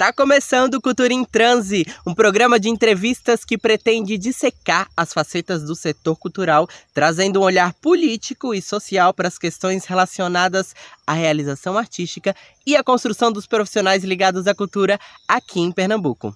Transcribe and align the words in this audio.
Tá 0.00 0.14
começando 0.14 0.76
o 0.76 0.80
Cultura 0.80 1.12
em 1.12 1.26
Transe, 1.26 1.84
um 2.06 2.14
programa 2.14 2.58
de 2.58 2.70
entrevistas 2.70 3.44
que 3.44 3.58
pretende 3.58 4.16
dissecar 4.16 4.88
as 4.96 5.12
facetas 5.12 5.62
do 5.62 5.76
setor 5.76 6.16
cultural, 6.16 6.66
trazendo 6.94 7.38
um 7.38 7.42
olhar 7.42 7.74
político 7.74 8.54
e 8.54 8.62
social 8.62 9.12
para 9.12 9.28
as 9.28 9.36
questões 9.36 9.84
relacionadas 9.84 10.74
à 11.06 11.12
realização 11.12 11.76
artística 11.76 12.34
e 12.66 12.76
à 12.76 12.82
construção 12.82 13.30
dos 13.30 13.46
profissionais 13.46 14.02
ligados 14.02 14.46
à 14.46 14.54
cultura 14.54 14.98
aqui 15.28 15.60
em 15.60 15.70
Pernambuco. 15.70 16.34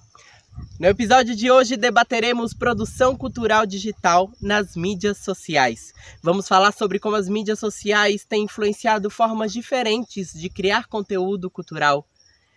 No 0.78 0.86
episódio 0.86 1.34
de 1.34 1.50
hoje 1.50 1.74
debateremos 1.78 2.52
produção 2.52 3.16
cultural 3.16 3.64
digital 3.64 4.30
nas 4.42 4.76
mídias 4.76 5.24
sociais. 5.24 5.94
Vamos 6.22 6.46
falar 6.46 6.74
sobre 6.74 6.98
como 6.98 7.16
as 7.16 7.30
mídias 7.30 7.60
sociais 7.60 8.26
têm 8.26 8.44
influenciado 8.44 9.08
formas 9.08 9.54
diferentes 9.54 10.34
de 10.34 10.50
criar 10.50 10.86
conteúdo 10.86 11.48
cultural 11.48 12.06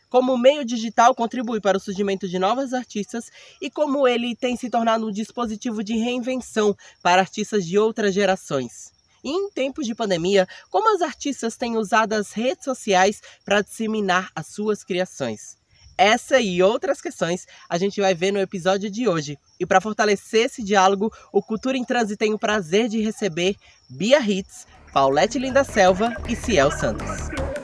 como 0.09 0.33
o 0.33 0.37
meio 0.37 0.63
digital 0.63 1.13
contribui 1.13 1.59
para 1.59 1.77
o 1.77 1.79
surgimento 1.79 2.27
de 2.27 2.39
novos 2.39 2.73
artistas 2.73 3.29
e 3.61 3.69
como 3.69 4.07
ele 4.07 4.35
tem 4.35 4.55
se 4.55 4.69
tornado 4.69 5.07
um 5.07 5.11
dispositivo 5.11 5.83
de 5.83 5.97
reinvenção 5.97 6.75
para 7.01 7.21
artistas 7.21 7.65
de 7.65 7.77
outras 7.77 8.13
gerações. 8.13 8.91
E 9.23 9.29
em 9.29 9.49
tempos 9.49 9.85
de 9.85 9.95
pandemia, 9.95 10.47
como 10.69 10.95
os 10.95 11.01
artistas 11.01 11.57
têm 11.57 11.75
usado 11.75 12.13
as 12.13 12.31
redes 12.31 12.63
sociais 12.63 13.21
para 13.43 13.61
disseminar 13.61 14.31
as 14.35 14.47
suas 14.47 14.83
criações. 14.83 15.57
Essa 15.97 16.39
e 16.39 16.61
outras 16.61 17.01
questões 17.01 17.47
a 17.67 17.77
gente 17.77 17.99
vai 17.99 18.13
ver 18.13 18.31
no 18.31 18.39
episódio 18.39 18.89
de 18.89 19.07
hoje. 19.07 19.37
E 19.59 19.65
para 19.65 19.81
fortalecer 19.81 20.45
esse 20.45 20.63
diálogo, 20.63 21.11
o 21.33 21.41
Cultura 21.41 21.75
em 21.75 21.83
Trânsito 21.83 22.19
tem 22.19 22.33
o 22.33 22.39
prazer 22.39 22.87
de 22.87 23.01
receber 23.01 23.55
Bia 23.89 24.19
Hits, 24.19 24.67
Paulette 24.93 25.39
Linda 25.39 25.63
Selva 25.63 26.15
e 26.29 26.35
Ciel 26.35 26.71
Santos. 26.71 27.56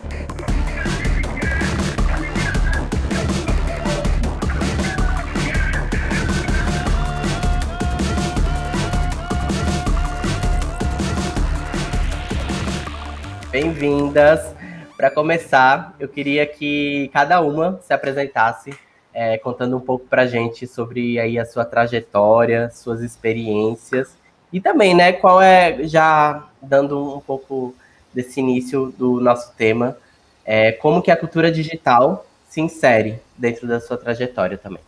Bem-vindas. 13.54 14.56
Para 14.98 15.12
começar, 15.12 15.96
eu 16.00 16.10
queria 16.10 16.44
que 16.44 17.08
cada 17.14 17.40
uma 17.40 17.80
se 17.84 17.94
apresentasse, 17.94 18.76
é, 19.14 19.38
contando 19.38 19.78
um 19.78 19.80
pouco 19.80 20.08
para 20.08 20.24
a 20.24 20.26
gente 20.26 20.66
sobre 20.66 21.20
aí 21.20 21.38
a 21.38 21.46
sua 21.46 21.64
trajetória, 21.64 22.72
suas 22.72 23.02
experiências 23.02 24.18
e 24.52 24.60
também, 24.60 24.96
né, 24.96 25.14
qual 25.14 25.40
é 25.40 25.88
já 25.88 26.50
dando 26.60 27.16
um 27.16 27.20
pouco 27.20 27.76
desse 28.12 28.40
início 28.40 28.92
do 28.98 29.22
nosso 29.22 29.54
tema, 29.54 30.00
é, 30.44 30.72
como 30.72 31.00
que 31.00 31.12
a 31.12 31.16
cultura 31.16 31.52
digital 31.52 32.26
se 32.50 32.60
insere 32.60 33.22
dentro 33.38 33.68
da 33.68 33.80
sua 33.80 33.98
trajetória 33.98 34.58
também. 34.58 34.82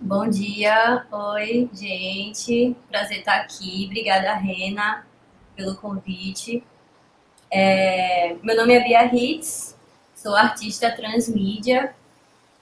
Bom 0.00 0.28
dia, 0.28 1.06
oi, 1.12 1.70
gente. 1.72 2.74
Prazer 2.90 3.18
estar 3.18 3.36
aqui. 3.36 3.84
Obrigada, 3.86 4.34
Rena, 4.34 5.06
pelo 5.54 5.76
convite. 5.76 6.64
É, 7.52 8.36
meu 8.44 8.56
nome 8.56 8.74
é 8.74 8.80
Bia 8.80 9.12
Hitz, 9.12 9.76
sou 10.14 10.36
artista 10.36 10.88
transmídia, 10.92 11.92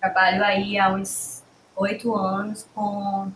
trabalho 0.00 0.42
aí 0.42 0.78
há 0.78 0.88
uns 0.88 1.44
oito 1.76 2.16
anos 2.16 2.66
com 2.74 3.30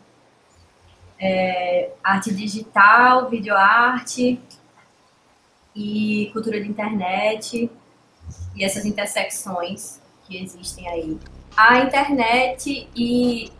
é, 1.20 1.90
arte 2.02 2.32
digital, 2.32 3.28
videoarte 3.28 4.40
e 5.76 6.30
cultura 6.32 6.58
de 6.58 6.70
internet 6.70 7.70
e 8.56 8.64
essas 8.64 8.86
intersecções 8.86 10.00
que 10.24 10.42
existem 10.42 10.88
aí. 10.88 11.18
A 11.54 11.80
internet 11.80 12.88
e 12.96 13.52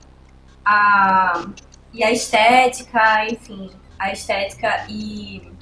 a, 0.65 1.45
e 1.93 2.03
a 2.03 2.11
estética, 2.11 3.27
enfim, 3.27 3.71
a 3.99 4.11
estética 4.11 4.87
e 4.89 5.53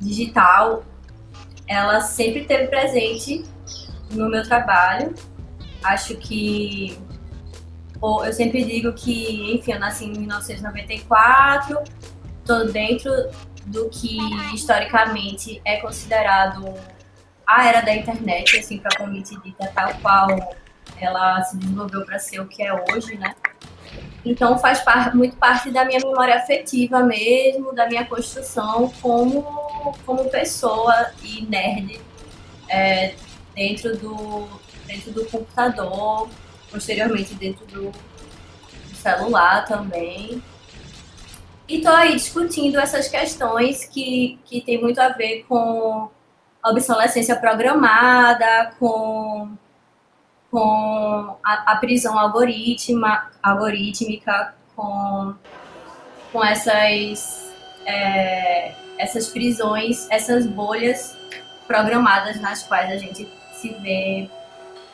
digital 0.00 0.82
ela 1.66 2.00
sempre 2.00 2.42
esteve 2.42 2.68
presente 2.68 3.44
no 4.10 4.28
meu 4.28 4.42
trabalho. 4.42 5.14
Acho 5.82 6.16
que 6.16 6.98
eu 8.02 8.32
sempre 8.32 8.64
digo 8.64 8.92
que, 8.92 9.54
enfim, 9.54 9.72
eu 9.72 9.80
nasci 9.80 10.04
em 10.04 10.12
1994, 10.12 11.78
estou 12.40 12.70
dentro 12.70 13.10
do 13.66 13.88
que 13.88 14.18
historicamente 14.54 15.60
é 15.64 15.78
considerado 15.78 16.72
a 17.46 17.66
era 17.66 17.80
da 17.80 17.94
internet, 17.94 18.58
assim, 18.58 18.78
propriamente 18.78 19.40
dita, 19.40 19.66
tal 19.74 19.94
qual 20.00 20.28
ela 21.00 21.42
se 21.42 21.56
desenvolveu 21.56 22.04
para 22.04 22.18
ser 22.18 22.40
o 22.40 22.46
que 22.46 22.62
é 22.62 22.72
hoje, 22.72 23.16
né? 23.16 23.34
Então 24.26 24.58
faz 24.58 24.80
par 24.80 25.14
muito 25.14 25.36
parte 25.36 25.70
da 25.70 25.84
minha 25.84 26.00
memória 26.00 26.34
afetiva 26.34 27.00
mesmo, 27.00 27.72
da 27.72 27.86
minha 27.86 28.04
construção 28.04 28.92
como, 29.00 29.94
como 30.04 30.28
pessoa 30.28 31.12
e 31.22 31.42
nerd 31.42 32.00
é, 32.68 33.14
dentro, 33.54 33.96
do, 33.96 34.48
dentro 34.84 35.12
do 35.12 35.24
computador, 35.26 36.28
posteriormente 36.68 37.34
dentro 37.34 37.64
do, 37.66 37.92
do 37.92 38.96
celular 38.96 39.64
também. 39.64 40.42
E 41.68 41.76
estou 41.76 41.92
aí 41.92 42.16
discutindo 42.16 42.80
essas 42.80 43.06
questões 43.06 43.84
que, 43.84 44.40
que 44.44 44.60
tem 44.60 44.82
muito 44.82 45.00
a 45.00 45.10
ver 45.10 45.44
com 45.48 46.10
obsolescência 46.64 47.36
programada, 47.36 48.72
com 48.80 49.56
com 50.50 51.36
a, 51.44 51.72
a 51.72 51.76
prisão 51.76 52.18
algoritma, 52.18 53.30
algorítmica, 53.42 54.54
com, 54.74 55.34
com 56.32 56.44
essas, 56.44 57.54
é, 57.84 58.74
essas 58.98 59.28
prisões, 59.28 60.08
essas 60.10 60.46
bolhas 60.46 61.16
programadas 61.66 62.40
nas 62.40 62.62
quais 62.62 62.90
a 62.90 62.96
gente 62.96 63.28
se 63.52 63.70
vê 63.80 64.30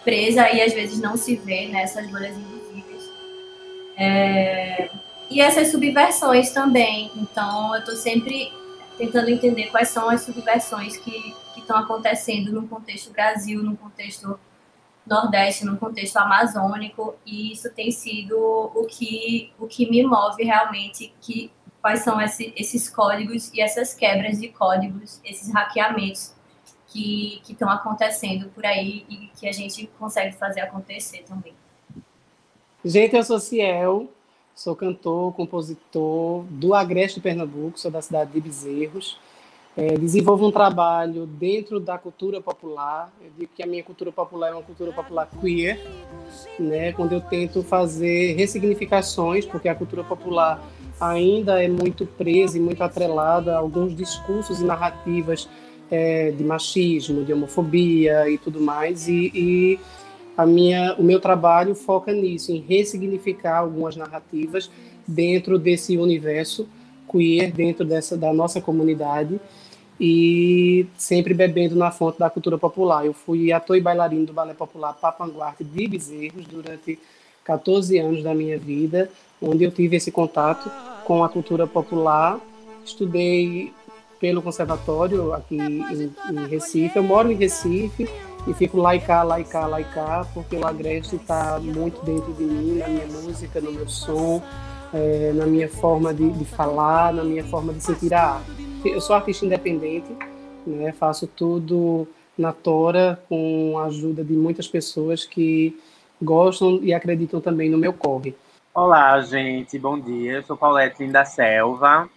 presa 0.04 0.50
e 0.50 0.60
às 0.62 0.72
vezes 0.72 1.00
não 1.00 1.16
se 1.16 1.36
vê 1.36 1.69
nessas 1.69 2.10
bolhas 2.10 2.36
invisíveis. 2.36 3.10
É, 3.96 4.90
e 5.30 5.40
essas 5.40 5.69
subversões 5.69 6.50
também. 6.50 7.10
Então, 7.16 7.74
eu 7.74 7.80
estou 7.80 7.96
sempre 7.96 8.52
tentando 8.98 9.30
entender 9.30 9.66
quais 9.70 9.88
são 9.88 10.08
as 10.08 10.22
subversões 10.22 10.96
que 10.96 11.34
estão 11.56 11.76
acontecendo 11.76 12.52
no 12.52 12.69
contexto 12.69 13.10
Brasil, 13.12 13.62
no 13.62 13.76
contexto 13.76 14.38
Nordeste, 15.06 15.64
no 15.64 15.76
contexto 15.76 16.16
amazônico, 16.16 17.16
e 17.26 17.52
isso 17.52 17.70
tem 17.70 17.90
sido 17.90 18.36
o 18.36 18.86
que, 18.86 19.52
o 19.58 19.66
que 19.66 19.90
me 19.90 20.04
move 20.04 20.44
realmente, 20.44 21.12
que 21.20 21.50
quais 21.80 22.00
são 22.00 22.20
esse, 22.20 22.52
esses 22.56 22.88
códigos 22.88 23.52
e 23.52 23.60
essas 23.60 23.92
quebras 23.94 24.40
de 24.40 24.48
códigos, 24.48 25.20
esses 25.24 25.52
hackeamentos 25.52 26.32
que 26.86 27.42
estão 27.48 27.68
acontecendo 27.70 28.48
por 28.50 28.64
aí 28.64 29.04
e 29.08 29.30
que 29.38 29.48
a 29.48 29.52
gente 29.52 29.86
consegue 29.98 30.36
fazer 30.36 30.60
acontecer 30.60 31.24
também. 31.26 31.54
Gente, 32.84 33.16
eu 33.16 33.24
sou 33.24 33.40
Ciel, 33.40 34.08
sou 34.54 34.76
cantor, 34.76 35.32
compositor 35.34 36.44
do 36.44 36.74
Agreste 36.74 37.20
Pernambuco, 37.20 37.78
sou 37.78 37.90
da 37.90 38.02
cidade 38.02 38.32
de 38.32 38.40
Bezerros, 38.40 39.19
é, 39.76 39.94
um 40.32 40.50
trabalho 40.50 41.26
dentro 41.26 41.80
da 41.80 41.96
cultura 41.96 42.40
popular. 42.40 43.12
Eu 43.20 43.30
digo 43.38 43.50
que 43.54 43.62
a 43.62 43.66
minha 43.66 43.82
cultura 43.82 44.12
popular 44.12 44.50
é 44.50 44.52
uma 44.52 44.62
cultura 44.62 44.92
popular 44.92 45.28
queer, 45.40 45.80
né? 46.58 46.92
Quando 46.92 47.12
eu 47.12 47.20
tento 47.20 47.62
fazer 47.62 48.34
ressignificações, 48.34 49.46
porque 49.46 49.68
a 49.68 49.74
cultura 49.74 50.04
popular 50.04 50.62
ainda 51.00 51.62
é 51.62 51.68
muito 51.68 52.04
presa 52.04 52.58
e 52.58 52.60
muito 52.60 52.82
atrelada 52.82 53.54
a 53.54 53.58
alguns 53.58 53.96
discursos 53.96 54.60
e 54.60 54.64
narrativas 54.64 55.48
é, 55.90 56.30
de 56.30 56.44
machismo, 56.44 57.24
de 57.24 57.32
homofobia 57.32 58.28
e 58.28 58.36
tudo 58.36 58.60
mais. 58.60 59.08
E, 59.08 59.32
e 59.34 59.80
a 60.36 60.44
minha, 60.44 60.94
o 60.98 61.02
meu 61.02 61.18
trabalho 61.18 61.75
foca 61.75 62.12
nisso, 62.12 62.52
em 62.52 62.60
ressignificar 62.60 63.58
algumas 63.58 63.96
narrativas 63.96 64.70
dentro 65.08 65.58
desse 65.58 65.96
universo 65.96 66.68
queer, 67.10 67.52
dentro 67.52 67.84
dessa 67.84 68.16
da 68.16 68.32
nossa 68.32 68.60
comunidade 68.60 69.40
e 70.04 70.84
sempre 70.99 71.32
bebendo 71.32 71.76
na 71.76 71.93
fonte 71.93 72.19
da 72.19 72.28
cultura 72.28 72.58
popular. 72.58 73.06
Eu 73.06 73.14
fui 73.14 73.52
ator 73.52 73.76
e 73.76 73.81
bailarino 73.81 74.26
do 74.26 74.32
Balé 74.32 74.52
Popular 74.52 74.94
Papanguarte 74.94 75.62
de 75.62 75.87
Bezerros 75.87 76.44
durante 76.49 76.99
14 77.44 77.96
anos 78.00 78.20
da 78.20 78.34
minha 78.34 78.58
vida, 78.58 79.08
onde 79.40 79.62
eu 79.62 79.70
tive 79.70 79.94
esse 79.94 80.10
contato 80.10 80.69
com 81.04 81.22
a 81.22 81.28
cultura 81.28 81.69
popular. 81.69 82.40
Estudei 82.84 83.72
pelo 84.19 84.43
conservatório 84.43 85.32
aqui 85.32 85.56
em, 85.56 86.12
em 86.31 86.46
Recife. 86.49 86.96
Eu 86.96 87.04
moro 87.04 87.31
em 87.31 87.37
Recife 87.37 88.08
e 88.49 88.54
fico 88.54 88.78
lá 88.78 88.96
e 88.96 89.00
cá, 89.00 89.22
lá 89.22 89.38
e 89.38 89.44
cá, 89.44 89.69
lá 89.69 89.81
e 89.81 89.84
cá, 89.84 90.26
porque 90.34 90.56
o 90.56 90.66
Agreste 90.66 91.14
está 91.14 91.60
muito 91.60 92.04
dentro 92.04 92.32
de 92.32 92.43
mim, 92.43 92.78
na 92.78 92.88
minha 92.88 93.06
música, 93.06 93.60
no 93.60 93.70
meu 93.70 93.88
som, 93.88 94.43
é, 94.93 95.31
na 95.32 95.46
minha 95.46 95.69
forma 95.69 96.12
de, 96.12 96.28
de 96.28 96.44
falar, 96.44 97.14
na 97.14 97.22
minha 97.22 97.44
forma 97.44 97.72
de 97.72 97.84
sentir 97.84 98.12
a 98.12 98.32
arte 98.32 98.71
eu 98.84 99.00
sou 99.00 99.14
artista 99.14 99.46
independente, 99.46 100.14
né? 100.67 100.93
Faço 100.93 101.26
tudo 101.26 102.06
na 102.37 102.52
Tora 102.52 103.23
com 103.29 103.79
a 103.79 103.87
ajuda 103.87 104.25
de 104.25 104.32
muitas 104.32 104.67
pessoas 104.67 105.25
que 105.25 105.79
gostam 106.20 106.81
e 106.82 106.93
acreditam 106.93 107.40
também 107.40 107.70
no 107.70 107.79
meu 107.79 107.93
corre. 107.93 108.34
Olá, 108.75 109.20
gente, 109.20 109.79
bom 109.79 109.99
dia. 109.99 110.32
Eu 110.34 110.43
sou 110.43 110.56
Paulette 110.56 111.06
da 111.08 111.25
Selva. 111.25 112.08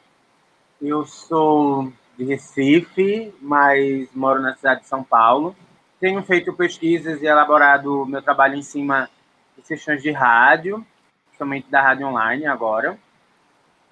Eu 0.82 1.06
sou 1.06 1.92
de 2.18 2.24
Recife, 2.24 3.34
mas 3.42 4.08
moro 4.14 4.42
na 4.42 4.56
cidade 4.56 4.82
de 4.82 4.88
São 4.88 5.04
Paulo. 5.04 5.56
Tenho 6.00 6.22
feito 6.24 6.54
pesquisas 6.54 7.22
e 7.22 7.26
elaborado 7.26 8.06
meu 8.06 8.22
trabalho 8.22 8.56
em 8.56 8.64
cima 8.64 9.10
de 9.58 9.68
sessões 9.68 10.02
de 10.02 10.12
rádio, 10.12 10.86
principalmente 11.28 11.70
da 11.70 11.82
rádio 11.82 12.08
online 12.08 12.46
agora. 12.46 12.98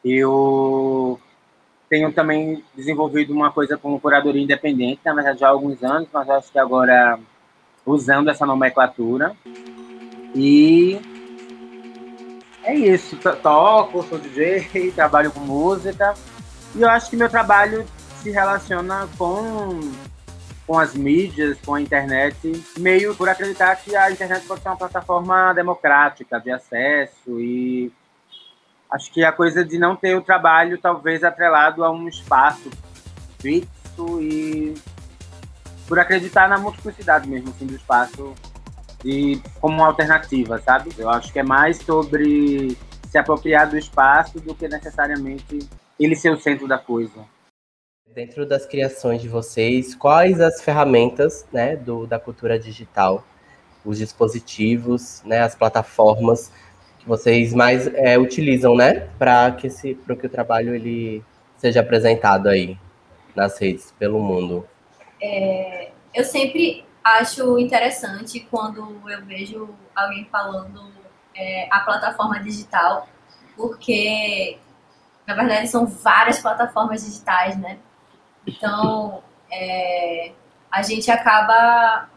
Eu 0.03 1.19
tenho 1.93 2.11
também 2.11 2.63
desenvolvido 2.75 3.31
uma 3.31 3.51
coisa 3.51 3.77
como 3.77 3.99
curadoria 3.99 4.41
independente, 4.41 5.01
na 5.05 5.13
verdade 5.13 5.41
já 5.41 5.45
há 5.45 5.51
alguns 5.51 5.83
anos, 5.83 6.09
mas 6.11 6.27
acho 6.27 6.51
que 6.51 6.57
agora 6.57 7.19
usando 7.85 8.31
essa 8.31 8.47
nomenclatura. 8.47 9.35
E 10.33 10.99
é 12.63 12.73
isso, 12.73 13.15
toco, 13.43 14.01
sou 14.01 14.17
DJ, 14.17 14.91
trabalho 14.95 15.31
com 15.31 15.41
música. 15.41 16.15
E 16.73 16.81
eu 16.81 16.89
acho 16.89 17.11
que 17.11 17.15
meu 17.15 17.29
trabalho 17.29 17.85
se 18.23 18.31
relaciona 18.31 19.07
com, 19.15 19.79
com 20.65 20.79
as 20.79 20.95
mídias, 20.95 21.59
com 21.63 21.75
a 21.75 21.81
internet, 21.81 22.35
meio 22.79 23.13
por 23.13 23.29
acreditar 23.29 23.75
que 23.75 23.95
a 23.95 24.09
internet 24.09 24.47
pode 24.47 24.63
ser 24.63 24.69
uma 24.69 24.77
plataforma 24.77 25.53
democrática 25.53 26.39
de 26.39 26.49
acesso 26.49 27.39
e 27.39 27.91
acho 28.93 29.11
que 29.11 29.25
a 29.25 29.31
coisa 29.31 29.65
de 29.65 29.79
não 29.79 29.95
ter 29.95 30.15
o 30.15 30.21
trabalho 30.21 30.77
talvez 30.77 31.23
atrelado 31.23 31.83
a 31.83 31.91
um 31.91 32.07
espaço 32.07 32.69
fixo 33.39 34.21
e 34.21 34.75
por 35.87 35.97
acreditar 35.97 36.47
na 36.47 36.59
multiplicidade 36.59 37.27
mesmo 37.27 37.49
assim, 37.49 37.65
do 37.65 37.75
espaço 37.75 38.35
e 39.03 39.41
como 39.59 39.77
uma 39.77 39.87
alternativa, 39.87 40.61
sabe? 40.61 40.91
Eu 40.95 41.09
acho 41.09 41.33
que 41.33 41.39
é 41.39 41.43
mais 41.43 41.77
sobre 41.77 42.77
se 43.09 43.17
apropriar 43.17 43.67
do 43.67 43.77
espaço 43.77 44.39
do 44.39 44.53
que 44.53 44.67
necessariamente 44.67 45.67
ele 45.99 46.15
ser 46.15 46.31
o 46.31 46.39
centro 46.39 46.67
da 46.67 46.77
coisa. 46.77 47.25
Dentro 48.13 48.45
das 48.45 48.65
criações 48.67 49.21
de 49.21 49.27
vocês, 49.27 49.95
quais 49.95 50.39
as 50.39 50.61
ferramentas 50.61 51.47
né, 51.51 51.75
do, 51.75 52.05
da 52.05 52.19
cultura 52.19 52.59
digital, 52.59 53.25
os 53.83 53.97
dispositivos, 53.97 55.23
né, 55.25 55.41
as 55.41 55.55
plataformas 55.55 56.51
que 57.03 57.09
vocês 57.09 57.53
mais 57.53 57.87
é, 57.87 58.17
utilizam, 58.17 58.75
né, 58.75 59.07
para 59.19 59.51
que, 59.51 59.67
esse, 59.67 59.93
que 59.93 60.25
o 60.25 60.29
trabalho 60.29 60.73
ele 60.73 61.23
seja 61.57 61.81
apresentado 61.81 62.47
aí 62.47 62.77
nas 63.35 63.59
redes 63.59 63.93
pelo 63.99 64.19
mundo? 64.19 64.65
É, 65.21 65.91
eu 66.13 66.23
sempre 66.23 66.85
acho 67.03 67.59
interessante 67.59 68.39
quando 68.49 68.97
eu 69.09 69.25
vejo 69.25 69.69
alguém 69.93 70.25
falando 70.31 70.81
é, 71.35 71.67
a 71.69 71.81
plataforma 71.81 72.39
digital, 72.39 73.07
porque 73.55 74.57
na 75.27 75.35
verdade 75.35 75.67
são 75.67 75.85
várias 75.85 76.39
plataformas 76.39 77.03
digitais, 77.05 77.57
né? 77.57 77.79
Então 78.47 79.23
é, 79.51 80.31
a 80.71 80.81
gente 80.81 81.11
acaba 81.11 82.09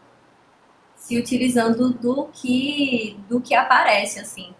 se 0.95 1.17
utilizando 1.17 1.93
do 1.93 2.25
que 2.33 3.19
do 3.29 3.39
que 3.41 3.53
aparece 3.53 4.19
assim. 4.19 4.53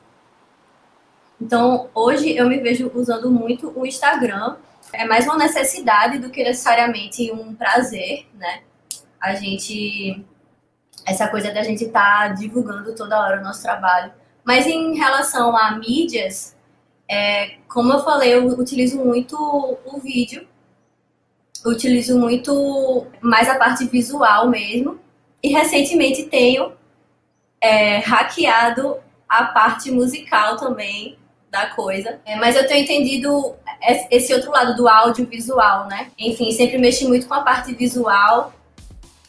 Então, 1.39 1.89
hoje 1.94 2.36
eu 2.36 2.50
me 2.50 2.57
vejo 2.60 2.92
usando 2.95 3.30
muito 3.30 3.72
o 3.75 3.86
Instagram. 3.86 4.56
É 4.92 5.06
mais 5.06 5.25
uma 5.25 5.38
necessidade 5.38 6.18
do 6.18 6.31
que 6.31 6.44
necessariamente 6.44 7.31
um 7.31 7.54
prazer, 7.54 8.28
né? 8.34 8.62
A 9.22 9.36
gente. 9.36 10.25
Essa 11.06 11.28
coisa 11.28 11.54
da 11.54 11.63
gente 11.63 11.86
estar 11.86 12.30
tá 12.30 12.34
divulgando 12.34 12.94
toda 12.95 13.19
hora 13.19 13.39
o 13.39 13.44
nosso 13.44 13.62
trabalho. 13.62 14.12
Mas 14.44 14.66
em 14.66 14.98
relação 14.98 15.56
a 15.56 15.72
mídias, 15.72 16.56
é, 17.10 17.57
como 17.69 17.94
eu 17.94 18.04
falei, 18.04 18.33
eu 18.33 18.48
utilizo 18.48 18.98
muito 18.98 19.38
o 19.38 20.00
vídeo. 20.00 20.48
Utilizo 21.66 22.18
muito 22.18 23.07
mais 23.22 23.48
a 23.48 23.57
parte 23.57 23.86
visual 23.86 24.50
mesmo. 24.50 25.00
E 25.44 25.50
recentemente 25.50 26.24
tenho 26.24 26.74
é, 27.62 28.00
hackeado 28.00 28.98
a 29.30 29.45
parte 29.45 29.92
musical 29.92 30.57
também 30.57 31.18
da 31.50 31.68
coisa. 31.68 32.20
É, 32.26 32.36
mas 32.36 32.56
eu 32.56 32.68
tenho 32.68 32.84
entendido 32.84 33.56
esse 34.12 34.34
outro 34.34 34.52
lado 34.52 34.76
do 34.76 34.88
audiovisual, 34.88 35.88
né? 35.88 36.12
Enfim, 36.18 36.52
sempre 36.52 36.78
mexi 36.78 37.08
muito 37.08 37.28
com 37.28 37.34
a 37.34 37.42
parte 37.42 37.74
visual, 37.74 38.54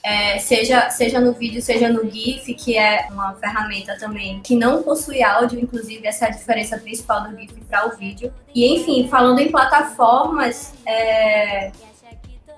é, 0.02 0.38
seja, 0.38 0.88
seja 0.90 1.20
no 1.20 1.32
vídeo, 1.32 1.60
seja 1.60 1.88
no 1.88 2.08
GIF, 2.10 2.54
que 2.54 2.76
é 2.76 3.08
uma 3.10 3.34
ferramenta 3.34 3.98
também 3.98 4.40
que 4.40 4.54
não 4.54 4.82
possui 4.82 5.22
áudio, 5.22 5.60
inclusive 5.60 6.06
essa 6.06 6.26
é 6.26 6.28
a 6.28 6.30
diferença 6.30 6.78
principal 6.78 7.24
do 7.24 7.36
GIF 7.36 7.52
para 7.68 7.86
o 7.86 7.96
vídeo. 7.96 8.32
E 8.54 8.66
enfim, 8.66 9.08
falando 9.08 9.40
em 9.40 9.50
plataformas, 9.50 10.72
é, 10.86 11.70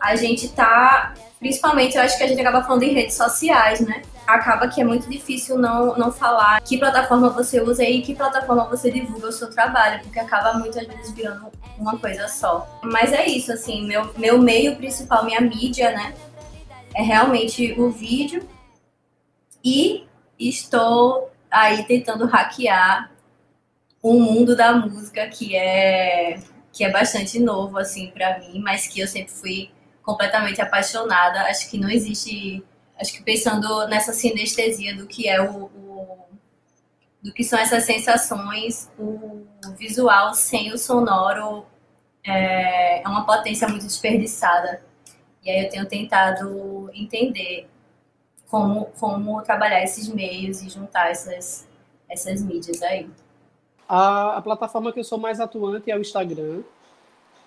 a 0.00 0.16
gente 0.16 0.48
tá, 0.48 1.14
principalmente 1.38 1.96
eu 1.96 2.02
acho 2.02 2.16
que 2.16 2.24
a 2.24 2.26
gente 2.26 2.40
acaba 2.40 2.62
falando 2.64 2.82
em 2.84 2.94
redes 2.94 3.16
sociais, 3.16 3.80
né? 3.80 4.02
acaba 4.34 4.68
que 4.68 4.80
é 4.80 4.84
muito 4.84 5.08
difícil 5.08 5.58
não, 5.58 5.96
não 5.96 6.12
falar 6.12 6.60
que 6.60 6.78
plataforma 6.78 7.30
você 7.30 7.60
usa 7.60 7.84
e 7.84 8.02
que 8.02 8.14
plataforma 8.14 8.64
você 8.68 8.90
divulga 8.90 9.28
o 9.28 9.32
seu 9.32 9.50
trabalho, 9.50 10.00
porque 10.02 10.18
acaba 10.18 10.54
muitas 10.54 10.86
vezes 10.86 11.12
virando 11.12 11.50
uma 11.78 11.98
coisa 11.98 12.28
só. 12.28 12.80
Mas 12.82 13.12
é 13.12 13.26
isso, 13.26 13.52
assim, 13.52 13.86
meu, 13.86 14.12
meu 14.16 14.38
meio 14.38 14.76
principal, 14.76 15.24
minha 15.24 15.40
mídia, 15.40 15.90
né, 15.92 16.14
é 16.94 17.02
realmente 17.02 17.74
o 17.78 17.90
vídeo 17.90 18.46
e 19.64 20.06
estou 20.38 21.30
aí 21.50 21.84
tentando 21.84 22.26
hackear 22.26 23.10
o 24.02 24.14
mundo 24.14 24.56
da 24.56 24.72
música 24.72 25.26
que 25.28 25.54
é 25.54 26.38
que 26.72 26.84
é 26.84 26.90
bastante 26.90 27.40
novo 27.40 27.78
assim 27.78 28.10
para 28.12 28.38
mim, 28.38 28.60
mas 28.60 28.86
que 28.86 29.00
eu 29.00 29.08
sempre 29.08 29.32
fui 29.32 29.70
completamente 30.10 30.60
apaixonada. 30.60 31.42
Acho 31.42 31.70
que 31.70 31.78
não 31.78 31.88
existe 31.88 32.64
acho 33.00 33.12
que 33.12 33.22
pensando 33.22 33.86
nessa 33.86 34.12
sinestesia 34.12 34.94
do 34.94 35.06
que 35.06 35.28
é 35.28 35.40
o, 35.40 35.64
o, 35.64 36.18
do 37.22 37.32
que 37.32 37.42
são 37.44 37.58
essas 37.58 37.84
sensações, 37.84 38.90
o 38.98 39.46
visual 39.78 40.34
sem 40.34 40.72
o 40.72 40.76
sonoro 40.76 41.64
é, 42.22 43.02
é 43.02 43.08
uma 43.08 43.24
potência 43.24 43.66
muito 43.68 43.86
desperdiçada. 43.86 44.82
E 45.42 45.50
aí 45.50 45.64
eu 45.64 45.70
tenho 45.70 45.86
tentado 45.86 46.90
entender 46.92 47.66
como, 48.50 48.86
como 48.98 49.40
trabalhar 49.42 49.82
esses 49.82 50.08
meios 50.08 50.60
e 50.60 50.68
juntar 50.68 51.10
essas, 51.10 51.66
essas 52.08 52.42
mídias 52.42 52.82
aí. 52.82 53.08
A, 53.88 54.36
a 54.36 54.42
plataforma 54.42 54.92
que 54.92 55.00
eu 55.00 55.04
sou 55.04 55.18
mais 55.18 55.40
atuante 55.40 55.90
é 55.90 55.96
o 55.96 56.00
Instagram 56.00 56.62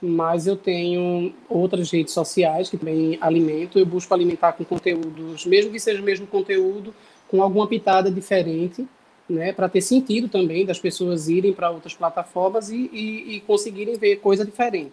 mas 0.06 0.48
eu 0.48 0.58
tenho 0.58 1.34
outras 1.48 1.90
redes 1.90 2.14
sociais 2.14 2.70
que 2.70 2.78
também 2.78 3.18
alimento. 3.22 3.80
Eu 3.80 3.86
busco 3.86 4.14
alimentar 4.14 4.52
com 4.52 4.66
conteúdos, 4.66 5.46
mesmo 5.46 5.72
que 5.72 5.80
seja 5.80 6.02
o 6.02 6.04
mesmo 6.04 6.28
conteúdo, 6.28 6.94
com 7.30 7.42
alguma 7.42 7.66
pitada 7.66 8.12
diferente, 8.12 8.86
né, 9.30 9.54
para 9.54 9.70
ter 9.70 9.80
sentido 9.80 10.28
também 10.28 10.66
das 10.66 10.78
pessoas 10.78 11.30
irem 11.30 11.54
para 11.54 11.72
outras 11.72 11.94
plataformas 11.94 12.70
e, 12.70 12.90
e, 12.92 13.36
e, 13.36 13.40
conseguirem 13.42 13.96
ver 13.96 14.18
coisa 14.18 14.44
diferente. 14.44 14.92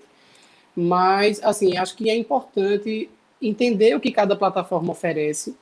Mas, 0.77 1.43
assim, 1.43 1.77
acho 1.77 1.97
que 1.97 2.09
é 2.09 2.17
importante 2.17 3.11
entender 3.43 3.97
o 3.97 4.01
que 4.01 4.13
cada 4.13 4.37
plataforma 4.37 4.93
oferece. 4.93 5.57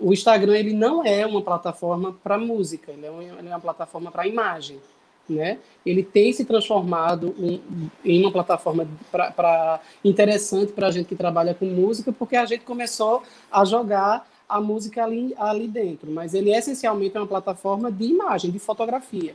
O 0.00 0.14
Instagram 0.14 0.56
ele 0.56 0.72
não 0.72 1.04
é 1.04 1.26
uma 1.26 1.42
plataforma 1.42 2.16
para 2.24 2.38
música, 2.38 2.92
ele 2.92 3.04
é 3.04 3.10
uma, 3.10 3.22
ele 3.22 3.48
é 3.48 3.50
uma 3.50 3.60
plataforma 3.60 4.10
para 4.10 4.26
imagem 4.26 4.78
né? 5.28 5.58
Ele 5.84 6.02
tem 6.02 6.32
se 6.32 6.44
transformado 6.44 7.34
um, 7.38 7.60
em 8.04 8.22
uma 8.22 8.32
plataforma 8.32 8.86
pra, 9.10 9.30
pra 9.30 9.80
interessante 10.04 10.72
para 10.72 10.88
a 10.88 10.90
gente 10.90 11.06
que 11.06 11.16
trabalha 11.16 11.54
com 11.54 11.66
música, 11.66 12.12
porque 12.12 12.36
a 12.36 12.44
gente 12.44 12.64
começou 12.64 13.22
a 13.50 13.64
jogar 13.64 14.28
a 14.48 14.60
música 14.60 15.04
ali, 15.04 15.34
ali 15.36 15.66
dentro, 15.66 16.10
mas 16.10 16.32
ele 16.32 16.52
é 16.52 16.58
essencialmente 16.58 17.16
uma 17.18 17.26
plataforma 17.26 17.90
de 17.90 18.04
imagem, 18.04 18.50
de 18.50 18.58
fotografia. 18.58 19.34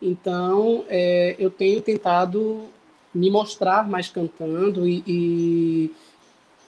Então, 0.00 0.84
é, 0.88 1.34
eu 1.38 1.50
tenho 1.50 1.80
tentado 1.80 2.64
me 3.14 3.30
mostrar 3.30 3.88
mais 3.88 4.08
cantando 4.08 4.86
e, 4.86 5.02
e, 5.06 5.90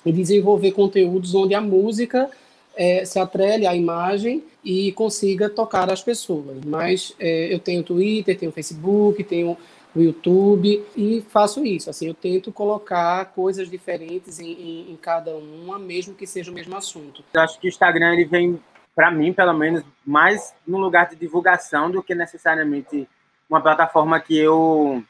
e 0.06 0.12
desenvolver 0.12 0.72
conteúdos 0.72 1.34
onde 1.34 1.54
a 1.54 1.60
música 1.60 2.30
é, 2.74 3.04
se 3.04 3.18
atrele 3.18 3.66
à 3.66 3.74
imagem 3.74 4.42
e 4.66 4.90
consiga 4.90 5.48
tocar 5.48 5.88
as 5.92 6.02
pessoas. 6.02 6.58
Mas 6.66 7.14
é, 7.20 7.54
eu 7.54 7.60
tenho 7.60 7.84
Twitter, 7.84 8.36
tenho 8.36 8.50
Facebook, 8.50 9.22
tenho 9.22 9.56
o 9.94 10.00
YouTube 10.00 10.84
e 10.96 11.24
faço 11.28 11.64
isso. 11.64 11.88
Assim, 11.88 12.08
eu 12.08 12.14
tento 12.14 12.50
colocar 12.50 13.26
coisas 13.26 13.70
diferentes 13.70 14.40
em, 14.40 14.50
em, 14.50 14.92
em 14.92 14.96
cada 14.96 15.36
uma, 15.36 15.78
mesmo 15.78 16.16
que 16.16 16.26
seja 16.26 16.50
o 16.50 16.54
mesmo 16.54 16.76
assunto. 16.76 17.22
Eu 17.32 17.42
acho 17.42 17.60
que 17.60 17.68
o 17.68 17.70
Instagram 17.70 18.14
ele 18.14 18.24
vem, 18.24 18.60
para 18.92 19.08
mim, 19.08 19.32
pelo 19.32 19.54
menos, 19.54 19.84
mais 20.04 20.52
no 20.66 20.78
lugar 20.78 21.08
de 21.08 21.14
divulgação 21.14 21.88
do 21.88 22.02
que 22.02 22.16
necessariamente 22.16 23.08
uma 23.48 23.60
plataforma 23.60 24.18
que 24.18 24.36
eu 24.36 25.00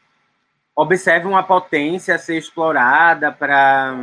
observe 0.77 1.27
uma 1.27 1.43
potência 1.43 2.15
a 2.15 2.19
ser 2.19 2.37
explorada 2.37 3.33
para 3.33 3.97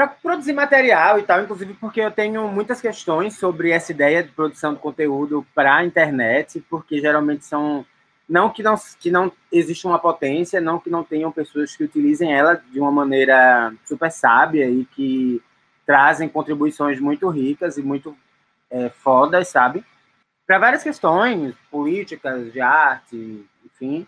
para 0.00 0.08
produzir 0.08 0.54
material 0.54 1.18
e 1.18 1.22
tal, 1.22 1.42
inclusive 1.42 1.74
porque 1.74 2.00
eu 2.00 2.10
tenho 2.10 2.48
muitas 2.48 2.80
questões 2.80 3.36
sobre 3.36 3.70
essa 3.70 3.92
ideia 3.92 4.22
de 4.22 4.30
produção 4.30 4.72
de 4.72 4.80
conteúdo 4.80 5.46
para 5.54 5.76
a 5.76 5.84
internet, 5.84 6.64
porque 6.70 6.98
geralmente 7.02 7.44
são 7.44 7.84
não 8.26 8.48
que 8.48 8.62
não 8.62 8.76
que 8.98 9.10
não 9.10 9.30
existe 9.52 9.86
uma 9.86 9.98
potência, 9.98 10.58
não 10.58 10.78
que 10.78 10.88
não 10.88 11.04
tenham 11.04 11.30
pessoas 11.30 11.76
que 11.76 11.84
utilizem 11.84 12.32
ela 12.32 12.54
de 12.54 12.80
uma 12.80 12.90
maneira 12.90 13.74
super 13.84 14.10
sábia 14.10 14.70
e 14.70 14.86
que 14.86 15.42
trazem 15.84 16.30
contribuições 16.30 16.98
muito 16.98 17.28
ricas 17.28 17.76
e 17.76 17.82
muito 17.82 18.16
é, 18.70 18.88
fodas, 18.88 19.48
sabe? 19.48 19.84
Para 20.46 20.58
várias 20.58 20.82
questões 20.82 21.54
políticas, 21.70 22.50
de 22.50 22.60
arte, 22.62 23.46
enfim. 23.66 24.06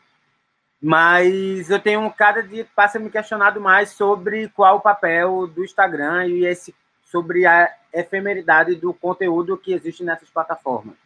Mas 0.83 1.71
eu 1.71 1.79
tenho 1.79 2.11
cada 2.11 2.43
dia 2.43 2.67
passa 2.75 2.99
me 2.99 3.09
questionado 3.09 3.61
mais 3.61 3.91
sobre 3.91 4.49
qual 4.49 4.79
o 4.79 4.81
papel 4.81 5.47
do 5.47 5.65
Instagram 5.65 6.27
e 6.27 6.45
esse 6.45 6.75
sobre 7.05 7.47
a 7.47 7.73
efemeridade 7.93 8.75
do 8.75 8.93
conteúdo 8.93 9.57
que 9.57 9.73
existe 9.75 10.03
nessas 10.03 10.29
plataformas, 10.31 10.97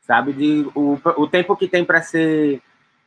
sabe? 0.00 0.32
De 0.32 0.70
o, 0.74 0.98
o 1.16 1.28
tempo 1.28 1.56
que 1.56 1.68
tem 1.68 1.84
para 1.84 2.00
ser 2.00 2.62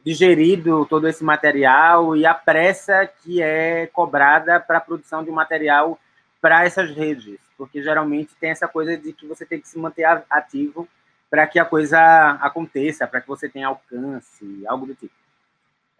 digerido 0.05 0.85
todo 0.85 1.07
esse 1.07 1.23
material 1.23 2.15
e 2.15 2.25
a 2.25 2.33
pressa 2.33 3.07
que 3.07 3.41
é 3.41 3.87
cobrada 3.87 4.59
para 4.59 4.77
a 4.77 4.81
produção 4.81 5.23
de 5.23 5.31
um 5.31 5.33
material 5.33 5.97
para 6.41 6.63
essas 6.63 6.91
redes, 6.91 7.39
porque 7.57 7.81
geralmente 7.81 8.35
tem 8.39 8.51
essa 8.51 8.67
coisa 8.67 8.95
de 8.95 9.13
que 9.13 9.25
você 9.25 9.45
tem 9.45 9.59
que 9.59 9.67
se 9.67 9.79
manter 9.79 10.05
ativo 10.29 10.87
para 11.29 11.47
que 11.47 11.59
a 11.59 11.65
coisa 11.65 11.99
aconteça, 12.41 13.07
para 13.07 13.21
que 13.21 13.27
você 13.27 13.49
tenha 13.49 13.67
alcance, 13.67 14.63
algo 14.67 14.85
do 14.85 14.95
tipo. 14.95 15.13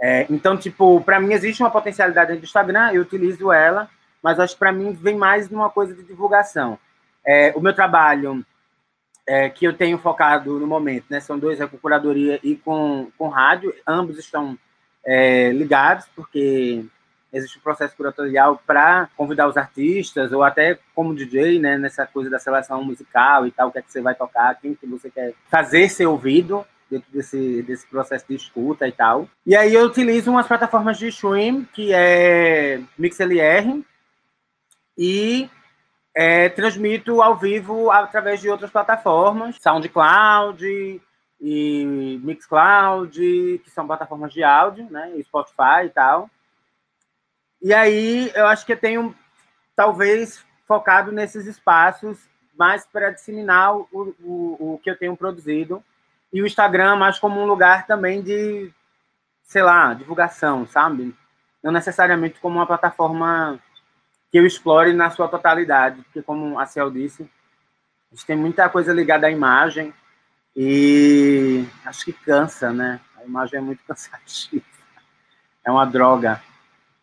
É, 0.01 0.25
então, 0.29 0.57
tipo, 0.57 1.01
para 1.01 1.19
mim 1.19 1.33
existe 1.33 1.61
uma 1.61 1.71
potencialidade 1.71 2.35
do 2.35 2.43
Instagram, 2.43 2.91
eu 2.93 3.01
utilizo 3.01 3.51
ela, 3.51 3.89
mas 4.23 4.39
acho 4.39 4.53
que 4.53 4.59
para 4.59 4.71
mim 4.71 4.93
vem 4.93 5.17
mais 5.17 5.49
numa 5.49 5.69
coisa 5.69 5.93
de 5.93 6.03
divulgação. 6.03 6.79
É, 7.25 7.53
o 7.55 7.59
meu 7.59 7.73
trabalho 7.73 8.45
é, 9.27 9.49
que 9.49 9.65
eu 9.65 9.73
tenho 9.73 9.97
focado 9.97 10.59
no 10.59 10.65
momento, 10.65 11.05
né, 11.09 11.19
são 11.19 11.37
dois, 11.37 11.59
é 11.59 11.67
com 11.67 11.77
curadoria 11.77 12.39
e 12.41 12.55
com, 12.55 13.11
com 13.17 13.27
rádio, 13.27 13.73
ambos 13.85 14.17
estão 14.17 14.57
é, 15.05 15.51
ligados, 15.51 16.05
porque 16.15 16.83
existe 17.31 17.59
um 17.59 17.61
processo 17.61 17.95
curatorial 17.95 18.61
para 18.65 19.07
convidar 19.15 19.47
os 19.47 19.55
artistas, 19.55 20.31
ou 20.31 20.43
até 20.43 20.79
como 20.95 21.13
DJ, 21.13 21.59
né, 21.59 21.77
nessa 21.77 22.07
coisa 22.07 22.29
da 22.29 22.39
seleção 22.39 22.83
musical 22.83 23.45
e 23.45 23.51
tal, 23.51 23.67
o 23.67 23.71
que 23.71 23.79
é 23.79 23.81
que 23.81 23.91
você 23.91 24.01
vai 24.01 24.15
tocar, 24.15 24.59
quem 24.59 24.73
que 24.73 24.87
você 24.87 25.09
quer 25.11 25.33
fazer 25.49 25.89
ser 25.89 26.07
ouvido, 26.07 26.65
dentro 26.89 27.11
desse, 27.11 27.61
desse 27.63 27.87
processo 27.87 28.25
de 28.27 28.35
escuta 28.35 28.87
e 28.87 28.91
tal. 28.91 29.27
E 29.45 29.55
aí 29.55 29.73
eu 29.73 29.85
utilizo 29.85 30.31
umas 30.31 30.47
plataformas 30.47 30.97
de 30.97 31.07
stream, 31.07 31.65
que 31.65 31.93
é 31.93 32.81
MixLR, 32.97 33.83
e 34.97 35.49
é, 36.15 36.49
transmito 36.49 37.21
ao 37.21 37.37
vivo 37.37 37.91
através 37.91 38.41
de 38.41 38.49
outras 38.49 38.71
plataformas, 38.71 39.57
SoundCloud 39.61 41.01
e 41.39 42.19
Mixcloud, 42.21 43.61
que 43.63 43.69
são 43.69 43.87
plataformas 43.87 44.33
de 44.33 44.43
áudio, 44.43 44.89
né, 44.89 45.13
Spotify 45.23 45.85
e 45.85 45.89
tal. 45.89 46.29
E 47.61 47.73
aí 47.73 48.31
eu 48.35 48.47
acho 48.47 48.65
que 48.65 48.73
eu 48.73 48.79
tenho, 48.79 49.15
talvez, 49.75 50.43
focado 50.67 51.11
nesses 51.11 51.45
espaços 51.45 52.17
mais 52.57 52.85
para 52.85 53.11
disseminar 53.11 53.77
o, 53.77 53.87
o, 53.91 54.73
o 54.73 54.79
que 54.83 54.89
eu 54.89 54.97
tenho 54.97 55.15
produzido 55.15 55.81
e 56.31 56.41
o 56.41 56.47
Instagram 56.47 56.95
mais 56.95 57.17
como 57.17 57.39
um 57.39 57.45
lugar 57.45 57.85
também 57.87 58.21
de, 58.21 58.71
sei 59.43 59.61
lá, 59.61 59.93
divulgação, 59.93 60.65
sabe? 60.67 61.15
Não 61.63 61.71
necessariamente 61.71 62.39
como 62.39 62.57
uma 62.57 62.67
plataforma 62.67 63.59
que 64.31 64.37
eu 64.37 64.45
explore 64.45 64.93
na 64.93 65.09
sua 65.09 65.27
totalidade, 65.27 66.01
porque 66.03 66.21
como 66.21 66.59
a 66.59 66.65
Ciel 66.65 66.91
disse, 66.91 67.23
a 67.23 68.15
gente 68.15 68.25
tem 68.25 68.37
muita 68.37 68.69
coisa 68.69 68.93
ligada 68.93 69.27
à 69.27 69.31
imagem 69.31 69.93
e 70.55 71.65
acho 71.85 72.05
que 72.05 72.13
cansa, 72.13 72.71
né? 72.71 72.99
A 73.17 73.25
imagem 73.25 73.59
é 73.59 73.61
muito 73.61 73.83
cansativa. 73.87 74.65
É 75.63 75.71
uma 75.71 75.85
droga. 75.85 76.41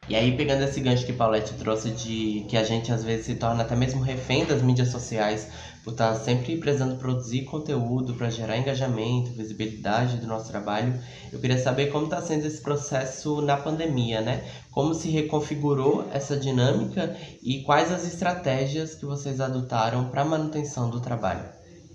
E 0.08 0.14
aí, 0.14 0.36
pegando 0.36 0.62
esse 0.62 0.80
gancho 0.80 1.04
que 1.04 1.12
Paulette 1.12 1.58
trouxe 1.58 1.90
de 1.90 2.46
que 2.48 2.56
a 2.56 2.62
gente 2.62 2.92
às 2.92 3.04
vezes 3.04 3.26
se 3.26 3.34
torna 3.34 3.62
até 3.62 3.74
mesmo 3.74 4.00
refém 4.00 4.44
das 4.44 4.62
mídias 4.62 4.88
sociais 4.88 5.50
por 5.86 5.92
estar 5.92 6.12
sempre 6.16 6.56
precisando 6.56 6.98
produzir 6.98 7.44
conteúdo 7.44 8.14
para 8.14 8.28
gerar 8.28 8.56
engajamento, 8.56 9.30
visibilidade 9.30 10.16
do 10.16 10.26
nosso 10.26 10.50
trabalho, 10.50 10.92
eu 11.32 11.38
queria 11.38 11.56
saber 11.56 11.92
como 11.92 12.06
está 12.06 12.20
sendo 12.20 12.44
esse 12.44 12.60
processo 12.60 13.40
na 13.40 13.56
pandemia, 13.56 14.20
né? 14.20 14.42
Como 14.72 14.92
se 14.94 15.08
reconfigurou 15.08 16.04
essa 16.12 16.36
dinâmica 16.36 17.16
e 17.40 17.62
quais 17.62 17.92
as 17.92 18.04
estratégias 18.04 18.96
que 18.96 19.06
vocês 19.06 19.40
adotaram 19.40 20.08
para 20.08 20.24
manutenção 20.24 20.90
do 20.90 21.00
trabalho. 21.00 21.44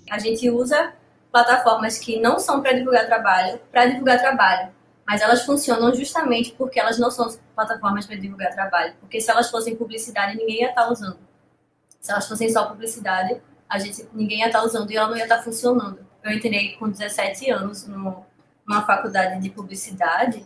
A 0.10 0.18
gente 0.18 0.50
usa 0.50 0.94
plataformas 1.30 2.00
que 2.00 2.18
não 2.18 2.40
são 2.40 2.62
para 2.62 2.72
divulgar 2.72 3.08
trabalho, 3.08 3.60
para 3.70 3.88
divulgar 3.88 4.22
trabalho 4.22 4.72
mas 5.06 5.20
elas 5.20 5.44
funcionam 5.44 5.94
justamente 5.94 6.54
porque 6.54 6.80
elas 6.80 6.98
não 6.98 7.12
são 7.12 7.28
plataformas 7.54 8.06
para 8.06 8.16
divulgar 8.16 8.54
trabalho. 8.54 8.94
Porque 9.02 9.20
se 9.20 9.30
elas 9.30 9.52
fossem 9.52 9.76
publicidade, 9.76 10.38
ninguém 10.38 10.62
ia 10.62 10.70
estar 10.70 10.84
tá 10.86 10.90
usando. 10.90 11.18
Se 12.00 12.14
elas 12.14 12.30
fossem 12.30 12.50
só 12.50 12.68
publicidade, 12.68 13.42
a 13.72 13.80
gente, 13.80 14.06
ninguém 14.14 14.40
ia 14.40 14.48
estar 14.48 14.60
tá 14.60 14.66
usando 14.66 14.92
e 14.92 14.98
ela 14.98 15.08
não 15.08 15.16
ia 15.16 15.24
estar 15.24 15.38
tá 15.38 15.44
funcionando. 15.44 16.06
Eu 16.22 16.34
entrei 16.34 16.74
com 16.74 16.90
17 16.90 17.50
anos 17.50 17.88
no, 17.88 18.26
numa 18.68 18.86
faculdade 18.86 19.42
de 19.42 19.50
publicidade 19.50 20.46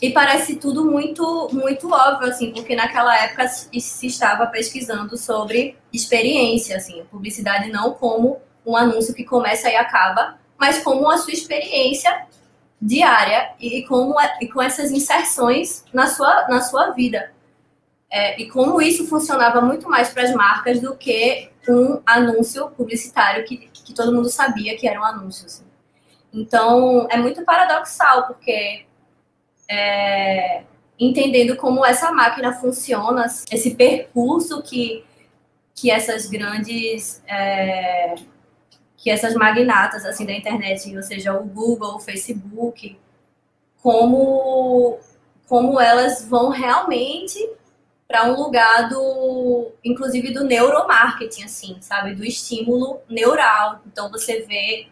e 0.00 0.10
parece 0.10 0.56
tudo 0.56 0.86
muito 0.86 1.50
muito 1.52 1.92
óbvio 1.92 2.28
assim, 2.28 2.50
porque 2.50 2.74
naquela 2.74 3.14
época 3.22 3.46
se 3.46 4.06
estava 4.06 4.46
pesquisando 4.46 5.18
sobre 5.18 5.76
experiência, 5.92 6.78
assim, 6.78 7.04
publicidade 7.10 7.70
não 7.70 7.92
como 7.92 8.40
um 8.66 8.74
anúncio 8.74 9.14
que 9.14 9.24
começa 9.24 9.68
e 9.68 9.76
acaba, 9.76 10.38
mas 10.58 10.82
como 10.82 11.10
a 11.10 11.18
sua 11.18 11.34
experiência 11.34 12.26
diária 12.80 13.52
e, 13.60 13.82
como, 13.82 14.18
é, 14.18 14.38
e 14.40 14.48
com 14.48 14.62
essas 14.62 14.90
inserções 14.90 15.84
na 15.92 16.06
sua, 16.06 16.48
na 16.48 16.62
sua 16.62 16.90
vida. 16.90 17.32
É, 18.16 18.40
e 18.40 18.48
como 18.48 18.80
isso 18.80 19.08
funcionava 19.08 19.60
muito 19.60 19.90
mais 19.90 20.10
para 20.10 20.22
as 20.22 20.32
marcas 20.32 20.80
do 20.80 20.96
que 20.96 21.50
um 21.68 22.00
anúncio 22.06 22.70
publicitário 22.70 23.44
que, 23.44 23.56
que 23.56 23.92
todo 23.92 24.14
mundo 24.14 24.30
sabia 24.30 24.76
que 24.76 24.86
era 24.86 25.00
um 25.00 25.04
anúncio. 25.04 25.46
Assim. 25.46 25.64
Então, 26.32 27.08
é 27.10 27.16
muito 27.16 27.44
paradoxal, 27.44 28.28
porque 28.28 28.86
é, 29.68 30.62
entendendo 30.96 31.56
como 31.56 31.84
essa 31.84 32.12
máquina 32.12 32.52
funciona, 32.52 33.26
esse 33.50 33.74
percurso 33.74 34.62
que, 34.62 35.04
que 35.74 35.90
essas 35.90 36.26
grandes 36.26 37.20
é, 37.26 38.14
que 38.96 39.10
essas 39.10 39.34
magnatas 39.34 40.06
assim 40.06 40.24
da 40.24 40.32
internet, 40.32 40.96
ou 40.96 41.02
seja, 41.02 41.34
o 41.34 41.42
Google, 41.42 41.96
o 41.96 42.00
Facebook, 42.00 42.96
como 43.82 45.00
como 45.48 45.80
elas 45.80 46.24
vão 46.24 46.50
realmente 46.50 47.40
para 48.06 48.26
um 48.26 48.36
lugar 48.36 48.88
do, 48.88 49.72
inclusive 49.82 50.32
do 50.32 50.44
neuromarketing, 50.44 51.44
assim, 51.44 51.76
sabe, 51.80 52.14
do 52.14 52.24
estímulo 52.24 53.00
neural. 53.08 53.80
Então 53.86 54.10
você 54.10 54.42
vê 54.42 54.88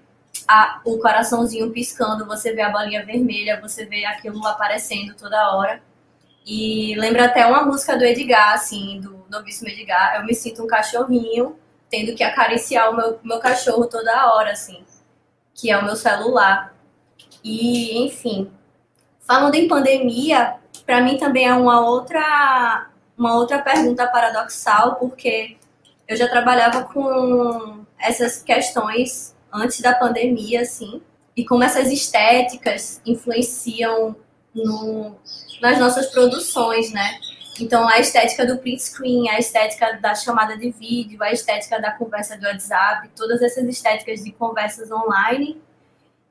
a, 0.48 0.80
o 0.84 0.98
coraçãozinho 0.98 1.70
piscando, 1.70 2.26
você 2.26 2.52
vê 2.52 2.62
a 2.62 2.70
bolinha 2.70 3.04
vermelha, 3.04 3.60
você 3.60 3.84
vê 3.84 4.04
aquilo 4.04 4.44
aparecendo 4.46 5.14
toda 5.14 5.54
hora. 5.54 5.82
E 6.44 6.94
lembra 6.98 7.26
até 7.26 7.46
uma 7.46 7.64
música 7.64 7.96
do 7.96 8.04
Edgar, 8.04 8.54
assim, 8.54 9.00
do 9.00 9.24
novíssimo 9.30 9.68
Edgar. 9.68 10.16
Eu 10.16 10.24
me 10.24 10.34
sinto 10.34 10.64
um 10.64 10.66
cachorrinho 10.66 11.56
tendo 11.88 12.14
que 12.14 12.24
acariciar 12.24 12.90
o 12.90 12.96
meu, 12.96 13.20
meu 13.22 13.38
cachorro 13.38 13.86
toda 13.86 14.34
hora, 14.34 14.52
assim, 14.52 14.82
que 15.54 15.70
é 15.70 15.76
o 15.76 15.84
meu 15.84 15.94
celular. 15.94 16.74
E, 17.44 18.06
enfim, 18.06 18.50
falando 19.20 19.54
em 19.54 19.68
pandemia, 19.68 20.56
para 20.86 21.00
mim 21.00 21.18
também 21.18 21.46
é 21.46 21.52
uma 21.52 21.86
outra, 21.86 22.88
uma 23.22 23.36
outra 23.36 23.60
pergunta 23.60 24.04
paradoxal, 24.08 24.96
porque 24.96 25.56
eu 26.08 26.16
já 26.16 26.28
trabalhava 26.28 26.82
com 26.82 27.86
essas 27.96 28.42
questões 28.42 29.32
antes 29.52 29.80
da 29.80 29.94
pandemia, 29.94 30.62
assim, 30.62 31.00
e 31.36 31.44
como 31.44 31.62
essas 31.62 31.86
estéticas 31.92 33.00
influenciam 33.06 34.16
no, 34.52 35.14
nas 35.60 35.78
nossas 35.78 36.06
produções, 36.06 36.92
né? 36.92 37.20
Então, 37.60 37.88
a 37.88 38.00
estética 38.00 38.44
do 38.44 38.58
print 38.58 38.82
screen, 38.82 39.30
a 39.30 39.38
estética 39.38 39.98
da 40.00 40.16
chamada 40.16 40.56
de 40.56 40.72
vídeo, 40.72 41.22
a 41.22 41.30
estética 41.30 41.80
da 41.80 41.92
conversa 41.92 42.36
do 42.36 42.44
WhatsApp, 42.44 43.08
todas 43.14 43.40
essas 43.40 43.64
estéticas 43.68 44.24
de 44.24 44.32
conversas 44.32 44.90
online 44.90 45.62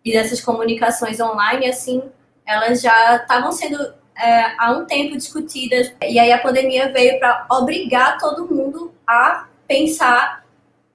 e 0.03 0.11
dessas 0.11 0.41
comunicações 0.41 1.21
online, 1.21 1.69
assim, 1.69 2.03
elas 2.45 2.81
já 2.81 3.15
estavam 3.15 3.51
sendo 3.53 4.00
é, 4.21 4.55
há 4.57 4.71
um 4.71 4.85
tempo 4.85 5.17
discutidas. 5.17 5.93
E 6.01 6.19
aí 6.19 6.31
a 6.31 6.37
pandemia 6.37 6.91
veio 6.91 7.19
para 7.19 7.45
obrigar 7.51 8.17
todo 8.17 8.53
mundo 8.53 8.93
a 9.07 9.47
pensar 9.67 10.45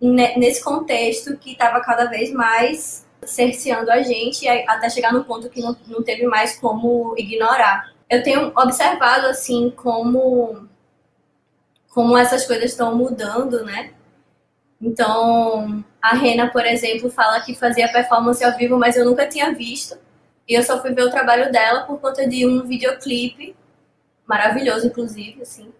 nesse 0.00 0.62
contexto 0.62 1.36
que 1.36 1.52
estava 1.52 1.80
cada 1.80 2.04
vez 2.04 2.30
mais 2.30 3.06
cerceando 3.24 3.90
a 3.90 4.02
gente, 4.02 4.46
até 4.48 4.88
chegar 4.90 5.12
no 5.12 5.24
ponto 5.24 5.48
que 5.48 5.60
não, 5.60 5.74
não 5.88 6.02
teve 6.02 6.26
mais 6.26 6.58
como 6.58 7.14
ignorar 7.16 7.96
eu 8.08 8.22
tenho 8.22 8.52
observado 8.56 9.26
assim 9.26 9.70
como 9.70 10.68
como 11.88 12.16
essas 12.16 12.46
coisas 12.46 12.72
estão 12.72 12.94
mudando, 12.94 13.64
né? 13.64 13.94
Então, 14.80 15.82
a 16.00 16.14
Rena, 16.14 16.50
por 16.50 16.66
exemplo, 16.66 17.10
fala 17.10 17.40
que 17.40 17.54
fazia 17.54 17.90
performance 17.90 18.44
ao 18.44 18.54
vivo, 18.54 18.78
mas 18.78 18.96
eu 18.96 19.04
nunca 19.06 19.26
tinha 19.26 19.54
visto. 19.54 19.96
E 20.48 20.54
eu 20.54 20.62
só 20.62 20.80
fui 20.80 20.92
ver 20.92 21.02
o 21.02 21.10
trabalho 21.10 21.50
dela 21.50 21.82
por 21.82 22.00
conta 22.00 22.26
de 22.26 22.46
um 22.46 22.64
videoclipe, 22.64 23.56
maravilhoso, 24.26 24.86
inclusive, 24.86 25.42
assim. 25.42 25.72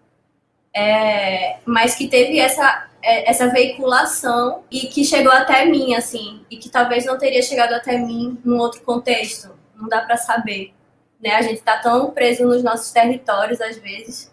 É, 0.73 1.57
mas 1.65 1.95
que 1.95 2.07
teve 2.07 2.37
essa, 2.39 2.87
é, 3.01 3.29
essa 3.29 3.47
veiculação 3.47 4.63
e 4.69 4.81
que 4.87 5.03
chegou 5.03 5.31
até 5.31 5.65
mim, 5.65 5.95
assim, 5.95 6.45
e 6.51 6.57
que 6.57 6.69
talvez 6.69 7.05
não 7.05 7.17
teria 7.17 7.41
chegado 7.41 7.73
até 7.73 7.97
mim 7.97 8.37
num 8.43 8.57
outro 8.59 8.81
contexto. 8.81 9.51
Não 9.75 9.87
dá 9.87 10.01
para 10.01 10.17
saber. 10.17 10.73
Né? 11.21 11.31
A 11.31 11.41
gente 11.41 11.59
está 11.59 11.77
tão 11.77 12.11
preso 12.11 12.45
nos 12.45 12.63
nossos 12.63 12.91
territórios, 12.91 13.61
às 13.61 13.77
vezes, 13.77 14.31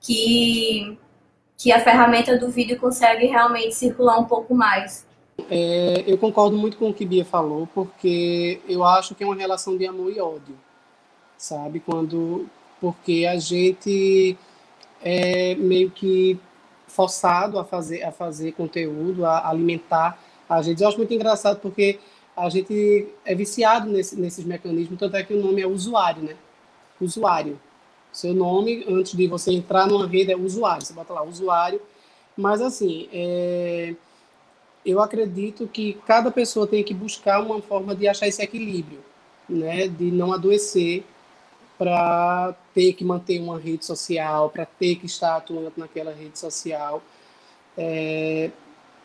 que, 0.00 0.98
que 1.56 1.72
a 1.72 1.80
ferramenta 1.80 2.36
do 2.36 2.50
vídeo 2.50 2.78
consegue 2.78 3.26
realmente 3.26 3.74
circular 3.74 4.18
um 4.18 4.24
pouco 4.24 4.54
mais. 4.54 5.06
É, 5.50 6.04
eu 6.06 6.18
concordo 6.18 6.56
muito 6.56 6.76
com 6.76 6.90
o 6.90 6.94
que 6.94 7.04
Bia 7.04 7.24
falou, 7.24 7.68
porque 7.74 8.60
eu 8.68 8.84
acho 8.84 9.14
que 9.14 9.22
é 9.22 9.26
uma 9.26 9.36
relação 9.36 9.76
de 9.76 9.86
amor 9.86 10.12
e 10.12 10.20
ódio, 10.20 10.56
sabe? 11.38 11.80
Quando, 11.80 12.46
porque 12.80 13.26
a 13.30 13.38
gente 13.38 14.36
é 15.02 15.54
meio 15.54 15.90
que 15.90 16.38
forçado 16.86 17.58
a 17.58 17.64
fazer, 17.64 18.02
a 18.02 18.12
fazer 18.12 18.52
conteúdo, 18.52 19.24
a 19.24 19.48
alimentar 19.48 20.18
a 20.48 20.60
gente. 20.62 20.82
Eu 20.82 20.88
acho 20.88 20.98
muito 20.98 21.14
engraçado 21.14 21.60
porque 21.60 21.98
a 22.36 22.48
gente 22.48 23.08
é 23.24 23.34
viciado 23.34 23.88
nesse, 23.88 24.18
nesses 24.18 24.44
mecanismos, 24.44 24.98
tanto 24.98 25.16
é 25.16 25.22
que 25.22 25.34
o 25.34 25.42
nome 25.42 25.62
é 25.62 25.66
usuário, 25.66 26.22
né? 26.22 26.36
Usuário. 27.00 27.58
Seu 28.12 28.34
nome, 28.34 28.84
antes 28.88 29.16
de 29.16 29.26
você 29.28 29.52
entrar 29.52 29.86
numa 29.86 30.06
rede, 30.06 30.32
é 30.32 30.36
usuário. 30.36 30.84
Você 30.84 30.92
bota 30.92 31.12
lá, 31.12 31.22
usuário. 31.22 31.80
Mas, 32.36 32.60
assim, 32.60 33.08
é... 33.12 33.94
eu 34.84 35.00
acredito 35.00 35.66
que 35.66 35.94
cada 36.06 36.30
pessoa 36.30 36.66
tem 36.66 36.82
que 36.82 36.94
buscar 36.94 37.42
uma 37.42 37.60
forma 37.60 37.94
de 37.94 38.08
achar 38.08 38.26
esse 38.26 38.42
equilíbrio, 38.42 39.00
né? 39.48 39.88
De 39.88 40.10
não 40.10 40.32
adoecer 40.32 41.04
para 41.78 42.54
ter 42.74 42.92
que 42.92 43.04
manter 43.04 43.40
uma 43.40 43.58
rede 43.58 43.84
social, 43.84 44.50
para 44.50 44.66
ter 44.66 44.96
que 44.96 45.06
estar 45.06 45.36
atuando 45.36 45.72
naquela 45.76 46.12
rede 46.12 46.38
social. 46.38 47.02
É, 47.76 48.50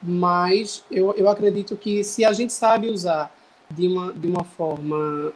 mas 0.02 0.84
eu, 0.92 1.14
eu 1.14 1.30
acredito 1.30 1.76
que 1.76 2.04
se 2.04 2.26
a 2.26 2.34
gente 2.34 2.52
sabe 2.52 2.90
usar 2.90 3.34
de 3.70 3.88
uma, 3.88 4.14
de 4.14 4.28
uma 4.28 4.44
forma 4.44 5.34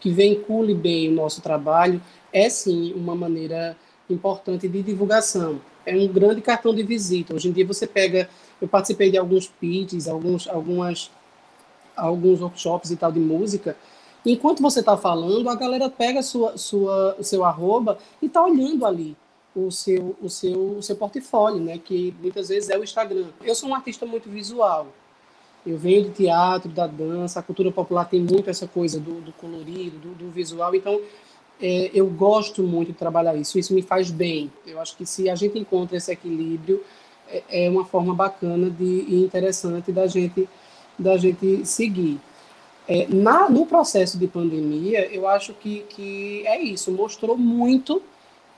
que 0.00 0.10
vincule 0.10 0.74
bem 0.74 1.08
o 1.08 1.12
nosso 1.12 1.40
trabalho, 1.40 2.00
é 2.32 2.48
sim 2.48 2.92
uma 2.94 3.14
maneira 3.14 3.76
importante 4.08 4.68
de 4.68 4.82
divulgação. 4.82 5.60
É 5.84 5.96
um 5.96 6.08
grande 6.08 6.40
cartão 6.40 6.74
de 6.74 6.82
visita. 6.82 7.34
Hoje 7.34 7.48
em 7.48 7.52
dia 7.52 7.66
você 7.66 7.86
pega, 7.86 8.28
eu 8.62 8.68
participei 8.68 9.10
de 9.10 9.18
alguns 9.18 9.46
pitches, 9.46 10.08
alguns, 10.08 10.48
algumas, 10.48 11.10
alguns 11.94 12.40
workshops 12.40 12.90
e 12.90 12.96
tal 12.96 13.12
de 13.12 13.20
música, 13.20 13.76
Enquanto 14.24 14.62
você 14.62 14.80
está 14.80 14.96
falando, 14.96 15.48
a 15.50 15.54
galera 15.56 15.90
pega 15.90 16.22
sua, 16.22 16.56
sua, 16.56 17.16
o 17.18 17.24
seu 17.24 17.44
arroba 17.44 17.98
e 18.20 18.26
está 18.26 18.42
olhando 18.42 18.86
ali 18.86 19.16
o 19.54 19.70
seu, 19.70 20.16
o, 20.22 20.30
seu, 20.30 20.76
o 20.78 20.82
seu 20.82 20.96
portfólio, 20.96 21.60
né? 21.60 21.78
que 21.78 22.14
muitas 22.20 22.48
vezes 22.48 22.70
é 22.70 22.78
o 22.78 22.84
Instagram. 22.84 23.26
Eu 23.42 23.54
sou 23.54 23.68
um 23.68 23.74
artista 23.74 24.06
muito 24.06 24.30
visual. 24.30 24.86
Eu 25.66 25.76
venho 25.76 26.04
do 26.04 26.10
teatro, 26.10 26.70
da 26.70 26.86
dança, 26.86 27.40
a 27.40 27.42
cultura 27.42 27.70
popular 27.70 28.04
tem 28.04 28.20
muito 28.20 28.48
essa 28.48 28.66
coisa 28.66 28.98
do, 28.98 29.20
do 29.20 29.32
colorido, 29.32 29.98
do, 29.98 30.14
do, 30.14 30.30
visual. 30.30 30.74
Então, 30.74 31.00
é, 31.60 31.90
eu 31.92 32.06
gosto 32.06 32.62
muito 32.62 32.88
de 32.88 32.94
trabalhar 32.94 33.36
isso. 33.36 33.58
Isso 33.58 33.74
me 33.74 33.82
faz 33.82 34.10
bem. 34.10 34.50
Eu 34.66 34.80
acho 34.80 34.96
que 34.96 35.04
se 35.04 35.28
a 35.28 35.34
gente 35.34 35.58
encontra 35.58 35.96
esse 35.96 36.10
equilíbrio, 36.10 36.82
é, 37.32 37.66
é 37.66 37.70
uma 37.70 37.84
forma 37.84 38.14
bacana 38.14 38.70
de, 38.70 38.84
e 38.84 39.22
interessante 39.24 39.90
da 39.90 40.06
gente, 40.06 40.48
da 40.98 41.16
gente 41.16 41.64
seguir. 41.66 42.20
É, 42.86 43.06
na, 43.08 43.48
no 43.48 43.64
processo 43.64 44.18
de 44.18 44.26
pandemia, 44.26 45.06
eu 45.12 45.26
acho 45.26 45.54
que, 45.54 45.80
que 45.88 46.46
é 46.46 46.60
isso, 46.60 46.90
mostrou 46.90 47.36
muito 47.36 48.02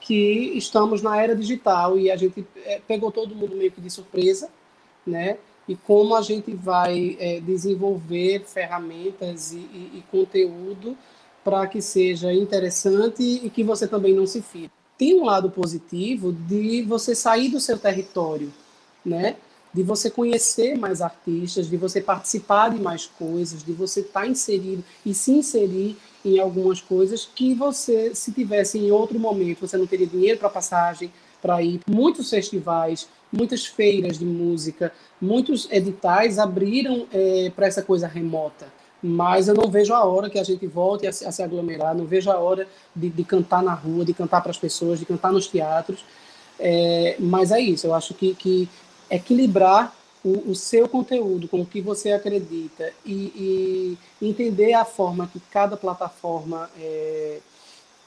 que 0.00 0.52
estamos 0.56 1.00
na 1.00 1.20
era 1.20 1.34
digital 1.34 1.98
e 1.98 2.10
a 2.10 2.16
gente 2.16 2.46
é, 2.64 2.80
pegou 2.86 3.10
todo 3.10 3.34
mundo 3.34 3.56
meio 3.56 3.70
que 3.70 3.80
de 3.80 3.88
surpresa, 3.88 4.50
né? 5.06 5.38
E 5.66 5.74
como 5.74 6.14
a 6.14 6.20
gente 6.20 6.52
vai 6.52 7.16
é, 7.18 7.40
desenvolver 7.40 8.44
ferramentas 8.46 9.52
e, 9.52 9.56
e, 9.56 9.90
e 9.98 10.04
conteúdo 10.10 10.96
para 11.42 11.66
que 11.66 11.80
seja 11.80 12.32
interessante 12.32 13.22
e 13.22 13.48
que 13.48 13.62
você 13.62 13.88
também 13.88 14.14
não 14.14 14.26
se 14.26 14.42
fique. 14.42 14.70
Tem 14.96 15.18
um 15.18 15.24
lado 15.24 15.50
positivo 15.50 16.32
de 16.32 16.82
você 16.82 17.14
sair 17.14 17.48
do 17.48 17.58
seu 17.58 17.78
território, 17.78 18.52
né? 19.04 19.36
de 19.74 19.82
você 19.82 20.08
conhecer 20.08 20.78
mais 20.78 21.02
artistas, 21.02 21.68
de 21.68 21.76
você 21.76 22.00
participar 22.00 22.70
de 22.70 22.80
mais 22.80 23.06
coisas, 23.06 23.64
de 23.64 23.72
você 23.72 24.00
estar 24.00 24.20
tá 24.20 24.26
inserido 24.26 24.84
e 25.04 25.12
se 25.12 25.32
inserir 25.32 25.96
em 26.24 26.38
algumas 26.38 26.80
coisas 26.80 27.28
que 27.34 27.52
você, 27.54 28.14
se 28.14 28.32
tivesse 28.32 28.78
em 28.78 28.92
outro 28.92 29.18
momento, 29.18 29.66
você 29.66 29.76
não 29.76 29.86
teria 29.86 30.06
dinheiro 30.06 30.38
para 30.38 30.48
passagem, 30.48 31.12
para 31.42 31.60
ir. 31.60 31.80
Muitos 31.90 32.30
festivais, 32.30 33.08
muitas 33.32 33.66
feiras 33.66 34.16
de 34.16 34.24
música, 34.24 34.92
muitos 35.20 35.68
editais 35.70 36.38
abriram 36.38 37.06
é, 37.12 37.50
para 37.54 37.66
essa 37.66 37.82
coisa 37.82 38.06
remota. 38.06 38.72
Mas 39.02 39.48
eu 39.48 39.54
não 39.54 39.68
vejo 39.68 39.92
a 39.92 40.02
hora 40.02 40.30
que 40.30 40.38
a 40.38 40.44
gente 40.44 40.66
volte 40.66 41.06
a, 41.06 41.12
se 41.12 41.42
aglomerar, 41.42 41.94
não 41.94 42.06
vejo 42.06 42.30
a 42.30 42.38
hora 42.38 42.66
de, 42.96 43.10
de 43.10 43.24
cantar 43.24 43.62
na 43.62 43.74
rua, 43.74 44.02
de 44.04 44.14
cantar 44.14 44.40
para 44.40 44.50
as 44.50 44.56
pessoas, 44.56 44.98
de 44.98 45.04
cantar 45.04 45.30
nos 45.30 45.46
teatros. 45.46 46.06
É, 46.58 47.16
mas 47.18 47.50
é 47.50 47.60
isso, 47.60 47.88
eu 47.88 47.94
acho 47.94 48.14
que, 48.14 48.34
que 48.34 48.68
equilibrar 49.10 49.94
o, 50.24 50.50
o, 50.50 50.54
seu 50.54 50.88
conteúdo 50.88 51.46
com 51.48 51.60
o 51.60 51.66
que 51.66 51.80
você 51.80 52.12
acredita 52.12 52.92
e, 53.04 53.98
e 54.20 54.26
entender 54.26 54.72
a 54.72 54.84
forma 54.84 55.26
que 55.26 55.38
cada 55.50 55.76
plataforma 55.76 56.70
é, 56.78 57.40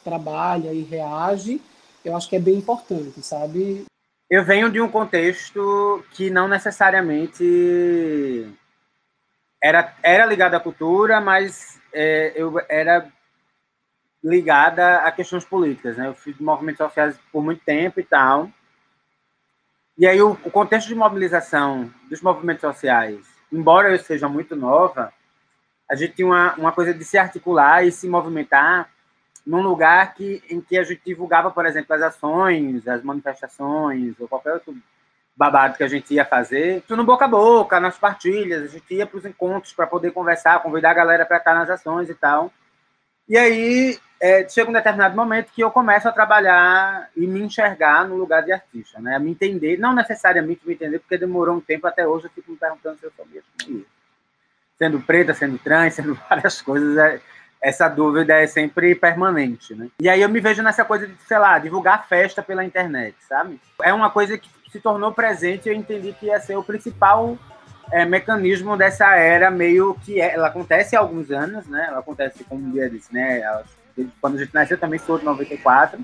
trabalha 0.03 0.73
e 0.73 0.81
reage, 0.81 1.62
eu 2.03 2.15
acho 2.15 2.27
que 2.27 2.36
é 2.36 2.39
bem 2.39 2.55
importante, 2.55 3.21
sabe? 3.21 3.86
Eu 4.29 4.43
venho 4.43 4.71
de 4.71 4.81
um 4.81 4.89
contexto 4.89 6.03
que 6.12 6.29
não 6.29 6.47
necessariamente 6.47 8.47
era, 9.62 9.95
era 10.01 10.25
ligado 10.25 10.55
à 10.55 10.60
cultura, 10.60 11.21
mas 11.21 11.79
é, 11.93 12.33
eu 12.36 12.60
era 12.67 13.12
ligada 14.23 14.99
a 14.99 15.12
questões 15.12 15.45
políticas, 15.45 15.97
né? 15.97 16.07
Eu 16.07 16.13
fiz 16.13 16.38
movimentos 16.39 16.79
sociais 16.79 17.17
por 17.31 17.43
muito 17.43 17.63
tempo 17.63 17.99
e 17.99 18.03
tal. 18.03 18.49
E 19.97 20.05
aí 20.05 20.21
o, 20.21 20.38
o 20.43 20.51
contexto 20.51 20.88
de 20.88 20.95
mobilização 20.95 21.91
dos 22.10 22.21
movimentos 22.21 22.62
sociais, 22.62 23.19
embora 23.51 23.89
eu 23.89 23.97
seja 23.97 24.29
muito 24.29 24.55
nova, 24.55 25.12
a 25.89 25.95
gente 25.95 26.13
tinha 26.13 26.27
uma, 26.27 26.53
uma 26.55 26.71
coisa 26.71 26.93
de 26.93 27.03
se 27.03 27.17
articular 27.17 27.83
e 27.83 27.91
se 27.91 28.07
movimentar 28.07 28.89
num 29.45 29.62
lugar 29.62 30.13
que, 30.13 30.43
em 30.49 30.60
que 30.60 30.77
a 30.77 30.83
gente 30.83 31.01
divulgava, 31.05 31.49
por 31.49 31.65
exemplo, 31.65 31.95
as 31.95 32.01
ações, 32.01 32.88
as 32.88 33.01
manifestações, 33.01 34.13
ou 34.19 34.27
qualquer 34.27 34.53
outro 34.53 34.75
babado 35.36 35.77
que 35.77 35.83
a 35.83 35.88
gente 35.88 36.13
ia 36.13 36.25
fazer, 36.25 36.81
tudo 36.81 36.97
no 36.97 37.05
boca 37.05 37.25
a 37.25 37.27
boca, 37.27 37.79
nas 37.79 37.97
partilhas, 37.97 38.63
a 38.63 38.67
gente 38.67 38.93
ia 38.93 39.05
para 39.05 39.17
os 39.17 39.25
encontros 39.25 39.71
para 39.71 39.88
poder 39.88 40.12
conversar, 40.12 40.62
convidar 40.62 40.91
a 40.91 40.95
galera 40.95 41.25
para 41.25 41.38
estar 41.38 41.53
nas 41.55 41.69
ações 41.69 42.10
e 42.10 42.15
tal. 42.15 42.51
E 43.29 43.38
aí 43.38 43.97
é, 44.19 44.47
chega 44.47 44.69
um 44.69 44.73
determinado 44.73 45.15
momento 45.15 45.51
que 45.51 45.62
eu 45.62 45.69
começo 45.69 46.08
a 46.08 46.12
trabalhar 46.12 47.10
e 47.15 47.27
me 47.27 47.41
enxergar 47.41 48.08
no 48.08 48.15
lugar 48.15 48.43
de 48.43 48.51
artista, 48.51 48.99
né? 48.99 49.15
A 49.15 49.19
me 49.19 49.32
entender, 49.32 49.77
não 49.77 49.93
necessariamente 49.93 50.62
me 50.65 50.73
entender, 50.73 50.99
porque 50.99 51.17
demorou 51.17 51.56
um 51.56 51.62
tempo 51.62 51.88
até 51.88 52.08
hoje, 52.08 52.25
eu 52.25 52.32
fico 52.32 52.51
me 52.51 52.58
perguntando 52.58 52.97
se 52.97 53.06
eu 53.06 53.12
sou 53.15 53.25
mesmo 53.25 53.86
Sendo 54.77 54.99
preta, 55.01 55.34
sendo 55.34 55.58
trans, 55.58 55.93
sendo 55.95 56.15
várias 56.30 56.62
coisas, 56.62 56.97
é, 56.97 57.21
essa 57.62 57.88
dúvida 57.88 58.36
é 58.36 58.47
sempre 58.47 58.95
permanente, 58.95 59.75
né? 59.75 59.89
E 59.99 60.10
aí 60.10 60.21
eu 60.21 60.30
me 60.30 60.39
vejo 60.39 60.63
nessa 60.63 60.84
coisa 60.84 61.08
de, 61.08 61.15
sei 61.27 61.38
lá, 61.38 61.58
divulgar 61.60 62.08
festa 62.08 62.41
pela 62.41 62.63
internet, 62.63 63.15
sabe? 63.27 63.60
É 63.84 63.93
uma 63.93 64.10
coisa 64.10 64.38
que 64.38 64.49
se 64.71 64.80
tornou 64.80 65.12
presente 65.12 65.67
e 65.67 65.69
eu 65.71 65.75
entendi 65.75 66.13
que 66.13 66.27
ia 66.27 66.39
ser 66.39 66.56
o 66.56 66.63
principal 66.63 67.38
é, 67.91 68.06
mecanismo 68.06 68.75
dessa 68.75 69.15
era 69.15 69.49
meio 69.49 69.95
que 70.03 70.19
é, 70.19 70.34
ela 70.34 70.47
acontece 70.47 70.95
há 70.95 70.99
alguns 70.99 71.32
anos, 71.32 71.67
né? 71.67 71.86
Ela 71.88 71.99
acontece, 71.99 72.43
como 72.43 72.67
o 72.67 72.71
Bia 72.71 72.89
disse, 72.89 73.13
né? 73.13 73.41
Quando 74.19 74.36
a 74.36 74.39
gente 74.39 74.53
nasceu 74.53 74.77
também 74.77 74.99
sou 74.99 75.17
de 75.17 75.25
94. 75.25 76.03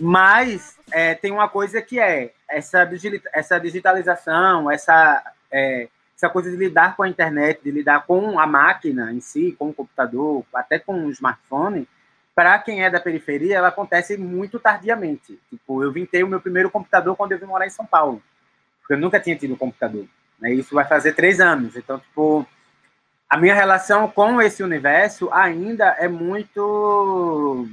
Mas 0.00 0.78
é, 0.90 1.14
tem 1.14 1.30
uma 1.30 1.48
coisa 1.48 1.82
que 1.82 1.98
é 2.00 2.32
essa, 2.48 2.88
essa 3.32 3.58
digitalização, 3.58 4.70
essa, 4.70 5.22
é, 5.50 5.88
essa 6.16 6.28
coisa 6.28 6.50
de 6.50 6.56
lidar 6.56 6.96
com 6.96 7.02
a 7.02 7.08
internet, 7.08 7.60
de 7.62 7.70
lidar 7.70 8.06
com 8.06 8.38
a 8.38 8.46
máquina 8.46 9.12
em 9.12 9.20
si, 9.20 9.54
com 9.58 9.68
o 9.68 9.74
computador, 9.74 10.44
até 10.54 10.78
com 10.78 11.06
o 11.06 11.10
smartphone, 11.10 11.86
para 12.34 12.58
quem 12.58 12.82
é 12.82 12.88
da 12.88 13.00
periferia, 13.00 13.58
ela 13.58 13.68
acontece 13.68 14.16
muito 14.16 14.58
tardiamente. 14.58 15.38
Tipo, 15.50 15.82
eu 15.82 15.92
vim 15.92 16.06
ter 16.06 16.24
o 16.24 16.28
meu 16.28 16.40
primeiro 16.40 16.70
computador 16.70 17.14
quando 17.14 17.32
eu 17.32 17.38
vim 17.38 17.44
morar 17.44 17.66
em 17.66 17.70
São 17.70 17.84
Paulo, 17.84 18.22
porque 18.80 18.94
eu 18.94 18.98
nunca 18.98 19.20
tinha 19.20 19.36
tido 19.36 19.56
computador. 19.56 20.06
Né? 20.40 20.54
Isso 20.54 20.74
vai 20.74 20.86
fazer 20.86 21.12
três 21.12 21.40
anos. 21.40 21.76
Então, 21.76 21.98
tipo, 21.98 22.46
a 23.32 23.38
minha 23.38 23.54
relação 23.54 24.10
com 24.10 24.42
esse 24.42 24.62
universo 24.62 25.32
ainda 25.32 25.86
é 25.98 26.06
muito 26.06 27.66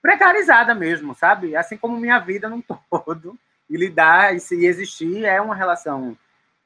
precarizada 0.00 0.74
mesmo, 0.74 1.14
sabe? 1.14 1.54
Assim 1.54 1.76
como 1.76 2.00
minha 2.00 2.18
vida 2.18 2.48
num 2.48 2.62
todo. 2.90 3.38
E 3.68 3.76
lidar 3.76 4.34
e 4.34 4.40
se 4.40 4.64
existir 4.64 5.26
é 5.26 5.38
uma 5.38 5.54
relação 5.54 6.16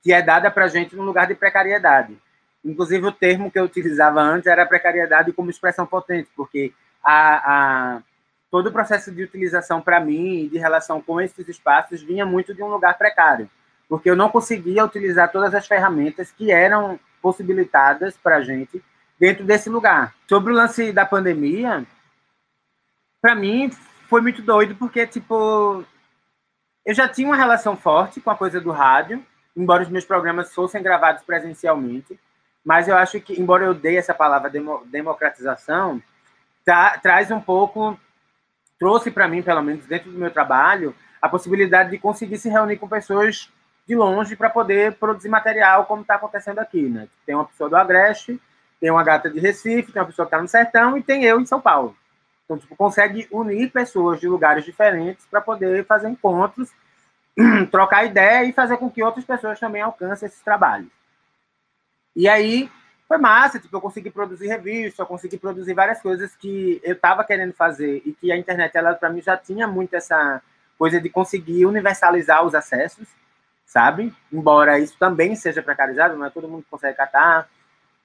que 0.01 0.13
é 0.13 0.23
dada 0.23 0.49
para 0.49 0.69
gente 0.69 0.95
num 0.95 1.03
lugar 1.03 1.27
de 1.27 1.35
precariedade. 1.35 2.17
Inclusive, 2.65 3.05
o 3.05 3.11
termo 3.11 3.51
que 3.51 3.59
eu 3.59 3.65
utilizava 3.65 4.21
antes 4.21 4.47
era 4.47 4.65
precariedade 4.65 5.33
como 5.33 5.51
expressão 5.51 5.85
potente, 5.85 6.31
porque 6.37 6.73
a, 7.03 7.97
a 7.97 8.03
todo 8.49 8.69
o 8.69 8.73
processo 8.73 9.11
de 9.11 9.25
utilização 9.25 9.83
para 9.83 9.99
mim, 9.99 10.47
de 10.47 10.57
relação 10.57 11.03
com 11.03 11.21
esses 11.21 11.49
espaços, 11.49 12.01
vinha 12.01 12.25
muito 12.25 12.55
de 12.55 12.63
um 12.63 12.69
lugar 12.69 12.97
precário, 12.97 13.51
porque 13.89 14.09
eu 14.09 14.15
não 14.15 14.29
conseguia 14.29 14.85
utilizar 14.85 15.33
todas 15.33 15.53
as 15.53 15.67
ferramentas 15.67 16.31
que 16.31 16.53
eram 16.53 17.01
possibilitadas 17.23 18.17
para 18.17 18.37
a 18.37 18.43
gente 18.43 18.83
dentro 19.19 19.45
desse 19.45 19.71
lugar. 19.71 20.13
Sobre 20.29 20.53
o 20.53 20.57
lance 20.57 20.93
da 20.93 21.07
pandemia, 21.07 21.87
para 23.21 23.37
mim 23.37 23.71
foi 24.09 24.21
muito 24.21 24.43
doido, 24.43 24.75
porque, 24.75 25.07
tipo, 25.07 25.85
eu 26.85 26.95
já 26.95 27.09
tinha 27.09 27.29
uma 27.29 27.37
relação 27.37 27.77
forte 27.77 28.21
com 28.21 28.31
a 28.31 28.37
coisa 28.37 28.61
do 28.61 28.73
rádio, 28.73 29.25
embora 29.57 29.85
os 29.85 29.89
meus 29.89 30.05
programas 30.05 30.53
fossem 30.53 30.83
gravados 30.83 31.23
presencialmente, 31.23 32.19
mas 32.65 32.89
eu 32.89 32.97
acho 32.97 33.21
que, 33.21 33.41
embora 33.41 33.65
eu 33.65 33.75
dê 33.75 33.97
essa 33.97 34.13
palavra 34.13 34.51
demo, 34.51 34.85
democratização, 34.87 36.03
tá, 36.65 36.99
traz 36.99 37.31
um 37.31 37.41
pouco, 37.41 37.99
trouxe 38.79 39.11
para 39.11 39.29
mim, 39.29 39.43
pelo 39.43 39.63
menos 39.63 39.87
dentro 39.87 40.11
do 40.11 40.19
meu 40.19 40.31
trabalho, 40.31 40.95
a 41.21 41.29
possibilidade 41.29 41.91
de 41.91 41.99
conseguir 41.99 42.39
se 42.39 42.49
reunir 42.49 42.79
com 42.79 42.89
pessoas 42.89 43.49
de 43.87 43.95
longe 43.95 44.37
para 44.37 44.51
poder 44.51 44.95
produzir 44.95 45.29
material, 45.29 45.87
como 45.87 46.03
está 46.03 46.15
acontecendo 46.15 46.59
aqui. 46.59 46.89
Né? 46.89 47.09
Tem 47.27 47.35
uma 47.35 47.45
pessoa 47.45 47.69
do 47.69 47.77
Agreste, 47.77 48.41
tem 48.81 48.91
uma 48.91 49.03
gata 49.03 49.31
de 49.31 49.41
Recife, 49.41 49.93
tem 49.93 50.01
uma 50.01 50.07
pessoa 50.07 50.27
que 50.27 50.35
está 50.35 50.41
no 50.41 50.49
Sertão 50.49 50.97
e 50.97 51.03
tem 51.03 51.25
eu 51.25 51.41
em 51.41 51.47
São 51.47 51.61
Paulo. 51.61 51.97
Então, 52.45 52.59
tipo, 52.59 52.77
consegue 52.77 53.27
unir 53.31 53.71
pessoas 53.71 54.21
de 54.21 54.29
lugares 54.29 54.65
diferentes 54.65 55.25
para 55.27 55.41
poder 55.41 55.87
fazer 55.87 56.09
encontros, 56.09 56.71
trocar 57.71 58.05
ideia 58.05 58.45
e 58.45 58.53
fazer 58.53 58.77
com 58.77 58.91
que 58.91 59.03
outras 59.03 59.25
pessoas 59.25 59.59
também 59.59 59.83
alcancem 59.83 60.27
esses 60.27 60.43
trabalhos. 60.43 60.89
E 62.15 62.29
aí 62.29 62.71
foi 63.09 63.19
massa, 63.19 63.59
tipo, 63.59 63.77
eu 63.77 63.81
consegui 63.81 64.11
produzir 64.11 64.49
revista, 64.49 65.03
eu 65.03 65.07
consegui 65.07 65.39
produzir 65.39 65.75
várias 65.75 66.01
coisas 66.01 66.35
que 66.35 66.81
eu 66.83 66.95
estava 66.95 67.25
querendo 67.25 67.53
fazer 67.53 68.03
e 68.05 68.13
que 68.13 68.33
a 68.33 68.37
internet, 68.37 68.75
ela 68.77 68.95
para 68.95 69.11
mim 69.11 69.21
já 69.21 69.37
tinha 69.37 69.67
muito 69.67 69.95
essa 69.95 70.43
coisa 70.79 71.01
de 71.01 71.09
conseguir 71.09 71.67
universalizar 71.67 72.45
os 72.45 72.55
acessos, 72.55 73.07
sabe? 73.73 74.13
Embora 74.31 74.79
isso 74.79 74.95
também 74.99 75.35
seja 75.35 75.63
precarizado, 75.63 76.15
não 76.15 76.27
é 76.27 76.31
todo 76.31 76.47
mundo 76.47 76.63
que 76.63 76.71
consegue 76.71 76.95
catar. 76.95 77.49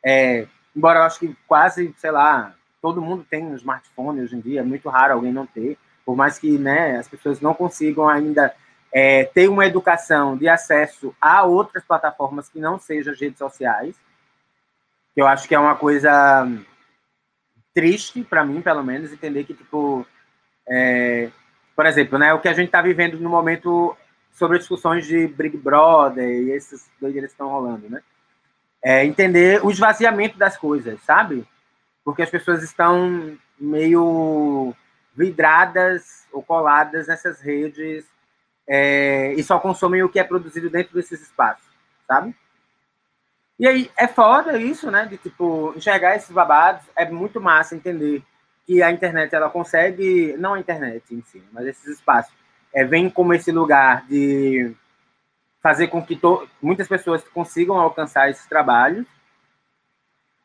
É, 0.02 0.48
embora 0.74 1.00
eu 1.00 1.04
acho 1.04 1.20
que 1.20 1.36
quase, 1.46 1.94
sei 1.98 2.10
lá, 2.10 2.56
todo 2.82 3.02
mundo 3.02 3.26
tem 3.30 3.44
um 3.44 3.56
smartphone 3.56 4.22
hoje 4.22 4.38
em 4.38 4.40
dia, 4.40 4.62
é 4.62 4.64
muito 4.64 4.88
raro 4.88 5.14
alguém 5.14 5.34
não 5.34 5.46
ter, 5.46 5.78
por 6.06 6.16
mais 6.16 6.40
que 6.40 6.58
né, 6.58 6.96
as 6.98 7.10
pessoas 7.10 7.42
não 7.42 7.54
consigam 7.54 8.08
ainda 8.08 8.56
é, 8.94 9.26
ter 9.26 9.50
uma 9.50 9.66
educação 9.66 10.38
de 10.38 10.48
acesso 10.48 11.14
a 11.20 11.44
outras 11.44 11.84
plataformas 11.84 12.48
que 12.48 12.60
não 12.60 12.80
sejam 12.80 13.12
as 13.12 13.20
redes 13.20 13.38
sociais, 13.38 13.94
que 15.14 15.22
eu 15.22 15.28
acho 15.28 15.50
que 15.50 15.56
é 15.56 15.60
uma 15.60 15.76
coisa 15.76 16.48
triste 17.74 18.24
para 18.24 18.46
mim, 18.46 18.62
pelo 18.62 18.84
menos, 18.84 19.12
entender 19.12 19.44
que, 19.44 19.54
tipo, 19.54 20.08
é, 20.66 21.30
por 21.76 21.86
exemplo, 21.86 22.18
né, 22.18 22.34
o 22.34 22.40
que 22.40 22.48
a 22.48 22.54
gente 22.54 22.68
está 22.68 22.82
vivendo 22.82 23.20
no 23.20 23.30
momento 23.30 23.98
sobre 24.38 24.60
discussões 24.60 25.08
de 25.08 25.28
Big 25.28 25.58
Brother 25.58 26.30
e 26.30 26.52
esses 26.52 26.88
doideiras 27.02 27.32
que 27.32 27.34
estão 27.34 27.50
rolando, 27.50 27.90
né? 27.90 28.04
É 28.84 29.04
entender 29.04 29.66
o 29.66 29.72
esvaziamento 29.72 30.38
das 30.38 30.56
coisas, 30.56 31.02
sabe? 31.02 31.44
Porque 32.06 32.22
as 32.22 32.30
pessoas 32.30 32.62
estão 32.62 33.36
meio 33.60 34.76
vidradas 35.16 36.28
ou 36.32 36.44
coladas 36.44 37.08
nessas 37.08 37.42
redes 37.42 38.06
é, 38.68 39.34
e 39.34 39.44
só 39.44 39.60
consomem 39.60 40.04
o 40.04 40.10
que 40.10 40.20
é 40.20 40.24
produzido 40.24 40.70
dentro 40.70 40.94
desses 40.94 41.20
espaços, 41.20 41.66
sabe? 42.08 42.36
E 43.60 43.68
aí 43.68 43.90
é 43.98 44.08
foda 44.08 44.56
isso, 44.60 44.92
né? 44.92 45.08
De 45.08 45.18
tipo 45.18 45.74
enxergar 45.76 46.16
esses 46.16 46.30
babados 46.30 46.86
é 46.96 47.10
muito 47.10 47.42
massa 47.42 47.76
entender 47.76 48.22
que 48.68 48.84
a 48.84 48.92
internet 48.92 49.34
ela 49.34 49.50
consegue, 49.50 50.36
não 50.38 50.54
a 50.54 50.60
internet 50.60 51.04
em 51.12 51.24
si, 51.24 51.44
mas 51.52 51.66
esses 51.66 51.88
espaços 51.88 52.32
é, 52.74 52.84
vem 52.84 53.10
como 53.10 53.34
esse 53.34 53.52
lugar 53.52 54.06
de 54.08 54.76
fazer 55.62 55.88
com 55.88 56.06
que 56.06 56.20
muitas 56.62 56.88
pessoas 56.88 57.24
consigam 57.30 57.78
alcançar 57.78 58.30
esses 58.30 58.46
trabalhos, 58.46 59.06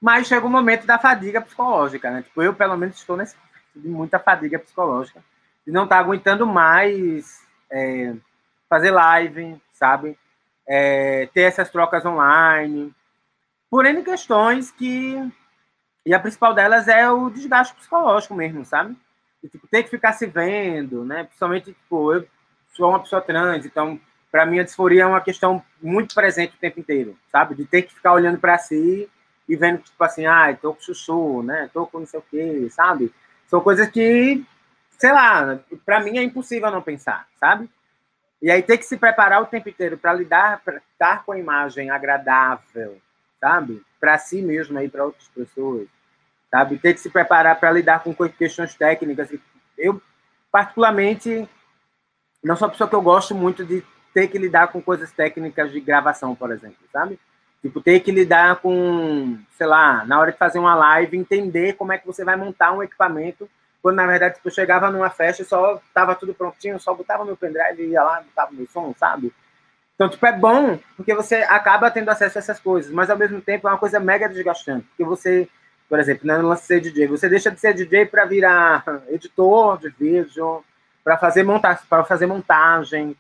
mas 0.01 0.27
chega 0.27 0.45
o 0.45 0.49
um 0.49 0.53
momento 0.53 0.87
da 0.87 0.99
fadiga 0.99 1.41
psicológica, 1.41 2.11
né? 2.11 2.23
Tipo, 2.23 2.43
eu 2.43 2.55
pelo 2.55 2.77
menos 2.77 2.97
estou 2.97 3.17
nesse 3.17 3.37
de 3.75 3.89
muita 3.89 4.19
fadiga 4.19 4.59
psicológica, 4.59 5.23
de 5.67 5.73
não 5.73 5.85
estar 5.85 5.97
tá 5.97 6.03
aguentando 6.03 6.47
mais 6.47 7.41
é, 7.71 8.15
fazer 8.69 8.91
live, 8.91 9.61
sabe? 9.73 10.19
É, 10.67 11.27
ter 11.33 11.43
essas 11.43 11.71
trocas 11.71 12.05
online, 12.05 12.95
por 13.71 13.87
N 13.87 14.03
questões 14.03 14.71
que. 14.71 15.17
E 16.05 16.13
a 16.13 16.21
principal 16.21 16.53
delas 16.53 16.89
é 16.89 17.09
o 17.11 17.31
desgaste 17.31 17.75
psicológico 17.75 18.35
mesmo, 18.35 18.65
sabe? 18.65 18.97
E, 19.43 19.49
tipo, 19.49 19.67
ter 19.67 19.83
que 19.83 19.91
ficar 19.91 20.13
se 20.13 20.27
vendo, 20.27 21.05
né? 21.05 21.25
Principalmente, 21.25 21.73
tipo, 21.73 22.13
eu 22.13 22.27
sou 22.75 22.91
uma 22.91 23.01
pessoa 23.01 23.21
trans, 23.21 23.67
então, 23.67 23.99
para 24.31 24.47
mim, 24.47 24.59
a 24.59 24.63
disforia 24.63 25.03
é 25.03 25.07
uma 25.07 25.21
questão 25.21 25.63
muito 25.81 26.15
presente 26.15 26.55
o 26.55 26.61
tempo 26.61 26.81
inteiro, 26.81 27.17
sabe? 27.31 27.55
De 27.55 27.65
ter 27.65 27.83
que 27.83 27.95
ficar 27.95 28.13
olhando 28.13 28.39
para 28.39 28.59
si 28.59 29.09
e 29.49 29.57
vendo, 29.57 29.83
tipo 29.83 30.03
assim, 30.03 30.27
ah, 30.27 30.57
tô 30.61 30.75
com 30.75 30.81
chuchu, 30.81 31.43
né? 31.43 31.69
Tô 31.73 31.87
com 31.87 32.01
não 32.01 32.07
sei 32.07 32.21
o 32.21 32.25
quê, 32.31 32.69
sabe? 32.71 33.13
São 33.49 33.61
coisas 33.61 33.89
que, 33.89 34.43
sei 34.97 35.13
lá, 35.13 35.61
para 35.85 36.01
mim 36.01 36.19
é 36.19 36.23
impossível 36.23 36.71
não 36.71 36.81
pensar, 36.81 37.29
sabe? 37.39 37.69
E 38.41 38.51
aí 38.51 38.63
ter 38.63 38.79
que 38.79 38.85
se 38.85 38.97
preparar 38.97 39.43
o 39.43 39.47
tempo 39.47 39.69
inteiro 39.69 39.99
para 39.99 40.15
lidar, 40.15 40.61
para 40.65 40.79
estar 40.79 41.25
com 41.25 41.33
a 41.33 41.39
imagem 41.39 41.91
agradável, 41.91 42.99
sabe? 43.41 43.83
Para 44.01 44.19
si 44.19 44.41
mesmo 44.41 44.79
aí 44.79 44.89
para 44.89 45.05
outras 45.05 45.29
pessoas, 45.29 45.87
sabe? 46.53 46.79
Ter 46.79 46.93
que 46.95 47.01
se 47.01 47.11
preparar 47.11 47.59
para 47.59 47.73
lidar 47.73 48.05
com 48.05 48.15
questões 48.15 48.75
técnicas. 48.75 49.29
Eu 49.77 50.01
particularmente 50.53 51.49
não 52.45 52.55
sou 52.55 52.67
uma 52.67 52.73
pessoa 52.73 52.89
que 52.89 52.95
eu 52.95 53.03
gosto 53.03 53.35
muito 53.35 53.65
de 53.65 53.83
ter 54.13 54.29
que 54.29 54.39
lidar 54.39 54.69
com 54.69 54.81
coisas 54.81 55.11
técnicas 55.11 55.73
de 55.73 55.81
gravação, 55.81 56.35
por 56.35 56.53
exemplo, 56.53 56.77
sabe? 56.93 57.19
Tipo, 57.63 57.81
ter 57.81 58.01
que 58.01 58.13
lidar 58.13 58.57
com, 58.57 59.39
sei 59.57 59.67
lá, 59.67 60.05
na 60.05 60.21
hora 60.21 60.33
de 60.33 60.39
fazer 60.39 60.59
uma 60.59 60.75
live, 60.75 61.17
entender 61.17 61.75
como 61.75 61.93
é 61.93 61.99
que 61.99 62.07
você 62.07 62.25
vai 62.25 62.37
montar 62.37 62.73
um 62.73 62.83
equipamento 62.83 63.49
quando 63.83 63.97
na 63.97 64.07
verdade 64.07 64.37
tipo, 64.37 64.47
eu 64.47 64.53
chegava 64.53 64.91
numa 64.91 65.11
festa 65.11 65.43
e 65.43 65.45
só 65.45 65.83
tava 65.93 66.15
tudo 66.15 66.33
prontinho, 66.33 66.79
só 66.79 66.95
botava 66.95 67.25
meu 67.25 67.37
pendrive 67.37 67.83
e 67.83 67.91
ia 67.91 68.03
lá, 68.03 68.21
botava 68.23 68.53
meu 68.53 68.67
som, 68.69 68.95
sabe? 68.97 69.35
Então, 69.95 70.09
tipo, 70.09 70.25
é 70.25 70.33
bom 70.33 70.79
porque 70.97 71.13
você 71.15 71.37
acaba 71.37 71.91
tendo 71.91 72.09
acesso 72.09 72.39
a 72.39 72.41
essas 72.41 72.61
coisas, 72.61 72.93
mas 72.93 73.11
ao 73.11 73.19
mesmo 73.19 73.41
tempo 73.41 73.67
é 73.67 73.71
uma 73.73 73.79
coisa 73.79 73.99
mega 73.99 74.29
desgastante, 74.29 74.87
porque 74.89 75.05
você, 75.05 75.49
por 75.93 76.01
exemplo, 76.01 76.27
né, 76.27 76.39
no 76.39 76.49
lance 76.49 76.63
de 76.63 76.69
ser 76.69 76.81
DJ, 76.81 77.07
você 77.07 77.29
deixa 77.29 77.51
de 77.51 77.61
ser 77.61 77.75
DJ 77.75 78.07
para 78.07 78.25
virar 78.25 78.83
editor 79.11 79.77
de 79.79 79.91
vídeo, 79.91 80.65
para 81.05 81.19
fazer 81.19 81.43
montagem, 81.43 81.85
para 81.87 82.03
fazer 82.03 82.25
montagem, 82.25 83.15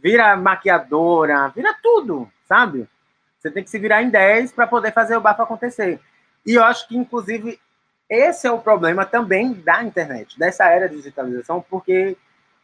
vira 0.00 0.36
maquiadora, 0.36 1.48
vira 1.48 1.74
tudo, 1.82 2.30
sabe? 2.46 2.88
Você 3.36 3.50
tem 3.50 3.64
que 3.64 3.70
se 3.70 3.76
virar 3.76 4.04
em 4.04 4.08
10 4.08 4.52
para 4.52 4.68
poder 4.68 4.92
fazer 4.92 5.16
o 5.16 5.20
bafo 5.20 5.42
acontecer. 5.42 5.98
E 6.46 6.54
eu 6.54 6.62
acho 6.62 6.86
que, 6.86 6.96
inclusive, 6.96 7.58
esse 8.08 8.46
é 8.46 8.52
o 8.52 8.60
problema 8.60 9.04
também 9.04 9.52
da 9.52 9.82
internet, 9.82 10.38
dessa 10.38 10.66
era 10.66 10.88
de 10.88 10.94
digitalização, 10.94 11.60
porque, 11.68 12.16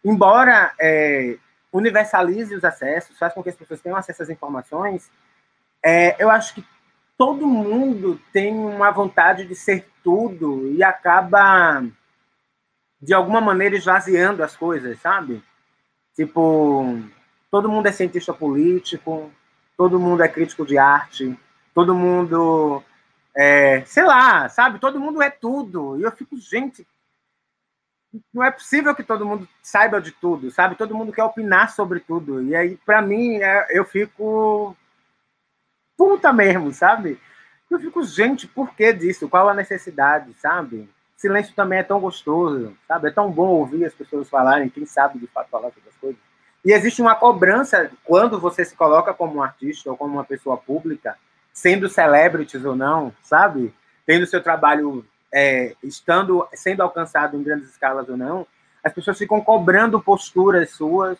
embora 0.04 0.72
é, 0.78 1.36
universalize 1.72 2.54
os 2.54 2.62
acessos, 2.62 3.18
faz 3.18 3.34
com 3.34 3.42
que 3.42 3.48
as 3.48 3.56
pessoas 3.56 3.80
tenham 3.80 3.98
acesso 3.98 4.22
às 4.22 4.30
informações, 4.30 5.10
é, 5.82 6.14
eu 6.22 6.30
acho 6.30 6.54
que 6.54 6.64
todo 7.16 7.46
mundo 7.46 8.20
tem 8.33 8.55
uma 8.55 8.90
vontade 8.90 9.46
de 9.46 9.55
ser 9.55 9.88
tudo 10.02 10.70
e 10.72 10.83
acaba, 10.83 11.85
de 13.00 13.14
alguma 13.14 13.40
maneira, 13.40 13.76
esvaziando 13.76 14.42
as 14.42 14.57
coisas, 14.57 15.00
sabe? 15.00 15.42
Tipo, 16.14 17.02
todo 17.50 17.68
mundo 17.68 17.87
é 17.87 17.92
cientista 17.92 18.33
político, 18.33 19.31
todo 19.76 20.00
mundo 20.00 20.22
é 20.22 20.29
crítico 20.29 20.66
de 20.66 20.79
arte, 20.79 21.38
todo 21.74 21.94
mundo 21.94 22.83
é, 23.35 23.85
sei 23.85 24.05
lá, 24.05 24.48
sabe? 24.48 24.79
Todo 24.79 25.00
mundo 25.00 25.22
é 25.22 25.31
tudo. 25.31 25.98
E 25.98 26.02
eu 26.02 26.12
fico, 26.12 26.37
gente, 26.38 26.87
não 28.33 28.42
é 28.42 28.50
possível 28.50 28.94
que 28.94 29.02
todo 29.02 29.26
mundo 29.26 29.46
saiba 29.62 30.00
de 30.00 30.12
tudo, 30.12 30.50
sabe? 30.50 30.74
Todo 30.74 30.94
mundo 30.94 31.12
quer 31.12 31.24
opinar 31.24 31.70
sobre 31.70 32.00
tudo. 32.00 32.42
E 32.42 32.57
aí, 32.57 32.76
para 32.85 33.02
mim, 33.02 33.37
é, 33.37 33.66
eu 33.70 33.85
fico 33.85 34.76
puta 35.96 36.32
mesmo, 36.32 36.72
sabe? 36.72 37.18
Eu 37.70 37.80
fico, 37.80 38.02
gente, 38.04 38.46
por 38.46 38.74
que 38.74 38.92
disso? 38.92 39.28
Qual 39.28 39.48
a 39.48 39.54
necessidade, 39.54 40.32
sabe? 40.35 40.88
Silêncio 41.16 41.54
também 41.54 41.78
é 41.78 41.82
tão 41.82 41.98
gostoso, 41.98 42.76
sabe? 42.87 43.09
É 43.09 43.11
tão 43.11 43.30
bom 43.30 43.48
ouvir 43.48 43.85
as 43.85 43.94
pessoas 43.94 44.28
falarem, 44.28 44.68
quem 44.68 44.87
sabe 44.87 45.18
de 45.18 45.26
fato 45.26 45.50
falar 45.50 45.70
sobre 45.70 45.88
as 45.88 45.96
coisas. 45.96 46.20
E 46.64 46.72
existe 46.72 47.00
uma 47.00 47.14
cobrança 47.14 47.90
quando 48.04 48.38
você 48.38 48.64
se 48.64 48.74
coloca 48.74 49.14
como 49.14 49.37
um 49.37 49.42
artista 49.42 49.90
ou 49.90 49.96
como 49.96 50.14
uma 50.14 50.24
pessoa 50.24 50.56
pública 50.56 51.16
sendo 51.52 51.88
celebrities 51.88 52.64
ou 52.64 52.76
não, 52.76 53.12
sabe? 53.22 53.72
Tendo 54.04 54.26
seu 54.26 54.42
trabalho 54.42 55.04
é, 55.32 55.74
estando 55.82 56.46
sendo 56.52 56.82
alcançado 56.82 57.37
em 57.37 57.42
grandes 57.42 57.70
escalas 57.70 58.09
ou 58.09 58.16
não, 58.16 58.46
as 58.85 58.92
pessoas 58.92 59.18
ficam 59.18 59.40
cobrando 59.40 60.00
posturas 60.00 60.70
suas 60.70 61.18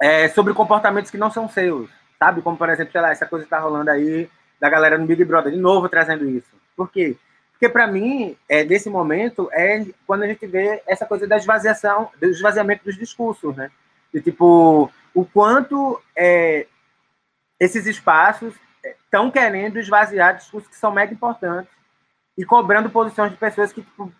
é, 0.00 0.28
sobre 0.28 0.52
comportamentos 0.52 1.10
que 1.10 1.18
não 1.18 1.30
são 1.30 1.48
seus, 1.48 1.90
sabe? 2.18 2.42
Como, 2.42 2.56
por 2.56 2.68
exemplo, 2.68 2.92
sei 2.92 3.00
lá, 3.00 3.10
essa 3.10 3.26
coisa 3.26 3.44
que 3.44 3.50
tá 3.50 3.58
rolando 3.58 3.90
aí 3.90 4.28
da 4.60 4.68
galera 4.68 4.98
no 4.98 5.06
Big 5.06 5.24
Brother, 5.24 5.52
de 5.52 5.58
novo 5.58 5.88
trazendo 5.88 6.28
isso. 6.28 6.50
Por 6.76 6.90
quê? 6.90 7.16
Porque, 7.52 7.68
para 7.68 7.86
mim, 7.86 8.36
é, 8.48 8.64
nesse 8.64 8.90
momento, 8.90 9.48
é 9.52 9.84
quando 10.06 10.24
a 10.24 10.26
gente 10.26 10.46
vê 10.46 10.82
essa 10.86 11.06
coisa 11.06 11.26
da 11.26 11.36
esvaziação, 11.36 12.10
do 12.20 12.26
esvaziamento 12.26 12.84
dos 12.84 12.96
discursos, 12.96 13.56
né? 13.56 13.70
De, 14.12 14.20
tipo, 14.20 14.90
o 15.14 15.24
quanto 15.24 16.00
é, 16.16 16.66
esses 17.58 17.86
espaços 17.86 18.54
estão 19.04 19.30
querendo 19.30 19.78
esvaziar 19.78 20.36
discursos 20.36 20.68
que 20.68 20.76
são 20.76 20.92
mega 20.92 21.12
importantes 21.12 21.72
e 22.36 22.44
cobrando 22.44 22.90
posições 22.90 23.30
de 23.30 23.36
pessoas 23.36 23.72
que, 23.72 23.82
tipo, 23.82 24.12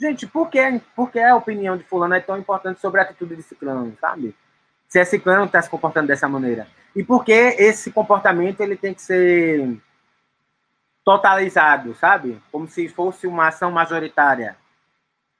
gente, 0.00 0.26
por 0.26 0.48
que, 0.48 0.80
por 0.96 1.10
que 1.10 1.20
a 1.20 1.36
opinião 1.36 1.76
de 1.76 1.84
fulano 1.84 2.14
é 2.14 2.20
tão 2.20 2.38
importante 2.38 2.80
sobre 2.80 3.00
a 3.00 3.04
atitude 3.04 3.36
de 3.36 3.42
ciclano, 3.42 3.96
sabe? 4.00 4.34
Se 4.88 4.98
é 4.98 5.04
ciclano 5.04 5.44
está 5.44 5.60
se 5.60 5.68
comportando 5.68 6.06
dessa 6.06 6.28
maneira. 6.28 6.66
E 6.96 7.04
por 7.04 7.24
que 7.24 7.32
esse 7.32 7.92
comportamento 7.92 8.60
ele 8.60 8.76
tem 8.76 8.94
que 8.94 9.02
ser 9.02 9.78
totalizado, 11.04 11.94
sabe? 11.94 12.40
Como 12.50 12.66
se 12.68 12.88
fosse 12.88 13.26
uma 13.26 13.48
ação 13.48 13.70
majoritária, 13.70 14.56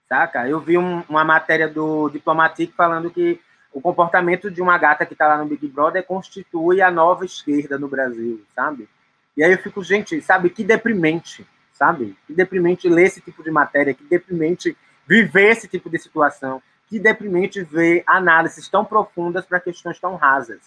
saca? 0.08 0.48
Eu 0.48 0.60
vi 0.60 0.78
um, 0.78 1.02
uma 1.08 1.24
matéria 1.24 1.68
do 1.68 2.08
Diplomatique 2.10 2.72
falando 2.74 3.10
que 3.10 3.40
o 3.72 3.80
comportamento 3.80 4.50
de 4.50 4.62
uma 4.62 4.78
gata 4.78 5.04
que 5.04 5.12
está 5.12 5.28
lá 5.28 5.38
no 5.38 5.46
Big 5.46 5.68
Brother 5.68 6.04
constitui 6.04 6.80
a 6.80 6.90
nova 6.90 7.24
esquerda 7.24 7.78
no 7.78 7.88
Brasil, 7.88 8.42
sabe? 8.54 8.88
E 9.36 9.44
aí 9.44 9.52
eu 9.52 9.58
fico, 9.58 9.84
gente, 9.84 10.20
sabe, 10.20 10.50
que 10.50 10.64
deprimente, 10.64 11.46
sabe? 11.72 12.16
Que 12.26 12.32
deprimente 12.32 12.88
ler 12.88 13.06
esse 13.06 13.20
tipo 13.20 13.42
de 13.42 13.50
matéria, 13.50 13.94
que 13.94 14.04
deprimente 14.04 14.76
viver 15.06 15.50
esse 15.50 15.68
tipo 15.68 15.88
de 15.88 15.98
situação, 15.98 16.62
que 16.88 16.98
deprimente 16.98 17.62
ver 17.62 18.02
análises 18.06 18.68
tão 18.68 18.84
profundas 18.84 19.44
para 19.44 19.60
questões 19.60 19.98
tão 19.98 20.16
rasas, 20.16 20.60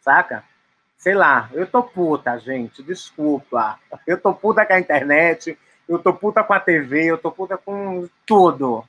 saca? 0.00 0.42
Sei 0.96 1.14
lá, 1.14 1.50
eu 1.52 1.66
tô 1.66 1.82
puta, 1.82 2.38
gente, 2.38 2.82
desculpa. 2.82 3.78
Eu 4.06 4.18
tô 4.18 4.32
puta 4.32 4.64
com 4.64 4.72
a 4.72 4.80
internet, 4.80 5.56
eu 5.88 5.98
tô 5.98 6.12
puta 6.12 6.42
com 6.42 6.54
a 6.54 6.60
TV, 6.60 7.04
eu 7.04 7.18
tô 7.18 7.30
puta 7.30 7.56
com 7.56 8.08
tudo. 8.24 8.82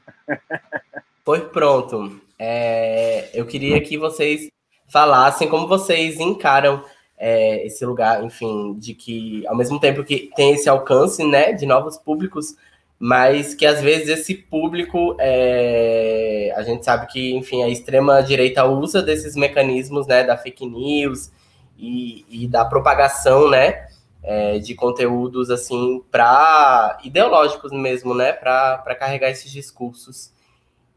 Foi 1.26 1.41
pronto. 1.50 2.21
É, 2.39 3.30
eu 3.34 3.45
queria 3.45 3.82
que 3.82 3.97
vocês 3.97 4.50
falassem 4.88 5.50
como 5.50 5.67
vocês 5.67 6.19
encaram 6.19 6.84
é, 7.17 7.65
esse 7.65 7.86
lugar, 7.86 8.23
enfim, 8.23 8.76
de 8.80 8.93
que 8.93 9.45
ao 9.47 9.56
mesmo 9.56 9.80
tempo 9.80 10.04
que 10.04 10.32
tem 10.36 10.54
esse 10.54 10.69
alcance, 10.69 11.23
né, 11.26 11.52
de 11.52 11.65
novos 11.65 11.97
públicos, 11.97 12.56
mas 12.99 13.53
que 13.53 13.65
às 13.65 13.81
vezes 13.81 14.10
esse 14.10 14.33
público, 14.33 15.15
é, 15.19 16.51
a 16.55 16.63
gente 16.63 16.83
sabe 16.83 17.07
que, 17.07 17.36
enfim, 17.36 17.63
a 17.63 17.69
extrema 17.69 18.21
direita 18.23 18.65
usa 18.65 19.01
desses 19.01 19.36
mecanismos, 19.36 20.07
né, 20.07 20.23
da 20.23 20.36
fake 20.36 20.65
news 20.65 21.31
e, 21.77 22.25
e 22.29 22.47
da 22.47 22.65
propagação, 22.65 23.49
né, 23.49 23.88
é, 24.23 24.57
de 24.57 24.73
conteúdos 24.73 25.51
assim 25.51 26.03
para 26.12 26.97
ideológicos 27.03 27.71
mesmo, 27.71 28.15
né, 28.15 28.33
para 28.33 28.95
carregar 28.95 29.29
esses 29.29 29.51
discursos. 29.51 30.31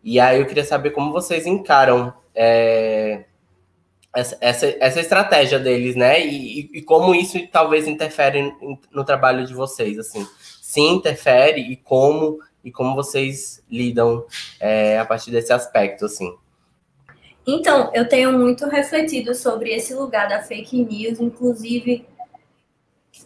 E 0.03 0.19
aí 0.19 0.41
eu 0.41 0.47
queria 0.47 0.65
saber 0.65 0.91
como 0.91 1.13
vocês 1.13 1.47
encaram 1.47 2.15
é, 2.35 3.25
essa, 4.15 4.39
essa, 4.41 4.67
essa, 4.81 5.01
estratégia 5.01 5.59
deles, 5.59 5.95
né? 5.95 6.25
E, 6.27 6.71
e, 6.73 6.83
como 6.83 7.15
isso 7.15 7.39
talvez 7.49 7.87
interfere 7.87 8.53
no 8.91 9.05
trabalho 9.05 9.47
de 9.47 9.55
vocês, 9.55 9.99
assim. 9.99 10.27
Se 10.71 10.81
interfere 10.81 11.61
e 11.63 11.75
como 11.75 12.39
e 12.63 12.71
como 12.71 12.95
vocês 12.95 13.61
lidam 13.69 14.25
é, 14.61 15.01
a 15.01 15.05
partir 15.05 15.33
desse 15.33 15.53
aspecto, 15.53 16.05
assim. 16.05 16.33
Então, 17.45 17.91
eu 17.93 18.09
tenho 18.09 18.39
muito 18.39 18.69
refletido 18.69 19.35
sobre 19.35 19.75
esse 19.75 19.93
lugar 19.93 20.29
da 20.29 20.45
fake 20.45 20.85
news, 20.85 21.19
inclusive 21.19 22.07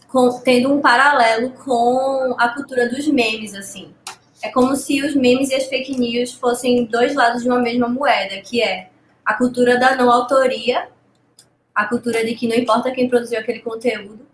com, 0.07 0.39
tendo 0.39 0.73
um 0.73 0.81
paralelo 0.81 1.51
com 1.51 2.33
a 2.39 2.49
cultura 2.49 2.89
dos 2.89 3.05
memes, 3.09 3.53
assim. 3.53 3.93
É 4.41 4.49
como 4.49 4.75
se 4.75 5.03
os 5.03 5.13
memes 5.13 5.51
e 5.51 5.53
as 5.53 5.65
fake 5.65 5.95
news 5.99 6.33
fossem 6.33 6.85
dois 6.85 7.13
lados 7.13 7.43
de 7.43 7.47
uma 7.47 7.59
mesma 7.59 7.87
moeda, 7.87 8.41
que 8.41 8.59
é 8.59 8.89
a 9.23 9.35
cultura 9.35 9.77
da 9.77 9.95
não 9.95 10.09
autoria, 10.09 10.89
a 11.75 11.85
cultura 11.85 12.25
de 12.25 12.33
que 12.33 12.47
não 12.47 12.55
importa 12.55 12.89
quem 12.89 13.07
produziu 13.07 13.37
aquele 13.37 13.59
conteúdo, 13.59 14.25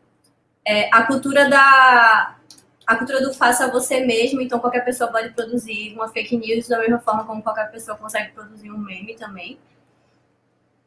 é, 0.65 0.87
a 0.93 1.03
cultura 1.03 1.49
da 1.49 2.37
a 2.85 2.95
cultura 2.95 3.21
do 3.21 3.33
faça 3.33 3.69
você 3.71 4.05
mesmo, 4.05 4.41
então 4.41 4.59
qualquer 4.59 4.83
pessoa 4.83 5.11
pode 5.11 5.29
produzir 5.29 5.93
uma 5.93 6.09
fake 6.09 6.35
news 6.37 6.67
da 6.67 6.79
mesma 6.79 6.99
forma 6.99 7.25
como 7.25 7.41
qualquer 7.41 7.71
pessoa 7.71 7.97
consegue 7.97 8.31
produzir 8.31 8.71
um 8.71 8.77
meme 8.77 9.15
também. 9.15 9.57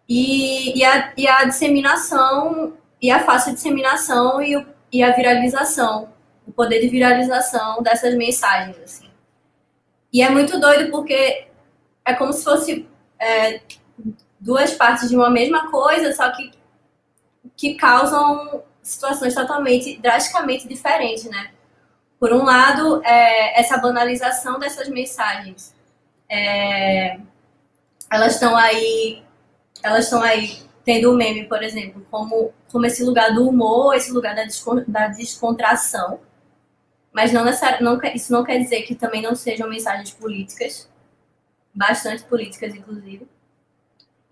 E, 0.09 0.79
e, 0.79 0.85
a, 0.85 1.13
e 1.17 1.27
a 1.27 1.45
disseminação, 1.45 2.75
e 3.01 3.11
a 3.11 3.21
fácil 3.21 3.55
disseminação 3.55 4.43
e, 4.43 4.57
o, 4.57 4.67
e 4.93 5.03
a 5.03 5.13
viralização, 5.13 6.13
o 6.47 6.53
poder 6.53 6.81
de 6.81 6.89
viralização 6.89 7.83
dessas 7.83 8.15
mensagens, 8.15 8.79
assim. 8.79 9.11
E 10.13 10.23
é 10.23 10.29
muito 10.29 10.61
doido 10.61 10.91
porque 10.91 11.49
é 12.05 12.15
como 12.15 12.33
se 12.33 12.45
fosse 12.45 12.87
é, 13.19 13.61
duas 14.39 14.75
partes 14.75 15.09
de 15.09 15.17
uma 15.17 15.31
mesma 15.31 15.71
coisa, 15.71 16.13
só 16.13 16.31
que 16.31 16.53
que 17.57 17.75
causam 17.75 18.63
situações 18.83 19.35
totalmente, 19.35 19.97
drasticamente 19.99 20.69
diferentes, 20.69 21.25
né? 21.25 21.54
Por 22.25 22.33
um 22.33 22.43
lado, 22.43 23.05
é, 23.05 23.61
essa 23.61 23.77
banalização 23.77 24.59
dessas 24.59 24.89
mensagens, 24.89 25.75
é, 26.27 27.21
elas 28.11 28.33
estão 28.33 28.57
aí, 28.57 29.23
elas 29.83 30.05
estão 30.05 30.23
aí 30.23 30.63
tendo 30.87 31.13
o 31.13 31.15
meme, 31.15 31.47
por 31.47 31.63
exemplo, 31.63 32.03
como, 32.11 32.51
como 32.73 32.87
esse 32.87 33.05
lugar 33.05 33.35
do 33.35 33.47
humor, 33.47 33.95
esse 33.95 34.11
lugar 34.11 34.35
da, 34.35 34.43
da 34.89 35.09
descontração, 35.09 36.19
mas 37.13 37.31
não, 37.31 37.45
não 37.83 38.01
isso 38.15 38.33
não 38.33 38.43
quer 38.43 38.57
dizer 38.57 38.85
que 38.85 38.95
também 38.95 39.21
não 39.21 39.35
sejam 39.35 39.69
mensagens 39.69 40.11
políticas, 40.13 40.91
bastante 41.75 42.25
políticas, 42.25 42.75
inclusive. 42.75 43.29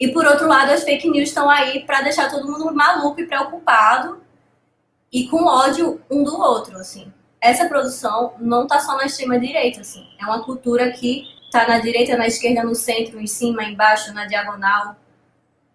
E 0.00 0.08
por 0.14 0.24
outro 0.24 0.48
lado, 0.48 0.70
as 0.70 0.82
fake 0.82 1.10
news 1.10 1.28
estão 1.28 1.50
aí 1.50 1.84
para 1.84 2.00
deixar 2.00 2.30
todo 2.30 2.50
mundo 2.50 2.74
maluco 2.74 3.20
e 3.20 3.26
preocupado 3.26 4.22
e 5.12 5.28
com 5.28 5.44
ódio 5.44 6.00
um 6.10 6.24
do 6.24 6.40
outro, 6.40 6.78
assim. 6.78 7.12
Essa 7.42 7.68
produção 7.68 8.34
não 8.38 8.62
está 8.62 8.78
só 8.78 8.96
na 8.96 9.04
extrema 9.04 9.36
direita, 9.36 9.80
assim. 9.80 10.06
É 10.16 10.24
uma 10.24 10.44
cultura 10.44 10.92
que 10.92 11.26
está 11.44 11.66
na 11.66 11.80
direita, 11.80 12.16
na 12.16 12.28
esquerda, 12.28 12.62
no 12.62 12.74
centro, 12.76 13.20
em 13.20 13.26
cima, 13.26 13.64
embaixo, 13.64 14.14
na 14.14 14.26
diagonal, 14.26 14.94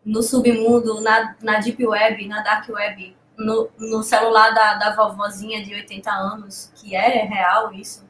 no 0.06 0.24
submundo, 0.24 1.02
na, 1.02 1.36
na 1.42 1.60
deep 1.60 1.86
web, 1.86 2.26
na 2.26 2.42
dark 2.42 2.70
web, 2.70 3.14
no, 3.38 3.70
no 3.78 4.02
celular 4.02 4.52
da, 4.52 4.76
da 4.76 4.96
vovozinha 4.96 5.62
de 5.62 5.76
80 5.76 6.10
anos, 6.10 6.72
que 6.76 6.96
é 6.96 7.26
real 7.26 7.74
isso. 7.74 8.08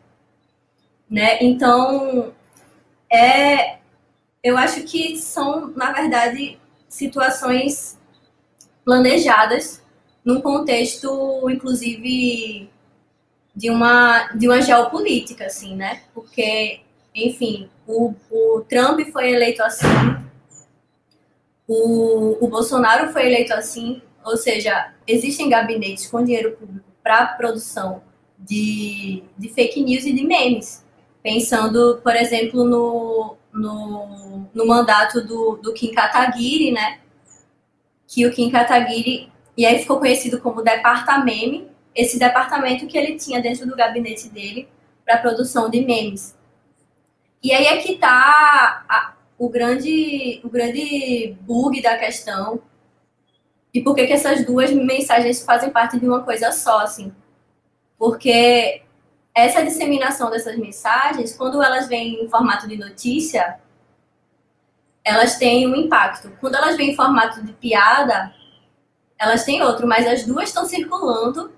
Né? 1.09 1.39
Então, 1.41 2.31
é, 3.11 3.79
eu 4.43 4.55
acho 4.55 4.83
que 4.83 5.17
são, 5.17 5.67
na 5.75 5.91
verdade, 5.91 6.59
situações 6.87 7.99
planejadas 8.85 9.83
num 10.23 10.41
contexto, 10.41 11.49
inclusive, 11.49 12.69
de 13.57 13.71
uma, 13.71 14.27
de 14.35 14.47
uma 14.47 14.61
geopolítica, 14.61 15.47
assim, 15.47 15.75
né? 15.75 16.03
Porque, 16.13 16.81
enfim, 17.15 17.67
o, 17.87 18.13
o 18.29 18.61
Trump 18.69 18.99
foi 19.11 19.31
eleito 19.31 19.63
assim, 19.63 19.87
o, 21.67 22.37
o 22.39 22.47
Bolsonaro 22.47 23.11
foi 23.11 23.25
eleito 23.25 23.51
assim, 23.55 23.99
ou 24.23 24.37
seja, 24.37 24.93
existem 25.07 25.49
gabinetes 25.49 26.05
com 26.05 26.23
dinheiro 26.23 26.55
público 26.55 26.85
para 27.01 27.25
produção 27.25 28.03
de, 28.37 29.23
de 29.35 29.49
fake 29.49 29.81
news 29.81 30.05
e 30.05 30.13
de 30.13 30.23
memes. 30.23 30.85
Pensando, 31.23 31.99
por 32.03 32.15
exemplo, 32.15 32.63
no, 32.63 33.37
no, 33.51 34.45
no 34.53 34.67
mandato 34.67 35.19
do, 35.25 35.57
do 35.57 35.73
Kim 35.73 35.91
Kataguiri, 35.91 36.71
né? 36.71 36.99
Que 38.07 38.27
o 38.27 38.31
Kim 38.31 38.51
Kataguiri, 38.51 39.31
e 39.57 39.65
aí 39.65 39.79
ficou 39.79 39.97
conhecido 39.97 40.39
como 40.39 40.61
Departamento, 40.61 41.75
esse 41.97 42.19
departamento 42.19 42.85
que 42.85 42.95
ele 42.95 43.17
tinha 43.17 43.41
dentro 43.41 43.65
do 43.65 43.75
gabinete 43.75 44.29
dele 44.29 44.69
para 45.03 45.17
produção 45.17 45.67
de 45.67 45.83
memes. 45.83 46.37
E 47.41 47.51
aí 47.51 47.65
é 47.65 47.77
que 47.77 47.93
está 47.93 49.15
o 49.35 49.49
grande, 49.49 50.39
o 50.43 50.49
grande 50.49 51.35
bug 51.41 51.81
da 51.81 51.97
questão, 51.97 52.61
e 53.73 53.81
por 53.81 53.95
que, 53.95 54.05
que 54.05 54.13
essas 54.13 54.45
duas 54.45 54.71
mensagens 54.71 55.43
fazem 55.43 55.71
parte 55.71 55.99
de 55.99 56.07
uma 56.07 56.23
coisa 56.23 56.51
só, 56.51 56.79
assim? 56.79 57.11
Porque 57.97 58.83
essa 59.33 59.63
disseminação 59.63 60.29
dessas 60.29 60.57
mensagens, 60.57 61.35
quando 61.35 61.61
elas 61.61 61.87
vêm 61.87 62.23
em 62.23 62.29
formato 62.29 62.67
de 62.67 62.77
notícia, 62.77 63.59
elas 65.03 65.37
têm 65.37 65.67
um 65.67 65.75
impacto. 65.75 66.31
Quando 66.39 66.55
elas 66.55 66.75
vêm 66.77 66.91
em 66.91 66.95
formato 66.95 67.43
de 67.43 67.53
piada, 67.53 68.33
elas 69.17 69.43
têm 69.43 69.61
outro, 69.63 69.87
mas 69.87 70.07
as 70.07 70.25
duas 70.25 70.49
estão 70.49 70.65
circulando 70.65 71.56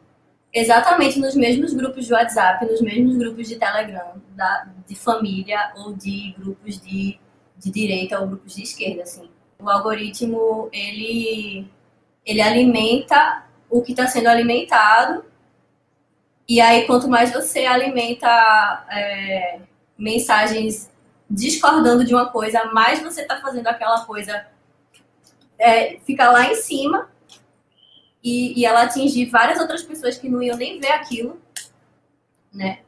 exatamente 0.54 1.20
nos 1.20 1.36
mesmos 1.36 1.74
grupos 1.74 2.06
de 2.06 2.14
WhatsApp, 2.14 2.66
nos 2.66 2.82
mesmos 2.82 3.18
grupos 3.18 3.48
de 3.48 3.58
Telegram, 3.58 4.22
da, 4.32 4.68
de 4.88 4.96
família 4.96 5.72
ou 5.78 5.94
de 5.94 6.36
grupos 6.38 6.80
de, 6.80 7.20
de 7.58 7.72
direita 7.72 8.20
ou 8.20 8.28
grupos 8.28 8.56
de 8.56 8.64
esquerda, 8.64 9.04
assim. 9.04 9.30
O 9.60 9.70
algoritmo, 9.70 10.70
ele, 10.72 11.68
ele 12.26 12.42
alimenta 12.42 13.44
o 13.70 13.82
que 13.82 13.92
está 13.92 14.08
sendo 14.08 14.28
alimentado, 14.28 15.24
e 16.48 16.60
aí 16.60 16.88
quanto 16.88 17.08
mais 17.08 17.32
você 17.32 17.66
alimenta 17.66 18.28
é, 18.92 19.60
mensagens 19.98 20.90
discordando 21.30 22.04
de 22.04 22.14
uma 22.14 22.32
coisa, 22.32 22.66
mais 22.74 23.04
você 23.04 23.22
está 23.22 23.40
fazendo 23.40 23.68
aquela 23.68 24.04
coisa 24.06 24.48
é, 25.60 26.00
ficar 26.00 26.32
lá 26.32 26.50
em 26.50 26.56
cima 26.56 27.08
e, 28.24 28.60
e 28.60 28.66
ela 28.66 28.84
atingir 28.84 29.26
várias 29.26 29.60
outras 29.60 29.84
pessoas 29.84 30.18
que 30.18 30.30
não 30.30 30.42
iam 30.42 30.58
nem 30.58 30.80
ver 30.80 30.92
aquilo, 30.92 31.40
né? 32.54 32.80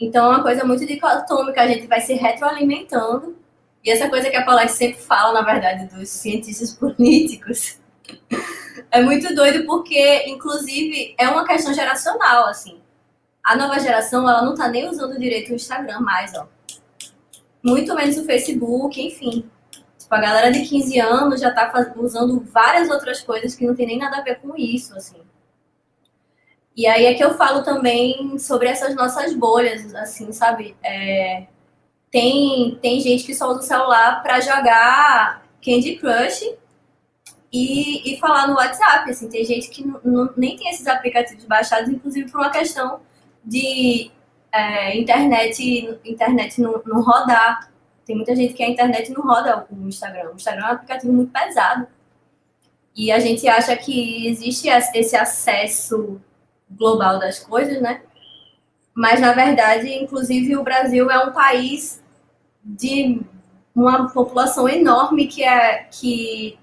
Então 0.00 0.26
é 0.26 0.28
uma 0.28 0.42
coisa 0.42 0.64
muito 0.64 0.86
dicotômica, 0.86 1.60
a 1.60 1.66
gente 1.66 1.86
vai 1.86 2.00
se 2.00 2.14
retroalimentando. 2.14 3.36
E 3.84 3.90
essa 3.90 4.08
coisa 4.08 4.30
que 4.30 4.36
a 4.36 4.44
Paulette 4.44 4.72
sempre 4.72 4.98
fala, 4.98 5.32
na 5.32 5.42
verdade, 5.42 5.86
dos 5.86 6.08
cientistas 6.08 6.72
políticos, 6.78 7.78
é 8.90 9.02
muito 9.02 9.34
doido 9.34 9.66
porque, 9.66 10.24
inclusive, 10.26 11.14
é 11.18 11.28
uma 11.28 11.46
questão 11.46 11.74
geracional, 11.74 12.46
assim. 12.46 12.80
A 13.42 13.56
nova 13.56 13.78
geração, 13.78 14.28
ela 14.28 14.42
não 14.42 14.54
tá 14.54 14.68
nem 14.68 14.88
usando 14.88 15.18
direito 15.18 15.52
o 15.52 15.54
Instagram 15.54 16.00
mais, 16.00 16.32
ó. 16.34 16.46
Muito 17.62 17.94
menos 17.94 18.16
o 18.16 18.24
Facebook, 18.24 19.00
enfim. 19.00 19.48
Tipo, 20.08 20.14
a 20.14 20.20
galera 20.22 20.50
de 20.50 20.62
15 20.62 20.98
anos 21.00 21.38
já 21.38 21.50
tá 21.50 21.70
usando 21.96 22.40
várias 22.40 22.88
outras 22.88 23.20
coisas 23.20 23.54
que 23.54 23.66
não 23.66 23.74
tem 23.74 23.86
nem 23.86 23.98
nada 23.98 24.16
a 24.16 24.22
ver 24.22 24.40
com 24.40 24.56
isso, 24.56 24.96
assim. 24.96 25.18
E 26.74 26.86
aí 26.86 27.04
é 27.04 27.12
que 27.12 27.22
eu 27.22 27.34
falo 27.34 27.62
também 27.62 28.38
sobre 28.38 28.68
essas 28.68 28.94
nossas 28.94 29.34
bolhas, 29.34 29.94
assim, 29.94 30.32
sabe? 30.32 30.74
É, 30.82 31.46
tem, 32.10 32.78
tem 32.80 33.00
gente 33.00 33.24
que 33.24 33.34
só 33.34 33.50
usa 33.50 33.60
o 33.60 33.62
celular 33.62 34.22
para 34.22 34.40
jogar 34.40 35.42
Candy 35.62 35.96
Crush 35.96 36.56
e, 37.52 38.14
e 38.14 38.18
falar 38.18 38.46
no 38.48 38.54
WhatsApp, 38.54 39.10
assim. 39.10 39.28
Tem 39.28 39.44
gente 39.44 39.68
que 39.68 39.84
nem 40.38 40.56
tem 40.56 40.70
esses 40.70 40.86
aplicativos 40.86 41.44
baixados, 41.44 41.90
inclusive 41.90 42.30
por 42.30 42.40
uma 42.40 42.50
questão 42.50 43.00
de 43.44 44.10
é, 44.50 44.96
internet, 44.96 45.98
internet 46.02 46.62
não, 46.62 46.82
não 46.86 47.02
rodar. 47.02 47.70
Tem 48.08 48.16
muita 48.16 48.34
gente 48.34 48.54
que 48.54 48.62
a 48.62 48.68
internet 48.70 49.12
não 49.12 49.20
roda 49.20 49.66
o 49.70 49.86
Instagram. 49.86 50.30
O 50.30 50.36
Instagram 50.36 50.64
é 50.64 50.68
um 50.70 50.72
aplicativo 50.72 51.12
muito 51.12 51.30
pesado. 51.30 51.86
E 52.96 53.12
a 53.12 53.18
gente 53.18 53.46
acha 53.46 53.76
que 53.76 54.26
existe 54.26 54.66
esse 54.66 55.14
acesso 55.14 56.18
global 56.70 57.18
das 57.18 57.38
coisas, 57.38 57.82
né? 57.82 58.00
Mas, 58.94 59.20
na 59.20 59.34
verdade, 59.34 59.92
inclusive, 59.92 60.56
o 60.56 60.64
Brasil 60.64 61.10
é 61.10 61.22
um 61.22 61.32
país 61.32 62.02
de 62.64 63.20
uma 63.74 64.10
população 64.10 64.66
enorme 64.66 65.26
que, 65.26 65.44
é, 65.44 65.84
que, 65.90 66.58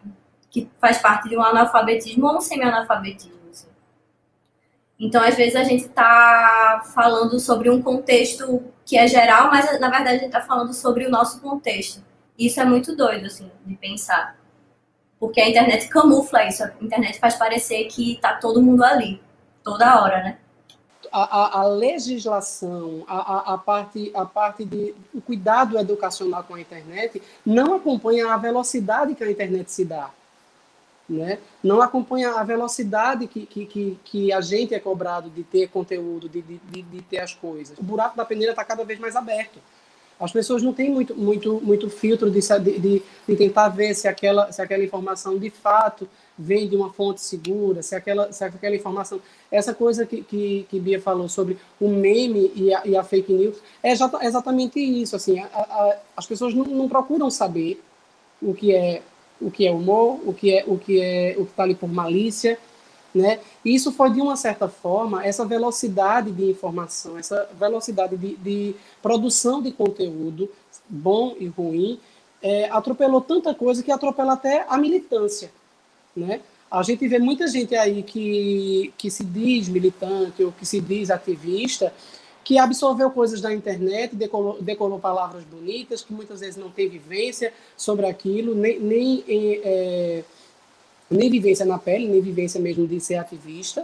que 0.49 0.67
faz 0.81 0.97
parte 0.97 1.29
de 1.29 1.37
um 1.37 1.43
analfabetismo 1.43 2.25
ou 2.25 2.37
um 2.37 2.41
semi-analfabetismo. 2.41 3.44
Então, 4.99 5.21
às 5.21 5.35
vezes, 5.35 5.55
a 5.55 5.63
gente 5.63 5.85
está 5.85 6.83
falando 6.93 7.39
sobre 7.39 7.69
um 7.69 7.81
contexto 7.81 8.63
que 8.85 8.97
é 8.97 9.07
geral, 9.07 9.49
mas 9.49 9.79
na 9.79 9.89
verdade 9.89 10.09
a 10.09 10.19
gente 10.19 10.27
está 10.27 10.41
falando 10.41 10.73
sobre 10.73 11.05
o 11.05 11.09
nosso 11.09 11.41
contexto. 11.41 12.03
Isso 12.37 12.59
é 12.59 12.65
muito 12.65 12.95
doido, 12.95 13.25
assim, 13.25 13.51
de 13.65 13.75
pensar. 13.75 14.37
Porque 15.19 15.41
a 15.41 15.49
internet 15.49 15.87
camufla 15.89 16.45
isso. 16.47 16.63
A 16.63 16.71
internet 16.81 17.19
faz 17.19 17.35
parecer 17.35 17.85
que 17.85 18.13
está 18.13 18.33
todo 18.35 18.61
mundo 18.61 18.83
ali, 18.83 19.21
toda 19.63 20.01
hora, 20.01 20.23
né? 20.23 20.37
A, 21.11 21.23
a, 21.23 21.61
a 21.61 21.67
legislação, 21.67 23.03
a, 23.07 23.53
a, 23.53 23.57
parte, 23.57 24.11
a 24.13 24.25
parte 24.25 24.65
de 24.65 24.93
o 25.13 25.21
cuidado 25.21 25.79
educacional 25.79 26.43
com 26.43 26.55
a 26.55 26.61
internet 26.61 27.21
não 27.45 27.75
acompanha 27.75 28.33
a 28.33 28.37
velocidade 28.37 29.15
que 29.15 29.23
a 29.23 29.31
internet 29.31 29.71
se 29.71 29.85
dá 29.85 30.11
né? 31.07 31.39
não 31.63 31.81
acompanha 31.81 32.31
a 32.31 32.43
velocidade 32.43 33.27
que, 33.27 33.45
que, 33.45 33.97
que, 34.03 34.33
a 34.33 34.41
gente 34.41 34.73
é 34.73 34.79
cobrado 34.79 35.29
de 35.29 35.43
ter 35.43 35.69
conteúdo, 35.69 36.27
de, 36.27 36.41
de, 36.41 36.81
de 36.81 37.01
ter 37.03 37.19
as 37.19 37.33
coisas. 37.33 37.77
O 37.77 37.83
buraco 37.83 38.17
da 38.17 38.25
peneira 38.25 38.51
está 38.51 38.63
cada 38.63 38.83
vez 38.83 38.99
mais 38.99 39.15
aberto. 39.15 39.59
As 40.19 40.31
pessoas 40.31 40.63
não 40.63 40.73
têm 40.73 40.89
muito, 40.89 41.13
muito, 41.13 41.59
muito 41.61 41.89
filtro 41.89 42.31
de, 42.31 42.39
de, 42.39 43.03
de, 43.27 43.35
tentar 43.35 43.67
ver 43.69 43.93
se 43.93 44.07
aquela, 44.07 44.49
se 44.51 44.61
aquela 44.61 44.83
informação 44.83 45.37
de 45.37 45.49
fato 45.49 46.07
vem 46.37 46.69
de 46.69 46.75
uma 46.75 46.91
fonte 46.91 47.19
segura, 47.21 47.83
se 47.83 47.95
aquela, 47.95 48.31
se 48.31 48.43
aquela 48.43 48.75
informação. 48.75 49.21
Essa 49.51 49.73
coisa 49.73 50.05
que, 50.05 50.23
que, 50.23 50.65
que 50.69 50.79
Bia 50.79 51.01
falou 51.01 51.27
sobre 51.27 51.57
o 51.79 51.89
meme 51.89 52.51
e 52.55 52.73
a, 52.73 52.81
e 52.85 52.95
a 52.95 53.03
fake 53.03 53.31
news 53.31 53.57
é 53.83 53.91
exatamente 53.91 54.79
isso. 54.79 55.17
Assim, 55.17 55.39
a, 55.39 55.47
a, 55.53 55.97
as 56.15 56.25
pessoas 56.25 56.53
não, 56.53 56.63
não 56.63 56.87
procuram 56.87 57.29
saber 57.29 57.83
o 58.41 58.53
que 58.53 58.73
é 58.73 59.01
o 59.39 59.51
que 59.51 59.67
é 59.67 59.71
humor, 59.71 60.19
o 60.25 60.33
que 60.33 60.53
é 60.53 60.63
o 60.65 60.77
que 60.77 61.01
é 61.01 61.35
o 61.37 61.45
que 61.45 61.51
está 61.51 61.63
ali 61.63 61.75
por 61.75 61.89
malícia, 61.89 62.57
né? 63.13 63.39
E 63.63 63.73
isso 63.73 63.91
foi 63.91 64.11
de 64.11 64.21
uma 64.21 64.35
certa 64.35 64.67
forma 64.67 65.25
essa 65.25 65.45
velocidade 65.45 66.31
de 66.31 66.49
informação, 66.49 67.17
essa 67.17 67.49
velocidade 67.57 68.17
de, 68.17 68.35
de 68.35 68.75
produção 69.01 69.61
de 69.61 69.71
conteúdo 69.71 70.49
bom 70.87 71.35
e 71.39 71.47
ruim, 71.47 71.99
é, 72.41 72.69
atropelou 72.69 73.21
tanta 73.21 73.53
coisa 73.55 73.81
que 73.81 73.91
atropela 73.91 74.33
até 74.33 74.65
a 74.67 74.77
militância, 74.77 75.51
né? 76.15 76.41
A 76.69 76.83
gente 76.83 77.07
vê 77.07 77.19
muita 77.19 77.47
gente 77.47 77.75
aí 77.75 78.03
que, 78.03 78.91
que 78.97 79.09
se 79.09 79.23
diz 79.23 79.69
militante 79.69 80.43
ou 80.43 80.51
que 80.51 80.65
se 80.65 80.81
diz 80.81 81.09
ativista 81.09 81.93
que 82.45 82.59
absorveu 82.59 83.09
coisas 83.09 83.41
da 83.41 83.51
internet, 83.51 84.15
decolou, 84.15 84.61
decolou 84.61 84.99
palavras 84.99 85.43
bonitas, 85.43 86.03
que 86.03 86.13
muitas 86.13 86.41
vezes 86.41 86.55
não 86.55 86.69
tem 86.69 86.87
vivência 86.87 87.51
sobre 87.75 88.05
aquilo, 88.05 88.53
nem, 88.53 88.79
nem, 88.79 89.23
é, 89.27 90.23
nem 91.09 91.29
vivência 91.29 91.65
na 91.65 91.79
pele, 91.79 92.07
nem 92.07 92.21
vivência 92.21 92.61
mesmo 92.61 92.87
de 92.87 92.99
ser 92.99 93.15
ativista, 93.15 93.83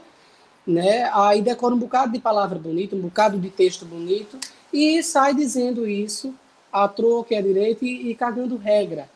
né? 0.66 1.10
Aí 1.12 1.42
decora 1.42 1.74
um 1.74 1.80
bocado 1.80 2.14
de 2.14 2.20
palavra 2.20 2.60
bonita, 2.60 2.96
um 2.96 3.02
bocado 3.02 3.40
de 3.40 3.50
texto 3.50 3.84
bonito, 3.84 4.38
e 4.72 5.02
sai 5.02 5.34
dizendo 5.34 5.90
isso 5.90 6.32
a 6.72 6.88
troca 6.88 7.34
e 7.34 7.38
a 7.38 7.42
direita 7.42 7.84
e, 7.84 8.12
e 8.12 8.16
cagando 8.16 8.58
regra. 8.58 9.10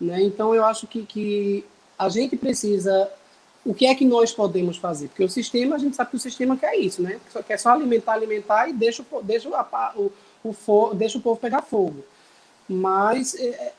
Né? 0.00 0.22
Então, 0.22 0.54
eu 0.54 0.64
acho 0.64 0.86
que, 0.86 1.04
que 1.04 1.64
a 1.98 2.08
gente 2.08 2.38
precisa 2.38 3.10
o 3.68 3.74
que 3.74 3.84
é 3.84 3.94
que 3.94 4.02
nós 4.02 4.32
podemos 4.32 4.78
fazer? 4.78 5.08
Porque 5.08 5.22
o 5.22 5.28
sistema, 5.28 5.76
a 5.76 5.78
gente 5.78 5.94
sabe 5.94 6.08
que 6.08 6.16
o 6.16 6.20
sistema 6.20 6.56
quer 6.56 6.74
isso, 6.76 7.02
né? 7.02 7.20
Só 7.30 7.42
quer 7.42 7.58
só 7.58 7.68
alimentar, 7.68 8.14
alimentar 8.14 8.66
e 8.66 8.72
deixa, 8.72 9.04
deixa, 9.22 9.46
o, 9.94 10.10
o, 10.42 10.94
deixa 10.94 11.18
o 11.18 11.20
povo 11.20 11.38
pegar 11.38 11.60
fogo. 11.60 12.02
Mas 12.66 13.34
é, 13.34 13.74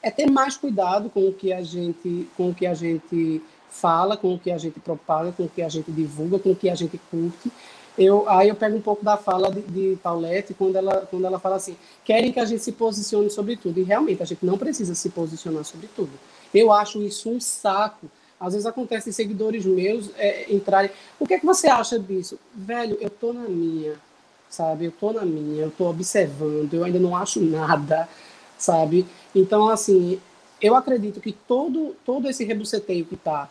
é, 0.00 0.10
ter 0.12 0.30
mais 0.30 0.56
cuidado 0.56 1.10
com 1.10 1.26
o 1.26 1.32
que 1.32 1.52
a 1.52 1.60
gente, 1.60 2.28
com 2.36 2.50
o 2.50 2.54
que 2.54 2.64
a 2.64 2.72
gente 2.72 3.42
fala, 3.68 4.16
com 4.16 4.32
o 4.32 4.38
que 4.38 4.52
a 4.52 4.58
gente 4.58 4.78
propaga, 4.78 5.32
com 5.32 5.42
o 5.42 5.48
que 5.48 5.60
a 5.60 5.68
gente 5.68 5.90
divulga, 5.90 6.38
com 6.38 6.52
o 6.52 6.56
que 6.56 6.70
a 6.70 6.76
gente 6.76 6.96
curte. 7.10 7.50
Eu, 7.98 8.28
aí 8.28 8.48
eu 8.48 8.54
pego 8.54 8.76
um 8.76 8.80
pouco 8.80 9.04
da 9.04 9.16
fala 9.16 9.50
de, 9.50 9.60
de 9.62 9.96
Paulette 9.96 10.54
quando 10.54 10.76
ela, 10.76 11.04
quando 11.10 11.26
ela 11.26 11.40
fala 11.40 11.56
assim, 11.56 11.76
querem 12.04 12.30
que 12.30 12.38
a 12.38 12.44
gente 12.44 12.62
se 12.62 12.70
posicione 12.70 13.28
sobre 13.28 13.56
tudo. 13.56 13.80
E 13.80 13.82
realmente, 13.82 14.22
a 14.22 14.26
gente 14.26 14.46
não 14.46 14.56
precisa 14.56 14.94
se 14.94 15.10
posicionar 15.10 15.64
sobre 15.64 15.88
tudo. 15.88 16.12
Eu 16.54 16.70
acho 16.70 17.02
isso 17.02 17.28
um 17.28 17.40
saco 17.40 18.08
às 18.42 18.54
vezes 18.54 18.66
acontece 18.66 19.12
seguidores 19.12 19.64
meus 19.64 20.10
é, 20.18 20.52
entrarem. 20.52 20.90
O 21.18 21.26
que 21.26 21.34
é 21.34 21.38
que 21.38 21.46
você 21.46 21.68
acha 21.68 21.96
disso? 21.96 22.38
Velho, 22.52 22.98
eu 23.00 23.08
tô 23.08 23.32
na 23.32 23.48
minha, 23.48 23.94
sabe? 24.50 24.86
Eu 24.86 24.92
tô 24.92 25.12
na 25.12 25.24
minha, 25.24 25.62
eu 25.62 25.70
tô 25.70 25.88
observando, 25.88 26.74
eu 26.74 26.82
ainda 26.82 26.98
não 26.98 27.16
acho 27.16 27.40
nada, 27.40 28.08
sabe? 28.58 29.06
Então, 29.32 29.68
assim, 29.68 30.20
eu 30.60 30.74
acredito 30.74 31.20
que 31.20 31.30
todo, 31.30 31.94
todo 32.04 32.28
esse 32.28 32.44
rebuceteio 32.44 33.04
que 33.04 33.16
tá 33.16 33.48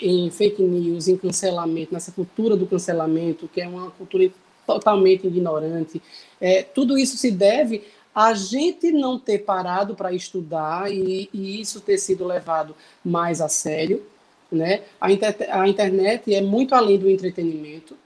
em 0.00 0.30
fake 0.30 0.62
news, 0.62 1.08
em 1.08 1.16
cancelamento, 1.16 1.92
nessa 1.92 2.12
cultura 2.12 2.56
do 2.56 2.66
cancelamento, 2.66 3.48
que 3.48 3.60
é 3.60 3.66
uma 3.66 3.90
cultura 3.90 4.30
totalmente 4.64 5.26
ignorante, 5.26 6.00
é, 6.40 6.62
tudo 6.62 6.96
isso 6.96 7.16
se 7.16 7.28
deve 7.28 7.82
a 8.14 8.34
gente 8.34 8.90
não 8.90 9.18
ter 9.18 9.40
parado 9.40 9.94
para 9.94 10.12
estudar 10.12 10.90
e, 10.92 11.28
e, 11.32 11.60
isso 11.60 11.80
ter 11.80 11.98
sido 11.98 12.26
levado 12.26 12.74
mais 13.04 13.40
a 13.40 13.48
sério, 13.48 14.04
né? 14.50 14.82
A, 15.00 15.12
inter, 15.12 15.36
a, 15.50 15.68
internet 15.68 16.34
é 16.34 16.40
muito 16.40 16.74
além 16.74 16.98
do 16.98 17.08
entretenimento 17.08 17.96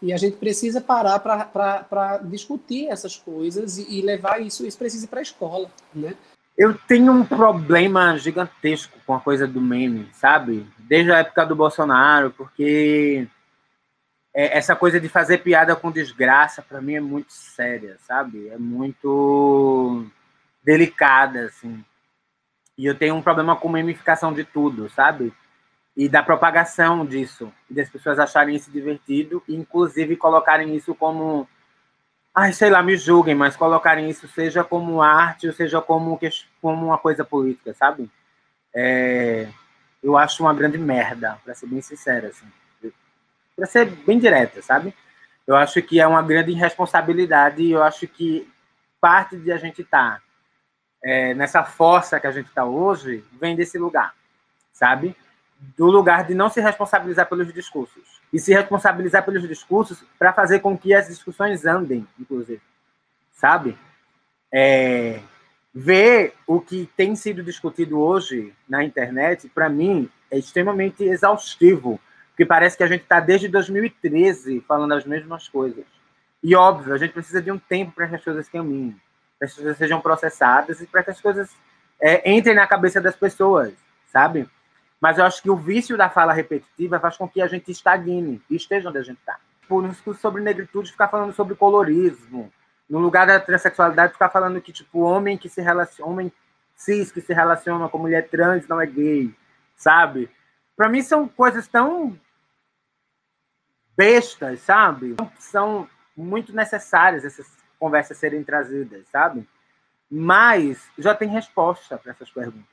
e 0.00 0.12
a 0.12 0.16
gente 0.16 0.36
precisa 0.36 0.80
parar 0.80 1.20
para 1.20 2.18
discutir 2.24 2.88
essas 2.88 3.16
coisas 3.16 3.78
e, 3.78 3.98
e, 3.98 4.02
levar 4.02 4.42
isso, 4.42 4.66
isso 4.66 4.76
precisa 4.76 5.04
ir 5.04 5.08
para 5.08 5.20
a 5.20 5.22
escola, 5.22 5.70
né? 5.94 6.14
Eu 6.58 6.74
tenho 6.86 7.12
um 7.12 7.24
problema 7.24 8.16
gigantesco 8.18 8.98
com 9.06 9.14
a 9.14 9.20
coisa 9.20 9.46
do 9.46 9.60
meme, 9.60 10.08
sabe? 10.12 10.66
Desde 10.78 11.10
a 11.10 11.18
época 11.18 11.46
do 11.46 11.56
Bolsonaro, 11.56 12.30
porque 12.30 13.26
é, 14.34 14.56
essa 14.56 14.74
coisa 14.76 15.00
de 15.00 15.08
fazer 15.08 15.38
piada 15.38 15.76
com 15.76 15.90
desgraça, 15.90 16.62
para 16.62 16.80
mim, 16.80 16.94
é 16.94 17.00
muito 17.00 17.32
séria, 17.32 17.96
sabe? 18.06 18.48
É 18.48 18.58
muito 18.58 20.06
delicada, 20.62 21.46
assim. 21.46 21.84
E 22.76 22.86
eu 22.86 22.94
tenho 22.94 23.14
um 23.14 23.22
problema 23.22 23.56
com 23.56 23.68
memificação 23.68 24.32
de 24.32 24.44
tudo, 24.44 24.88
sabe? 24.90 25.32
E 25.96 26.08
da 26.08 26.22
propagação 26.22 27.04
disso. 27.04 27.52
E 27.70 27.74
das 27.74 27.90
pessoas 27.90 28.18
acharem 28.18 28.56
isso 28.56 28.70
divertido, 28.70 29.42
e 29.48 29.54
inclusive 29.54 30.16
colocarem 30.16 30.74
isso 30.74 30.94
como. 30.94 31.48
Ai, 32.34 32.52
sei 32.52 32.70
lá, 32.70 32.82
me 32.82 32.96
julguem, 32.96 33.34
mas 33.34 33.56
colocarem 33.56 34.08
isso 34.08 34.26
seja 34.28 34.64
como 34.64 35.02
arte, 35.02 35.46
ou 35.46 35.52
seja 35.52 35.82
como, 35.82 36.18
como 36.62 36.86
uma 36.86 36.96
coisa 36.98 37.24
política, 37.24 37.74
sabe? 37.74 38.10
é, 38.74 39.48
eu 40.02 40.16
acho 40.16 40.42
uma 40.42 40.54
grande 40.54 40.78
merda, 40.78 41.38
para 41.44 41.54
ser 41.54 41.66
bem 41.66 41.82
sincero, 41.82 42.28
assim. 42.28 42.46
Para 43.56 43.66
ser 43.66 43.86
bem 43.86 44.18
direta, 44.18 44.62
sabe? 44.62 44.94
Eu 45.46 45.56
acho 45.56 45.82
que 45.82 46.00
é 46.00 46.06
uma 46.06 46.22
grande 46.22 46.52
irresponsabilidade 46.52 47.62
e 47.62 47.72
eu 47.72 47.82
acho 47.82 48.06
que 48.06 48.48
parte 49.00 49.36
de 49.36 49.50
a 49.50 49.56
gente 49.56 49.82
estar 49.82 50.16
tá, 50.16 50.22
é, 51.02 51.34
nessa 51.34 51.64
força 51.64 52.20
que 52.20 52.26
a 52.26 52.30
gente 52.30 52.46
está 52.46 52.64
hoje 52.64 53.24
vem 53.40 53.56
desse 53.56 53.76
lugar, 53.76 54.14
sabe? 54.72 55.16
Do 55.76 55.86
lugar 55.86 56.24
de 56.24 56.34
não 56.34 56.48
se 56.48 56.60
responsabilizar 56.60 57.28
pelos 57.28 57.52
discursos 57.52 58.20
e 58.32 58.38
se 58.38 58.52
responsabilizar 58.52 59.24
pelos 59.24 59.46
discursos 59.46 60.04
para 60.18 60.32
fazer 60.32 60.60
com 60.60 60.78
que 60.78 60.94
as 60.94 61.08
discussões 61.08 61.66
andem, 61.66 62.06
inclusive, 62.18 62.62
sabe? 63.32 63.76
É, 64.52 65.20
ver 65.74 66.34
o 66.46 66.60
que 66.60 66.88
tem 66.96 67.16
sido 67.16 67.42
discutido 67.42 67.98
hoje 68.00 68.54
na 68.68 68.84
internet, 68.84 69.48
para 69.48 69.68
mim, 69.68 70.08
é 70.30 70.38
extremamente 70.38 71.02
exaustivo, 71.02 72.00
porque 72.42 72.46
parece 72.46 72.76
que 72.76 72.82
a 72.82 72.88
gente 72.88 73.02
está 73.02 73.20
desde 73.20 73.46
2013 73.46 74.64
falando 74.66 74.92
as 74.94 75.04
mesmas 75.04 75.48
coisas. 75.48 75.84
E 76.42 76.56
óbvio, 76.56 76.92
a 76.92 76.98
gente 76.98 77.12
precisa 77.12 77.40
de 77.40 77.52
um 77.52 77.58
tempo 77.58 77.92
para 77.92 78.08
que 78.08 78.16
as 78.16 78.24
coisas 78.24 78.48
caminhem, 78.48 78.96
para 79.38 79.46
que 79.46 79.52
as 79.52 79.54
coisas 79.54 79.76
sejam 79.76 80.00
processadas 80.00 80.80
e 80.80 80.86
para 80.86 81.04
que 81.04 81.10
as 81.10 81.20
coisas 81.20 81.54
é, 82.00 82.32
entrem 82.32 82.56
na 82.56 82.66
cabeça 82.66 83.00
das 83.00 83.14
pessoas, 83.14 83.72
sabe? 84.08 84.48
Mas 85.00 85.18
eu 85.18 85.24
acho 85.24 85.40
que 85.40 85.50
o 85.50 85.56
vício 85.56 85.96
da 85.96 86.10
fala 86.10 86.32
repetitiva 86.32 86.98
faz 86.98 87.16
com 87.16 87.28
que 87.28 87.40
a 87.40 87.46
gente 87.46 87.70
estagne 87.70 88.42
e 88.50 88.56
esteja 88.56 88.88
onde 88.88 88.98
a 88.98 89.02
gente 89.02 89.18
está. 89.18 89.38
Por 89.68 89.84
um 89.84 89.88
discurso 89.88 90.20
sobre 90.20 90.42
negritude, 90.42 90.90
ficar 90.90 91.06
falando 91.08 91.32
sobre 91.32 91.54
colorismo, 91.54 92.52
no 92.90 92.98
lugar 92.98 93.24
da 93.24 93.38
transexualidade, 93.38 94.14
ficar 94.14 94.30
falando 94.30 94.60
que, 94.60 94.72
tipo, 94.72 95.00
homem 95.00 95.38
que 95.38 95.48
se 95.48 95.60
relaciona, 95.60 96.10
homem 96.10 96.32
cis 96.74 97.12
que 97.12 97.20
se 97.20 97.32
relaciona 97.32 97.88
com 97.88 97.98
mulher 97.98 98.28
trans 98.28 98.66
não 98.66 98.80
é 98.80 98.86
gay, 98.86 99.32
sabe? 99.76 100.28
Para 100.76 100.88
mim 100.88 101.02
são 101.02 101.28
coisas 101.28 101.68
tão 101.68 102.18
bestas, 103.96 104.60
sabe? 104.60 105.16
São 105.38 105.88
muito 106.16 106.54
necessárias 106.54 107.24
essas 107.24 107.46
conversas 107.78 108.16
serem 108.18 108.44
trazidas, 108.44 109.06
sabe? 109.08 109.46
Mas 110.10 110.88
já 110.98 111.14
tem 111.14 111.28
resposta 111.28 111.96
para 111.98 112.12
essas 112.12 112.30
perguntas, 112.30 112.64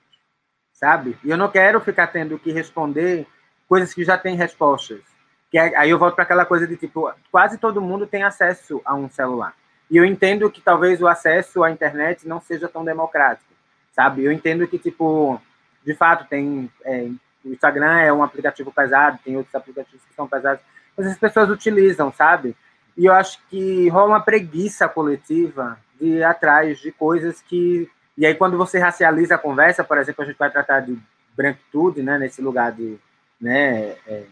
sabe? 0.73 1.17
E 1.23 1.29
eu 1.29 1.37
não 1.37 1.49
quero 1.49 1.79
ficar 1.79 2.07
tendo 2.07 2.37
que 2.37 2.51
responder 2.51 3.25
coisas 3.67 3.93
que 3.93 4.03
já 4.03 4.17
têm 4.17 4.35
respostas. 4.35 5.01
Que 5.49 5.57
é, 5.57 5.75
aí 5.77 5.89
eu 5.89 5.97
volto 5.97 6.15
para 6.15 6.23
aquela 6.23 6.45
coisa 6.45 6.67
de 6.67 6.75
tipo, 6.75 7.11
quase 7.31 7.57
todo 7.57 7.81
mundo 7.81 8.05
tem 8.05 8.23
acesso 8.23 8.81
a 8.85 8.93
um 8.93 9.09
celular. 9.09 9.55
E 9.89 9.97
eu 9.97 10.05
entendo 10.05 10.51
que 10.51 10.61
talvez 10.61 11.01
o 11.01 11.07
acesso 11.07 11.63
à 11.63 11.71
internet 11.71 12.27
não 12.27 12.39
seja 12.39 12.67
tão 12.67 12.85
democrático, 12.85 13.51
sabe? 13.91 14.23
Eu 14.23 14.31
entendo 14.31 14.67
que, 14.67 14.77
tipo, 14.77 15.41
de 15.83 15.95
fato, 15.95 16.25
tem. 16.27 16.69
É, 16.83 17.09
o 17.43 17.53
Instagram 17.53 17.97
é 17.99 18.13
um 18.13 18.21
aplicativo 18.21 18.71
pesado, 18.71 19.17
tem 19.23 19.37
outros 19.37 19.55
aplicativos 19.55 20.05
que 20.05 20.13
são 20.13 20.27
pesados, 20.27 20.61
mas 20.99 21.07
as 21.07 21.17
pessoas 21.17 21.49
utilizam, 21.49 22.11
sabe? 22.11 22.53
E 22.97 23.05
eu 23.05 23.13
acho 23.13 23.39
que 23.49 23.87
rola 23.87 24.07
uma 24.07 24.19
preguiça 24.19 24.89
coletiva 24.89 25.79
de 25.99 26.07
ir 26.07 26.23
atrás 26.23 26.77
de 26.79 26.91
coisas 26.91 27.41
que. 27.41 27.89
E 28.17 28.25
aí, 28.25 28.35
quando 28.35 28.57
você 28.57 28.77
racializa 28.77 29.35
a 29.35 29.37
conversa, 29.37 29.81
por 29.81 29.97
exemplo, 29.97 30.25
a 30.25 30.27
gente 30.27 30.37
vai 30.37 30.51
tratar 30.51 30.81
de 30.81 30.99
branquitude, 31.37 32.03
né, 32.03 32.17
nesse 32.17 32.41
lugar 32.41 32.73
de. 32.73 32.99
Né, 33.39 33.95
é, 34.05 34.23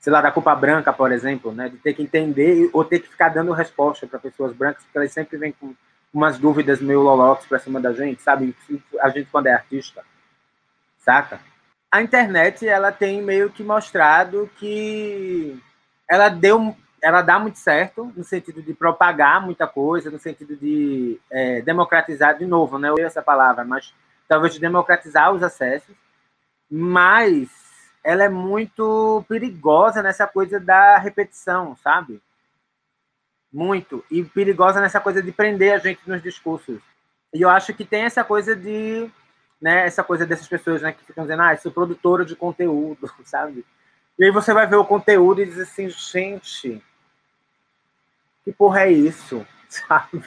sei 0.00 0.12
lá, 0.12 0.20
da 0.20 0.32
culpa 0.32 0.52
branca, 0.56 0.92
por 0.92 1.12
exemplo, 1.12 1.52
né? 1.52 1.68
De 1.68 1.76
ter 1.76 1.94
que 1.94 2.02
entender 2.02 2.68
ou 2.72 2.84
ter 2.84 2.98
que 2.98 3.08
ficar 3.08 3.28
dando 3.28 3.52
resposta 3.52 4.04
para 4.04 4.18
pessoas 4.18 4.52
brancas, 4.52 4.82
porque 4.82 4.98
elas 4.98 5.12
sempre 5.12 5.36
vêm 5.36 5.52
com 5.52 5.72
umas 6.12 6.38
dúvidas 6.38 6.80
meio 6.80 7.02
lolocos 7.02 7.46
para 7.46 7.60
cima 7.60 7.80
da 7.80 7.92
gente, 7.92 8.20
sabe? 8.20 8.52
A 9.00 9.08
gente 9.10 9.28
quando 9.30 9.46
é 9.46 9.52
artista, 9.52 10.02
saca? 10.98 11.38
A 11.92 12.02
internet, 12.02 12.66
ela 12.66 12.90
tem 12.90 13.22
meio 13.22 13.48
que 13.48 13.62
mostrado 13.62 14.50
que 14.58 15.62
ela 16.08 16.28
deu, 16.28 16.76
ela 17.02 17.22
dá 17.22 17.38
muito 17.38 17.58
certo 17.58 18.12
no 18.16 18.24
sentido 18.24 18.62
de 18.62 18.74
propagar 18.74 19.40
muita 19.44 19.66
coisa, 19.66 20.10
no 20.10 20.18
sentido 20.18 20.56
de 20.56 21.20
é, 21.30 21.60
democratizar 21.62 22.38
de 22.38 22.46
novo, 22.46 22.78
né? 22.78 22.90
Eu 22.90 22.98
essa 22.98 23.22
palavra, 23.22 23.64
mas 23.64 23.92
talvez 24.28 24.54
de 24.54 24.60
democratizar 24.60 25.32
os 25.32 25.42
acessos, 25.42 25.94
mas 26.70 27.48
ela 28.02 28.24
é 28.24 28.28
muito 28.28 29.24
perigosa 29.28 30.02
nessa 30.02 30.26
coisa 30.26 30.60
da 30.60 30.98
repetição, 30.98 31.76
sabe? 31.76 32.22
Muito. 33.52 34.04
E 34.10 34.22
perigosa 34.22 34.80
nessa 34.80 35.00
coisa 35.00 35.22
de 35.22 35.32
prender 35.32 35.74
a 35.74 35.78
gente 35.78 36.00
nos 36.06 36.22
discursos. 36.22 36.80
E 37.32 37.42
eu 37.42 37.48
acho 37.48 37.74
que 37.74 37.84
tem 37.84 38.02
essa 38.02 38.22
coisa 38.22 38.54
de. 38.54 39.10
Né, 39.60 39.86
essa 39.86 40.04
coisa 40.04 40.26
dessas 40.26 40.46
pessoas 40.46 40.82
né, 40.82 40.92
que 40.92 41.04
ficam 41.04 41.24
dizendo, 41.24 41.42
ah, 41.42 41.56
sou 41.56 41.72
produtora 41.72 42.26
de 42.26 42.36
conteúdo, 42.36 43.10
sabe? 43.24 43.64
E 44.18 44.24
aí 44.24 44.30
você 44.30 44.54
vai 44.54 44.66
ver 44.66 44.76
o 44.76 44.84
conteúdo 44.84 45.42
e 45.42 45.46
diz 45.46 45.58
assim, 45.58 45.88
gente, 45.88 46.82
que 48.44 48.52
porra 48.52 48.82
é 48.82 48.92
isso? 48.92 49.46
Sabe? 49.68 50.24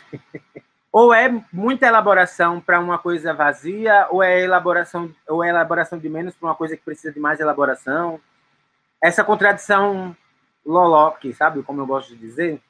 ou 0.92 1.14
é 1.14 1.30
muita 1.54 1.88
elaboração 1.88 2.60
para 2.60 2.80
uma 2.80 2.98
coisa 2.98 3.34
vazia, 3.34 4.08
ou 4.10 4.24
é 4.24 4.42
elaboração, 4.42 5.14
ou 5.28 5.44
é 5.44 5.50
elaboração 5.50 6.00
de 6.00 6.10
menos 6.10 6.36
para 6.36 6.50
uma 6.50 6.56
coisa 6.56 6.76
que 6.76 6.84
precisa 6.84 7.14
de 7.14 7.20
mais 7.20 7.40
elaboração. 7.40 8.20
Essa 9.02 9.24
contradição 9.24 10.16
loloque, 10.66 11.34
sabe 11.34 11.64
como 11.64 11.82
eu 11.82 11.86
gosto 11.86 12.10
de 12.10 12.18
dizer? 12.18 12.62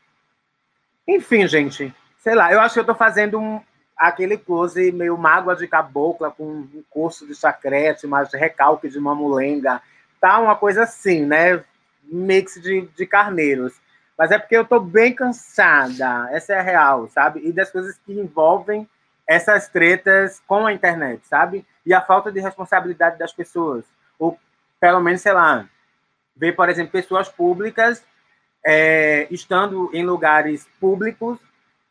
Enfim, 1.08 1.48
gente, 1.48 1.94
sei 2.20 2.36
lá, 2.36 2.52
eu 2.54 2.60
acho 2.60 2.74
que 2.74 2.80
eu 2.80 2.84
estou 2.84 2.96
fazendo 2.96 3.40
um, 3.40 3.62
aquele 3.98 4.38
close 4.38 4.92
meio 4.92 5.18
mágoa 5.18 5.56
de 5.56 5.68
cabocla 5.68 6.30
com 6.30 6.44
um 6.44 6.84
curso 6.90 7.26
de 7.26 7.34
chacrete, 7.34 8.06
mas 8.06 8.34
recalque 8.34 8.90
de 8.90 9.00
mamulenga, 9.00 9.82
tá 10.20 10.40
uma 10.40 10.56
coisa 10.56 10.84
assim, 10.84 11.26
né? 11.26 11.64
Mix 12.04 12.56
de, 12.62 12.82
de 12.96 13.06
carneiros. 13.06 13.74
Mas 14.18 14.32
é 14.32 14.38
porque 14.38 14.58
eu 14.58 14.64
estou 14.64 14.82
bem 14.82 15.14
cansada, 15.14 16.28
essa 16.32 16.54
é 16.54 16.60
a 16.60 16.62
real, 16.62 17.08
sabe? 17.08 17.42
E 17.48 17.54
das 17.54 17.72
coisas 17.72 17.98
que 18.06 18.12
envolvem 18.12 18.88
essas 19.26 19.70
tretas 19.70 20.42
com 20.46 20.66
a 20.66 20.74
internet, 20.74 21.26
sabe? 21.26 21.66
E 21.86 21.94
a 21.94 22.02
falta 22.02 22.32
de 22.32 22.40
responsabilidade 22.40 23.18
das 23.18 23.32
pessoas. 23.32 23.86
Ou, 24.18 24.38
pelo 24.80 25.00
menos, 25.00 25.22
sei 25.22 25.32
lá, 25.32 25.66
ver, 26.36 26.54
por 26.54 26.68
exemplo, 26.68 26.92
pessoas 26.92 27.30
públicas 27.30 28.04
é, 28.66 29.28
estando 29.32 29.90
em 29.94 30.04
lugares 30.04 30.68
públicos, 30.80 31.40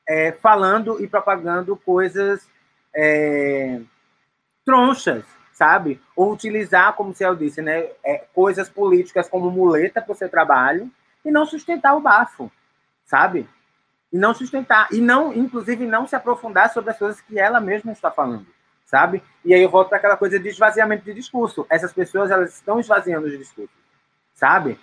é, 0.07 0.33
falando 0.33 1.03
e 1.03 1.07
propagando 1.07 1.77
coisas 1.77 2.47
é, 2.95 3.81
tronchas, 4.65 5.25
sabe? 5.59 6.01
Ou 6.15 6.33
utilizar, 6.33 6.93
como 6.93 7.11
o 7.11 7.15
Céu 7.15 7.35
disse, 7.35 7.61
né, 7.61 7.89
é, 8.05 8.25
coisas 8.33 8.69
políticas 8.69 9.29
como 9.29 9.51
muleta 9.51 10.01
para 10.01 10.13
o 10.13 10.15
seu 10.15 10.29
trabalho, 10.29 10.89
e 11.25 11.33
não 11.33 11.45
sustentar 11.45 11.97
o 11.97 12.01
bafo, 12.01 12.49
sabe? 13.05 13.49
E 14.13 14.17
não 14.17 14.33
sustentar, 14.33 14.87
e 14.93 15.01
não, 15.01 15.35
inclusive, 15.35 15.85
não 15.85 16.07
se 16.07 16.15
aprofundar 16.15 16.73
sobre 16.73 16.93
as 16.93 16.99
coisas 16.99 17.21
que 17.21 17.41
ela 17.41 17.59
mesma 17.59 17.91
está 17.91 18.09
falando, 18.09 18.47
sabe? 18.87 19.21
E 19.45 19.53
aí 19.53 19.61
eu 19.61 19.69
volto 19.69 19.89
para 19.89 19.99
aquela 19.99 20.17
coisa 20.17 20.39
de 20.39 20.49
esvaziamento 20.49 21.05
de 21.05 21.13
discurso. 21.13 21.67
Essas 21.69 21.93
pessoas, 21.93 22.31
elas 22.31 22.55
estão 22.55 22.79
esvaziando 22.79 23.27
os 23.27 23.37
discursos, 23.37 23.75
sabe? 24.35 24.79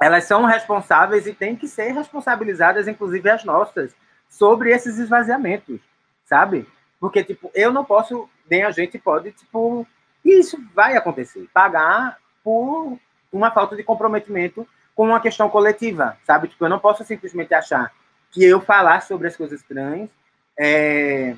Elas 0.00 0.24
são 0.24 0.44
responsáveis 0.44 1.28
e 1.28 1.32
têm 1.32 1.54
que 1.54 1.68
ser 1.68 1.92
responsabilizadas, 1.92 2.88
inclusive 2.88 3.30
as 3.30 3.44
nossas, 3.44 3.94
sobre 4.28 4.72
esses 4.72 4.98
esvaziamentos, 4.98 5.80
sabe? 6.24 6.66
Porque, 7.02 7.24
tipo, 7.24 7.50
eu 7.52 7.72
não 7.72 7.84
posso, 7.84 8.30
nem 8.48 8.62
a 8.62 8.70
gente 8.70 8.96
pode, 8.96 9.32
tipo, 9.32 9.84
isso 10.24 10.56
vai 10.72 10.96
acontecer, 10.96 11.48
pagar 11.52 12.16
por 12.44 12.96
uma 13.32 13.50
falta 13.50 13.74
de 13.74 13.82
comprometimento 13.82 14.64
com 14.94 15.06
uma 15.08 15.18
questão 15.18 15.50
coletiva, 15.50 16.16
sabe? 16.24 16.46
Tipo, 16.46 16.64
eu 16.64 16.68
não 16.68 16.78
posso 16.78 17.02
simplesmente 17.02 17.52
achar 17.52 17.92
que 18.30 18.44
eu 18.44 18.60
falar 18.60 19.02
sobre 19.02 19.26
as 19.26 19.36
coisas 19.36 19.60
trans 19.64 20.08
é, 20.56 21.34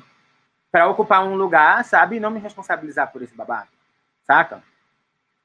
para 0.71 0.87
ocupar 0.87 1.25
um 1.25 1.33
lugar, 1.33 1.83
sabe? 1.83 2.17
E 2.17 2.19
não 2.19 2.29
me 2.29 2.39
responsabilizar 2.39 3.11
por 3.11 3.23
esse 3.23 3.33
babado, 3.33 3.69
saca? 4.27 4.61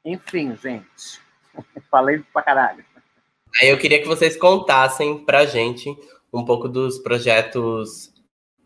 Enfim, 0.05 0.55
gente. 0.55 1.23
Falei 1.91 2.23
pra 2.31 2.43
caralho. 2.43 2.85
Aí 3.59 3.71
eu 3.71 3.79
queria 3.79 4.03
que 4.03 4.07
vocês 4.07 4.37
contassem 4.37 5.25
pra 5.25 5.47
gente 5.47 5.89
um 6.31 6.45
pouco 6.45 6.69
dos 6.69 6.99
projetos 6.99 8.13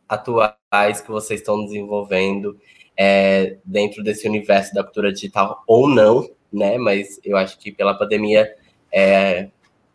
atuais 0.09 0.57
que 1.03 1.11
vocês 1.11 1.41
estão 1.41 1.65
desenvolvendo 1.65 2.59
é, 2.97 3.59
dentro 3.65 4.03
desse 4.03 4.29
universo 4.29 4.75
da 4.75 4.83
cultura 4.83 5.13
digital 5.13 5.63
ou 5.67 5.89
não, 5.89 6.29
né? 6.53 6.79
Mas 6.79 7.21
eu 7.25 7.37
acho 7.37 7.59
que 7.59 7.73
pela 7.73 7.99
pandemia 7.99 8.55
é, 8.93 9.49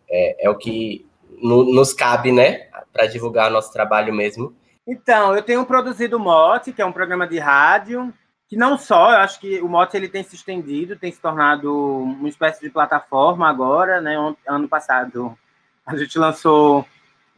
é, 0.10 0.46
é 0.46 0.50
o 0.50 0.58
que 0.58 1.06
no, 1.42 1.64
nos 1.64 1.94
cabe, 1.94 2.32
né, 2.32 2.68
para 2.92 3.08
divulgar 3.08 3.50
nosso 3.50 3.72
trabalho 3.72 4.14
mesmo. 4.14 4.54
Então, 4.86 5.36
eu 5.36 5.44
tenho 5.44 5.66
produzido 5.66 6.18
o 6.18 6.20
Mote, 6.20 6.74
que 6.74 6.82
é 6.82 6.86
um 6.86 6.92
programa 6.92 7.28
de 7.28 7.38
rádio, 7.38 8.14
que 8.48 8.58
não 8.58 8.78
só, 8.78 9.12
eu 9.12 9.18
acho 9.18 9.40
que 9.40 9.62
o 9.62 9.68
Mote 9.70 9.96
ele 9.96 10.10
tem 10.10 10.24
se 10.24 10.36
estendido, 10.36 10.96
tem 10.96 11.12
se 11.12 11.22
tornado 11.22 11.72
uma 11.72 12.28
espécie 12.28 12.60
de 12.62 12.70
plataforma 12.72 13.48
agora, 13.48 14.02
né? 14.02 14.16
Ano 14.48 14.68
passado 14.68 15.38
a 15.86 15.96
gente 15.96 16.18
lançou 16.18 16.86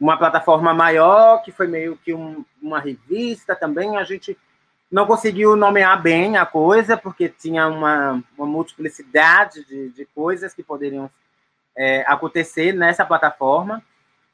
uma 0.02 0.16
plataforma 0.16 0.74
maior, 0.74 1.42
que 1.42 1.52
foi 1.52 1.68
meio 1.68 1.96
que 1.96 2.12
um, 2.12 2.44
uma 2.60 2.80
revista 2.80 3.54
também, 3.54 3.96
a 3.96 4.02
gente 4.02 4.36
não 4.90 5.06
conseguiu 5.06 5.54
nomear 5.54 6.02
bem 6.02 6.36
a 6.36 6.44
coisa, 6.44 6.96
porque 6.96 7.28
tinha 7.28 7.68
uma, 7.68 8.20
uma 8.36 8.46
multiplicidade 8.46 9.64
de, 9.64 9.90
de 9.90 10.04
coisas 10.06 10.52
que 10.52 10.62
poderiam 10.62 11.08
é, 11.76 12.04
acontecer 12.08 12.72
nessa 12.72 13.06
plataforma, 13.06 13.80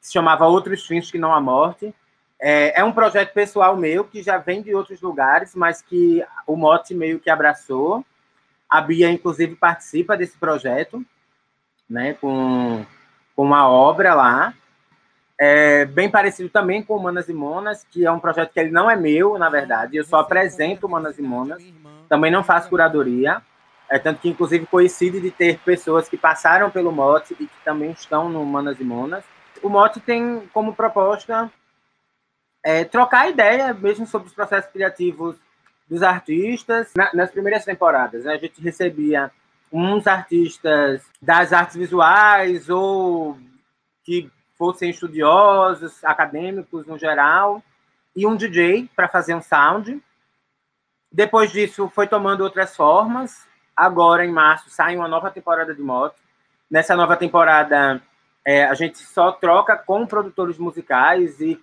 se 0.01 0.11
chamava 0.11 0.47
Outros 0.47 0.87
Fins 0.87 1.11
que 1.11 1.19
Não 1.19 1.33
a 1.33 1.39
Morte. 1.39 1.93
É, 2.41 2.79
é, 2.79 2.83
um 2.83 2.91
projeto 2.91 3.31
pessoal 3.31 3.77
meu, 3.77 4.03
que 4.03 4.23
já 4.23 4.39
vem 4.39 4.63
de 4.63 4.73
outros 4.73 5.01
lugares, 5.01 5.53
mas 5.53 5.83
que 5.83 6.25
o 6.47 6.55
Mote 6.55 6.95
meio 6.95 7.19
que 7.19 7.29
abraçou. 7.29 8.03
A 8.67 8.81
Bia, 8.81 9.11
inclusive, 9.11 9.55
participa 9.55 10.17
desse 10.17 10.37
projeto, 10.37 11.05
né, 11.87 12.15
com, 12.15 12.83
com 13.35 13.43
uma 13.43 13.69
obra 13.69 14.15
lá. 14.15 14.53
É 15.41 15.85
bem 15.85 16.11
parecido 16.11 16.49
também 16.49 16.83
com 16.83 16.99
Manas 16.99 17.29
e 17.29 17.33
Monas, 17.33 17.87
que 17.89 18.05
é 18.05 18.11
um 18.11 18.19
projeto 18.19 18.51
que 18.51 18.59
ele 18.59 18.71
não 18.71 18.91
é 18.91 18.95
meu, 18.97 19.37
na 19.37 19.49
verdade. 19.49 19.95
Eu 19.95 20.03
só 20.03 20.17
apresento 20.17 20.89
Manas 20.89 21.17
e 21.17 21.21
Monas. 21.21 21.63
Também 22.09 22.29
não 22.29 22.43
faço 22.43 22.67
curadoria. 22.67 23.41
É, 23.89 23.97
tanto 23.97 24.19
que, 24.19 24.29
inclusive, 24.29 24.65
coincide 24.65 25.21
de 25.21 25.31
ter 25.31 25.57
pessoas 25.59 26.09
que 26.09 26.17
passaram 26.17 26.69
pelo 26.69 26.91
Mote 26.91 27.33
e 27.39 27.47
que 27.47 27.63
também 27.63 27.91
estão 27.91 28.27
no 28.27 28.45
Manas 28.45 28.79
e 28.81 28.83
Monas. 28.83 29.23
O 29.63 29.69
Mote 29.69 30.01
tem 30.01 30.47
como 30.53 30.75
proposta 30.75 31.49
é, 32.61 32.83
trocar 32.83 33.29
ideia 33.29 33.73
mesmo 33.73 34.05
sobre 34.05 34.27
os 34.27 34.33
processos 34.33 34.71
criativos 34.71 35.37
dos 35.89 36.03
artistas. 36.03 36.91
Na, 36.93 37.11
nas 37.13 37.31
primeiras 37.31 37.63
temporadas, 37.63 38.25
né, 38.25 38.33
a 38.33 38.37
gente 38.37 38.61
recebia 38.61 39.31
uns 39.71 40.05
artistas 40.05 41.01
das 41.21 41.53
artes 41.53 41.77
visuais 41.77 42.69
ou 42.69 43.37
que 44.03 44.29
fossem 44.59 44.91
estudiosos, 44.91 46.03
acadêmicos 46.03 46.85
no 46.85 46.99
geral, 46.99 47.63
e 48.15 48.27
um 48.27 48.35
DJ 48.35 48.89
para 48.95 49.07
fazer 49.07 49.33
um 49.33 49.41
sound. 49.41 49.99
Depois 51.11 51.51
disso, 51.51 51.89
foi 51.89 52.05
tomando 52.05 52.41
outras 52.41 52.75
formas 52.75 53.49
agora, 53.79 54.25
em 54.25 54.31
março, 54.31 54.69
sai 54.69 54.97
uma 54.97 55.07
nova 55.07 55.31
temporada 55.31 55.73
de 55.73 55.81
moto. 55.81 56.15
Nessa 56.69 56.97
nova 56.97 57.15
temporada, 57.15 58.01
é, 58.45 58.65
a 58.65 58.73
gente 58.73 58.97
só 58.97 59.31
troca 59.31 59.77
com 59.77 60.05
produtores 60.05 60.57
musicais 60.57 61.39
e 61.39 61.57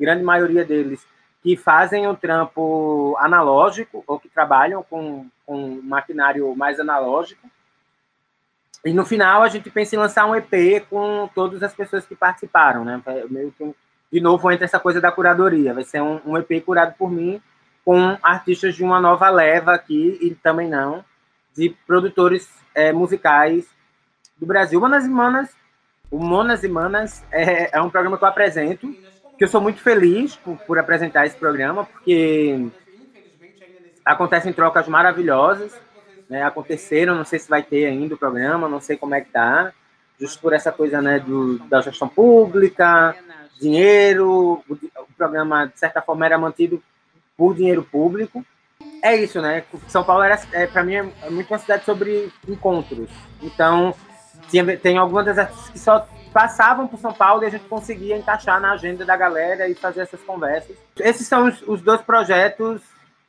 grande 0.00 0.24
maioria 0.24 0.64
deles 0.64 1.06
que 1.42 1.54
fazem 1.54 2.06
o 2.06 2.16
trampo 2.16 3.14
analógico 3.18 4.02
ou 4.06 4.18
que 4.18 4.30
trabalham 4.30 4.82
com, 4.82 5.28
com 5.44 5.82
maquinário 5.82 6.56
mais 6.56 6.80
analógico. 6.80 7.46
E 8.84 8.92
no 8.92 9.04
final 9.04 9.42
a 9.42 9.48
gente 9.48 9.70
pensa 9.70 9.96
em 9.96 9.98
lançar 9.98 10.26
um 10.26 10.34
EP 10.36 10.86
com 10.90 11.28
todas 11.34 11.62
as 11.62 11.74
pessoas 11.74 12.04
que 12.04 12.14
participaram, 12.14 12.84
né? 12.84 13.00
Meio 13.30 13.50
que, 13.52 13.74
de 14.12 14.20
novo 14.20 14.50
entra 14.50 14.64
essa 14.64 14.78
coisa 14.78 15.00
da 15.00 15.10
curadoria. 15.10 15.72
Vai 15.72 15.84
ser 15.84 16.02
um, 16.02 16.20
um 16.26 16.36
EP 16.36 16.62
curado 16.64 16.94
por 16.98 17.10
mim 17.10 17.40
com 17.84 18.16
artistas 18.22 18.74
de 18.74 18.82
uma 18.82 19.00
nova 19.00 19.28
leva 19.30 19.72
aqui 19.72 20.18
e 20.20 20.34
também 20.34 20.68
não 20.68 21.04
de 21.56 21.70
produtores 21.86 22.48
é, 22.74 22.92
musicais 22.92 23.66
do 24.36 24.46
Brasil. 24.46 24.80
Manas 24.80 25.06
e 25.06 25.08
Manas, 25.08 25.50
o 26.10 26.18
Monas 26.18 26.64
e 26.64 26.68
Manas 26.68 27.24
é, 27.30 27.76
é, 27.76 27.80
um 27.80 27.88
programa 27.88 28.18
que 28.18 28.24
eu 28.24 28.28
apresento, 28.28 28.92
que 29.38 29.44
eu 29.44 29.48
sou 29.48 29.60
muito 29.60 29.80
feliz 29.80 30.36
por, 30.36 30.56
por 30.58 30.78
apresentar 30.78 31.26
esse 31.26 31.36
programa, 31.36 31.84
porque 31.84 32.68
acontecem 34.04 34.52
trocas 34.52 34.88
maravilhosas, 34.88 35.72
né, 36.34 36.42
aconteceram, 36.42 37.14
não 37.14 37.24
sei 37.24 37.38
se 37.38 37.48
vai 37.48 37.62
ter 37.62 37.86
ainda 37.86 38.16
o 38.16 38.18
programa, 38.18 38.68
não 38.68 38.80
sei 38.80 38.96
como 38.96 39.14
é 39.14 39.20
que 39.20 39.30
tá, 39.30 39.72
justo 40.18 40.40
por 40.40 40.52
essa 40.52 40.72
coisa 40.72 41.00
né, 41.00 41.20
do, 41.20 41.60
da 41.60 41.80
gestão 41.80 42.08
pública, 42.08 43.14
dinheiro, 43.60 44.60
o, 44.68 44.74
o 44.74 45.14
programa, 45.16 45.66
de 45.66 45.78
certa 45.78 46.02
forma, 46.02 46.26
era 46.26 46.36
mantido 46.36 46.82
por 47.36 47.54
dinheiro 47.54 47.84
público, 47.84 48.44
é 49.00 49.14
isso, 49.16 49.40
né? 49.40 49.62
São 49.86 50.02
Paulo 50.02 50.24
era, 50.24 50.40
é, 50.52 50.66
para 50.66 50.82
mim, 50.82 50.94
é 50.94 51.30
muito 51.30 51.52
uma 51.52 51.58
cidade 51.58 51.84
sobre 51.84 52.32
encontros. 52.48 53.08
Então, 53.40 53.94
tinha, 54.48 54.76
tem 54.76 54.98
algumas 54.98 55.26
das 55.26 55.38
artistas 55.38 55.68
que 55.68 55.78
só 55.78 56.08
passavam 56.32 56.88
por 56.88 56.98
São 56.98 57.12
Paulo 57.12 57.44
e 57.44 57.46
a 57.46 57.50
gente 57.50 57.66
conseguia 57.66 58.16
encaixar 58.16 58.60
na 58.60 58.72
agenda 58.72 59.04
da 59.04 59.16
galera 59.16 59.68
e 59.68 59.74
fazer 59.74 60.00
essas 60.00 60.20
conversas. 60.22 60.76
Esses 60.98 61.28
são 61.28 61.46
os, 61.46 61.62
os 61.62 61.80
dois 61.80 62.00
projetos 62.00 62.82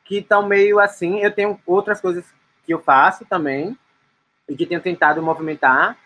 que 0.05 0.19
estão 0.19 0.47
meio 0.47 0.79
assim. 0.79 1.19
Eu 1.19 1.31
tenho 1.31 1.59
outras 1.67 2.01
coisas 2.01 2.25
que 2.65 2.73
eu 2.73 2.79
faço 2.79 3.25
também 3.25 3.77
e 4.47 4.55
que 4.55 4.65
tenho 4.65 4.81
tentado 4.81 5.21
movimentar, 5.21 5.97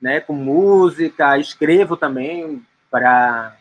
né? 0.00 0.20
Com 0.20 0.34
música, 0.34 1.38
escrevo 1.38 1.96
também 1.96 2.64
para 2.90 3.56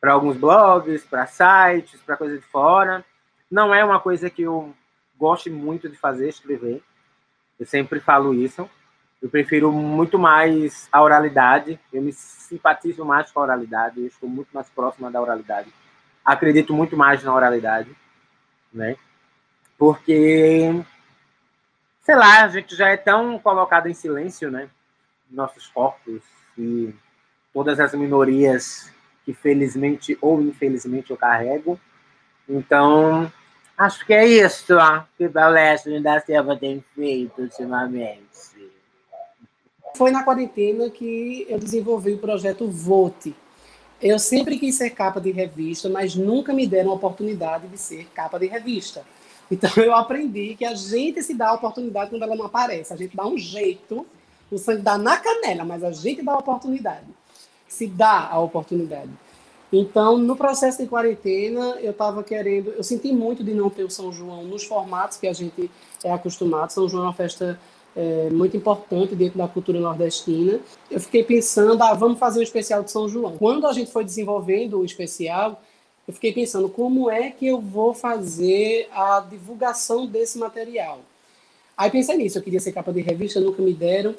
para 0.00 0.12
alguns 0.12 0.36
blogs, 0.36 1.02
para 1.04 1.26
sites, 1.26 1.98
para 2.02 2.18
coisas 2.18 2.38
de 2.38 2.46
fora. 2.48 3.02
Não 3.50 3.74
é 3.74 3.82
uma 3.82 3.98
coisa 3.98 4.28
que 4.28 4.42
eu 4.42 4.74
gosto 5.16 5.50
muito 5.50 5.88
de 5.88 5.96
fazer, 5.96 6.28
escrever. 6.28 6.82
Eu 7.58 7.64
sempre 7.64 8.00
falo 8.00 8.34
isso. 8.34 8.68
Eu 9.22 9.30
prefiro 9.30 9.72
muito 9.72 10.18
mais 10.18 10.90
a 10.92 11.00
oralidade. 11.00 11.80
Eu 11.90 12.02
me 12.02 12.12
simpatizo 12.12 13.02
mais 13.02 13.32
com 13.32 13.40
a 13.40 13.44
oralidade. 13.44 13.98
Eu 13.98 14.08
estou 14.08 14.28
muito 14.28 14.50
mais 14.52 14.68
próxima 14.68 15.10
da 15.10 15.22
oralidade. 15.22 15.72
Acredito 16.22 16.74
muito 16.74 16.94
mais 16.98 17.24
na 17.24 17.34
oralidade, 17.34 17.88
né? 18.70 18.96
Porque, 19.78 20.84
sei 22.04 22.14
lá, 22.14 22.44
a 22.44 22.48
gente 22.48 22.76
já 22.76 22.88
é 22.88 22.96
tão 22.96 23.38
colocado 23.38 23.88
em 23.88 23.94
silêncio, 23.94 24.50
né? 24.50 24.68
Nossos 25.30 25.66
corpos 25.66 26.22
e 26.56 26.94
todas 27.52 27.80
as 27.80 27.92
minorias 27.94 28.92
que 29.24 29.32
felizmente 29.32 30.16
ou 30.20 30.40
infelizmente 30.40 31.10
eu 31.10 31.16
carrego. 31.16 31.80
Então, 32.48 33.32
Acho 33.76 34.06
que 34.06 34.12
é 34.12 34.24
isso 34.24 34.76
que 35.18 35.26
o 35.26 35.30
Balestre 35.30 36.00
da 36.00 36.20
Silva 36.20 36.56
tem 36.56 36.82
feito 36.94 37.42
ultimamente. 37.42 38.70
Foi 39.96 40.12
na 40.12 40.22
quarentena 40.22 40.88
que 40.90 41.44
eu 41.48 41.58
desenvolvi 41.58 42.12
o 42.12 42.18
projeto 42.18 42.68
Vote. 42.68 43.34
Eu 44.00 44.18
sempre 44.18 44.58
quis 44.58 44.76
ser 44.76 44.90
capa 44.90 45.20
de 45.20 45.32
revista, 45.32 45.88
mas 45.88 46.14
nunca 46.14 46.52
me 46.52 46.66
deram 46.66 46.90
a 46.90 46.94
oportunidade 46.94 47.66
de 47.66 47.78
ser 47.78 48.06
capa 48.14 48.38
de 48.38 48.46
revista. 48.46 49.04
Então 49.54 49.70
eu 49.82 49.94
aprendi 49.94 50.54
que 50.56 50.64
a 50.64 50.74
gente 50.74 51.22
se 51.22 51.34
dá 51.34 51.50
a 51.50 51.54
oportunidade 51.54 52.10
quando 52.10 52.22
ela 52.22 52.36
não 52.36 52.46
aparece. 52.46 52.92
A 52.92 52.96
gente 52.96 53.16
dá 53.16 53.26
um 53.26 53.38
jeito, 53.38 54.06
o 54.50 54.58
sangue 54.58 54.82
dá 54.82 54.98
na 54.98 55.16
canela, 55.16 55.64
mas 55.64 55.82
a 55.84 55.92
gente 55.92 56.22
dá 56.22 56.32
a 56.32 56.38
oportunidade. 56.38 57.06
Se 57.68 57.86
dá 57.86 58.28
a 58.28 58.38
oportunidade. 58.40 59.10
Então, 59.72 60.16
no 60.16 60.36
processo 60.36 60.78
de 60.78 60.88
quarentena, 60.88 61.76
eu 61.80 61.90
estava 61.90 62.22
querendo. 62.22 62.70
Eu 62.70 62.84
senti 62.84 63.12
muito 63.12 63.42
de 63.42 63.52
não 63.54 63.68
ter 63.68 63.82
o 63.82 63.90
São 63.90 64.12
João 64.12 64.44
nos 64.44 64.64
formatos 64.64 65.16
que 65.16 65.26
a 65.26 65.32
gente 65.32 65.70
é 66.04 66.12
acostumado. 66.12 66.70
São 66.70 66.88
João 66.88 67.04
é 67.04 67.06
uma 67.06 67.12
festa 67.12 67.58
é, 67.96 68.28
muito 68.30 68.56
importante 68.56 69.16
dentro 69.16 69.38
da 69.38 69.48
cultura 69.48 69.80
nordestina. 69.80 70.60
Eu 70.88 71.00
fiquei 71.00 71.24
pensando, 71.24 71.82
ah, 71.82 71.94
vamos 71.94 72.18
fazer 72.18 72.38
um 72.38 72.42
especial 72.42 72.84
de 72.84 72.90
São 72.90 73.08
João. 73.08 73.36
Quando 73.36 73.66
a 73.66 73.72
gente 73.72 73.90
foi 73.90 74.04
desenvolvendo 74.04 74.78
o 74.78 74.84
especial, 74.84 75.60
eu 76.06 76.12
fiquei 76.12 76.32
pensando 76.32 76.68
como 76.68 77.10
é 77.10 77.30
que 77.30 77.46
eu 77.46 77.60
vou 77.60 77.94
fazer 77.94 78.88
a 78.92 79.20
divulgação 79.20 80.06
desse 80.06 80.38
material. 80.38 81.00
Aí 81.76 81.90
pensei 81.90 82.16
nisso, 82.16 82.38
eu 82.38 82.42
queria 82.42 82.60
ser 82.60 82.72
capa 82.72 82.92
de 82.92 83.00
revista, 83.00 83.40
nunca 83.40 83.62
me 83.62 83.72
deram. 83.72 84.14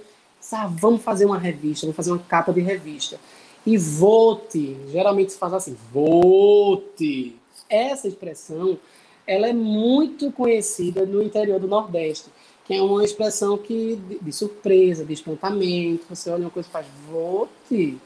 Ah, 0.51 0.67
vamos 0.67 1.01
fazer 1.01 1.25
uma 1.25 1.37
revista, 1.37 1.85
vamos 1.85 1.95
fazer 1.95 2.11
uma 2.11 2.19
capa 2.19 2.51
de 2.51 2.61
revista. 2.61 3.19
E 3.65 3.77
vote, 3.77 4.77
geralmente 4.91 5.31
se 5.31 5.37
faz 5.37 5.53
assim, 5.53 5.77
vote. 5.91 7.35
Essa 7.69 8.07
expressão, 8.07 8.77
ela 9.25 9.47
é 9.47 9.53
muito 9.53 10.31
conhecida 10.31 11.05
no 11.05 11.21
interior 11.23 11.59
do 11.59 11.67
Nordeste, 11.67 12.29
que 12.65 12.73
é 12.73 12.81
uma 12.81 13.03
expressão 13.03 13.57
que 13.57 13.99
de, 14.21 14.31
surpresa, 14.31 15.05
de 15.05 15.13
espantamento. 15.13 16.05
Você 16.09 16.29
olha 16.29 16.41
uma 16.41 16.51
coisa 16.51 16.67
e 16.67 16.71
faz 16.71 16.85
vote. 17.09 17.97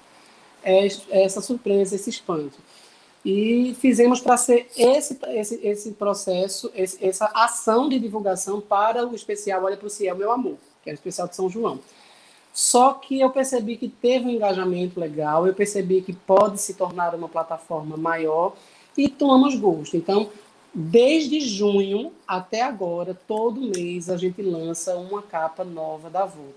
É 0.64 0.88
essa 1.10 1.42
surpresa, 1.42 1.96
esse 1.96 2.10
espanto. 2.10 2.58
E 3.24 3.76
fizemos 3.80 4.22
para 4.22 4.38
ser 4.38 4.68
esse, 4.78 5.20
esse, 5.28 5.60
esse 5.62 5.92
processo, 5.92 6.72
esse, 6.74 7.06
essa 7.06 7.26
ação 7.34 7.90
de 7.90 8.00
divulgação 8.00 8.62
para 8.62 9.06
o 9.06 9.14
especial 9.14 9.64
Olha 9.64 9.76
para 9.76 9.88
o 9.88 9.90
Cielo, 9.90 10.20
Meu 10.20 10.32
Amor, 10.32 10.56
que 10.84 10.90
é 10.90 10.94
o 10.94 10.96
especial 10.96 11.28
de 11.28 11.36
São 11.36 11.50
João. 11.50 11.80
Só 12.54 12.94
que 12.94 13.20
eu 13.20 13.30
percebi 13.30 13.78
que 13.78 13.88
teve 13.88 14.26
um 14.26 14.32
engajamento 14.32 15.00
legal, 15.00 15.46
eu 15.46 15.54
percebi 15.54 16.02
que 16.02 16.14
pode 16.14 16.60
se 16.60 16.74
tornar 16.74 17.14
uma 17.14 17.30
plataforma 17.30 17.96
maior 17.96 18.54
e 18.98 19.08
tomamos 19.08 19.56
gosto. 19.56 19.96
Então, 19.96 20.30
desde 20.74 21.40
junho 21.42 22.12
até 22.28 22.62
agora, 22.62 23.18
todo 23.28 23.62
mês 23.62 24.10
a 24.10 24.18
gente 24.18 24.42
lança 24.42 24.96
uma 24.96 25.22
capa 25.22 25.64
nova 25.64 26.10
da 26.10 26.26
Volt. 26.26 26.56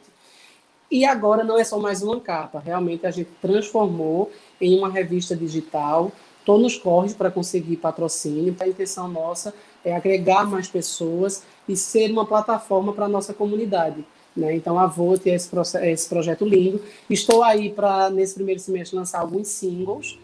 E 0.90 1.04
agora 1.04 1.42
não 1.42 1.58
é 1.58 1.64
só 1.64 1.78
mais 1.78 2.02
uma 2.02 2.20
capa, 2.20 2.58
realmente 2.58 3.06
a 3.06 3.10
gente 3.10 3.30
transformou 3.40 4.30
em 4.60 4.78
uma 4.78 4.90
revista 4.90 5.34
digital. 5.34 6.12
Estou 6.42 6.58
nos 6.58 6.76
corres 6.76 7.14
para 7.14 7.30
conseguir 7.30 7.76
patrocínio. 7.76 8.56
A 8.58 8.66
intenção 8.66 9.06
nossa 9.06 9.54
é 9.84 9.94
agregar 9.94 10.44
mais 10.44 10.66
pessoas 10.66 11.44
e 11.68 11.76
ser 11.76 12.10
uma 12.10 12.26
plataforma 12.26 12.92
para 12.92 13.04
a 13.04 13.08
nossa 13.08 13.32
comunidade. 13.32 14.04
Né? 14.36 14.56
Então, 14.56 14.76
a 14.76 14.88
Vote 14.88 15.30
é 15.30 15.36
esse, 15.36 15.48
esse 15.84 16.08
projeto 16.08 16.44
lindo. 16.44 16.82
Estou 17.08 17.44
aí 17.44 17.70
para, 17.70 18.10
nesse 18.10 18.34
primeiro 18.34 18.58
semestre, 18.58 18.96
lançar 18.96 19.20
alguns 19.20 19.46
singles. 19.46 20.18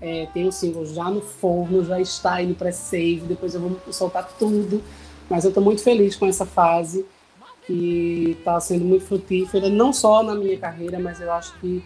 É, 0.00 0.28
tem 0.32 0.46
o 0.46 0.52
single 0.52 0.86
já 0.86 1.10
no 1.10 1.20
forno, 1.20 1.84
já 1.84 2.00
está 2.00 2.34
aí 2.34 2.46
no 2.46 2.54
pré-save, 2.54 3.22
depois 3.26 3.52
eu 3.52 3.60
vou 3.60 3.76
soltar 3.92 4.28
tudo. 4.38 4.80
Mas 5.28 5.42
eu 5.42 5.48
estou 5.48 5.64
muito 5.64 5.82
feliz 5.82 6.14
com 6.14 6.26
essa 6.26 6.46
fase, 6.46 7.04
que 7.66 8.36
está 8.38 8.60
sendo 8.60 8.84
muito 8.84 9.06
frutífera, 9.06 9.68
não 9.68 9.92
só 9.92 10.22
na 10.22 10.36
minha 10.36 10.56
carreira, 10.56 11.00
mas 11.00 11.20
eu 11.20 11.32
acho 11.32 11.58
que 11.58 11.82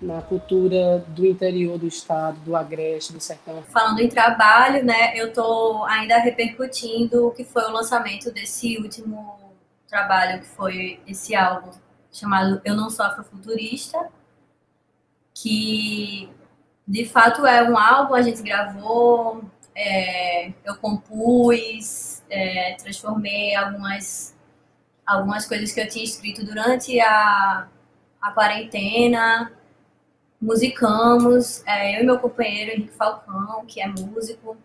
na 0.00 0.22
cultura 0.22 1.04
do 1.08 1.26
interior 1.26 1.78
do 1.78 1.86
estado, 1.86 2.38
do 2.40 2.54
Agreste, 2.54 3.12
do 3.12 3.20
Sertão. 3.20 3.62
Falando 3.64 4.00
em 4.00 4.08
trabalho, 4.08 4.84
né, 4.84 5.16
eu 5.16 5.28
estou 5.28 5.84
ainda 5.84 6.18
repercutindo 6.18 7.26
o 7.26 7.30
que 7.32 7.44
foi 7.44 7.64
o 7.64 7.72
lançamento 7.72 8.30
desse 8.30 8.78
último 8.78 9.38
trabalho, 9.88 10.40
que 10.40 10.46
foi 10.46 11.00
esse 11.06 11.34
álbum 11.34 11.70
chamado 12.12 12.60
Eu 12.64 12.76
Não 12.76 12.90
Sou 12.90 13.04
Afrofuturista, 13.04 14.08
que 15.34 16.30
de 16.86 17.04
fato 17.04 17.44
é 17.44 17.68
um 17.68 17.76
álbum, 17.76 18.14
a 18.14 18.22
gente 18.22 18.42
gravou, 18.42 19.44
é, 19.74 20.52
eu 20.64 20.76
compus, 20.76 22.22
é, 22.30 22.74
transformei 22.74 23.54
algumas, 23.54 24.34
algumas 25.06 25.46
coisas 25.46 25.72
que 25.72 25.80
eu 25.80 25.88
tinha 25.88 26.04
escrito 26.04 26.44
durante 26.44 26.98
a, 27.00 27.68
a 28.20 28.32
quarentena, 28.32 29.52
musicamos, 30.40 31.62
é, 31.66 31.98
eu 31.98 32.02
e 32.02 32.06
meu 32.06 32.18
companheiro 32.18 32.72
Henrique 32.72 32.94
Falcão, 32.94 33.64
que 33.66 33.80
é 33.80 33.86
músico, 33.86 34.56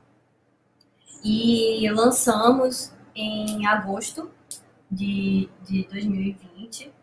e 1.24 1.90
lançamos 1.92 2.92
em 3.16 3.66
agosto 3.66 4.30
de, 4.92 5.50
de 5.68 5.88
2020 5.88 6.94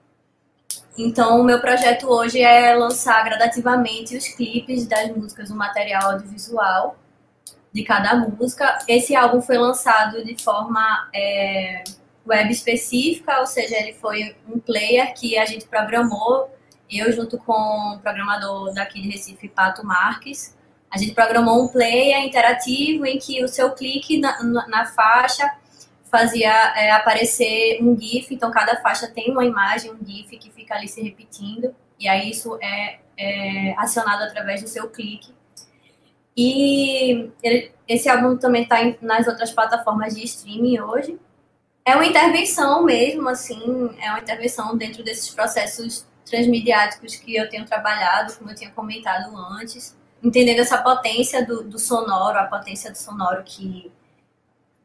então, 0.98 1.40
o 1.40 1.44
meu 1.44 1.60
projeto 1.60 2.06
hoje 2.08 2.42
é 2.42 2.74
lançar 2.74 3.24
gradativamente 3.24 4.16
os 4.16 4.28
clipes 4.28 4.86
das 4.86 5.08
músicas, 5.14 5.50
o 5.50 5.54
material 5.54 6.12
audiovisual 6.12 6.98
de 7.72 7.84
cada 7.84 8.14
música. 8.16 8.78
Esse 8.86 9.14
álbum 9.14 9.40
foi 9.40 9.56
lançado 9.56 10.24
de 10.24 10.42
forma 10.42 11.08
é, 11.14 11.84
web 12.26 12.50
específica, 12.50 13.40
ou 13.40 13.46
seja, 13.46 13.78
ele 13.78 13.94
foi 13.94 14.36
um 14.46 14.58
player 14.58 15.14
que 15.14 15.38
a 15.38 15.46
gente 15.46 15.66
programou, 15.66 16.50
eu 16.90 17.12
junto 17.12 17.38
com 17.38 17.52
o 17.94 17.98
programador 17.98 18.72
daqui 18.74 19.00
de 19.00 19.08
Recife, 19.08 19.48
Pato 19.48 19.84
Marques, 19.84 20.56
a 20.90 20.98
gente 20.98 21.14
programou 21.14 21.64
um 21.64 21.68
player 21.68 22.24
interativo 22.24 23.06
em 23.06 23.18
que 23.18 23.44
o 23.44 23.48
seu 23.48 23.70
clique 23.72 24.18
na, 24.18 24.42
na, 24.42 24.66
na 24.66 24.86
faixa 24.86 25.48
fazia 26.10 26.50
é, 26.76 26.90
aparecer 26.90 27.78
um 27.80 27.98
GIF, 27.98 28.34
então 28.34 28.50
cada 28.50 28.80
faixa 28.82 29.06
tem 29.06 29.30
uma 29.30 29.44
imagem, 29.44 29.92
um 29.92 30.04
GIF 30.04 30.36
que 30.36 30.50
fica 30.50 30.74
ali 30.74 30.88
se 30.88 31.00
repetindo, 31.00 31.74
e 31.98 32.08
aí 32.08 32.30
isso 32.30 32.58
é, 32.60 32.98
é 33.16 33.74
acionado 33.78 34.24
através 34.24 34.60
do 34.60 34.68
seu 34.68 34.88
clique. 34.88 35.32
E 36.36 37.30
ele, 37.42 37.70
esse 37.86 38.08
álbum 38.08 38.36
também 38.36 38.62
está 38.62 38.78
nas 39.00 39.28
outras 39.28 39.52
plataformas 39.52 40.16
de 40.16 40.24
streaming 40.24 40.80
hoje. 40.80 41.18
É 41.84 41.94
uma 41.94 42.06
intervenção 42.06 42.84
mesmo, 42.84 43.28
assim, 43.28 43.90
é 44.00 44.10
uma 44.10 44.20
intervenção 44.20 44.76
dentro 44.76 45.04
desses 45.04 45.30
processos 45.30 46.06
transmediáticos 46.24 47.16
que 47.16 47.36
eu 47.36 47.48
tenho 47.48 47.64
trabalhado, 47.64 48.32
como 48.34 48.50
eu 48.50 48.54
tinha 48.54 48.70
comentado 48.70 49.36
antes, 49.36 49.96
entendendo 50.22 50.60
essa 50.60 50.78
potência 50.78 51.44
do, 51.44 51.62
do 51.64 51.78
sonoro, 51.78 52.38
a 52.38 52.44
potência 52.44 52.90
do 52.90 52.96
sonoro 52.96 53.42
que, 53.44 53.90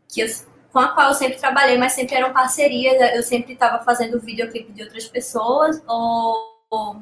que 0.08 0.22
eu 0.22 0.28
com 0.76 0.80
a 0.80 0.90
qual 0.90 1.08
eu 1.08 1.14
sempre 1.14 1.38
trabalhei, 1.38 1.78
mas 1.78 1.94
sempre 1.94 2.16
eram 2.16 2.34
parcerias. 2.34 3.16
Eu 3.16 3.24
sempre 3.24 3.54
estava 3.54 3.82
fazendo 3.82 4.20
videoclipe 4.20 4.74
de 4.74 4.84
outras 4.84 5.06
pessoas 5.08 5.82
ou, 5.88 6.36
ou, 6.70 6.98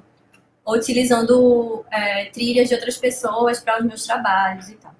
utilizando 0.68 1.84
é, 1.92 2.26
trilhas 2.26 2.70
de 2.70 2.76
outras 2.76 3.00
pessoas 3.00 3.60
para 3.60 3.80
os 3.80 3.84
meus 3.84 4.06
trabalhos 4.06 4.70
e 4.70 4.76
tal. 4.76 4.94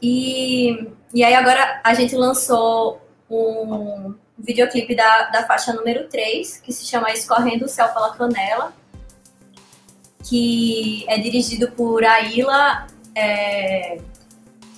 E, 0.00 0.88
e 1.12 1.22
aí 1.22 1.34
agora 1.34 1.82
a 1.84 1.92
gente 1.92 2.16
lançou 2.16 3.06
um 3.28 4.14
videoclipe 4.42 4.94
da, 4.94 5.30
da 5.30 5.44
faixa 5.44 5.72
número 5.72 6.08
3, 6.08 6.58
que 6.58 6.72
se 6.72 6.84
chama 6.84 7.12
Escorrendo 7.12 7.64
o 7.64 7.68
Céu 7.68 7.88
pela 7.88 8.14
Canela, 8.14 8.72
que 10.24 11.04
é 11.08 11.18
dirigido 11.18 11.70
por 11.72 12.04
Aila 12.04 12.86
é, 13.14 13.98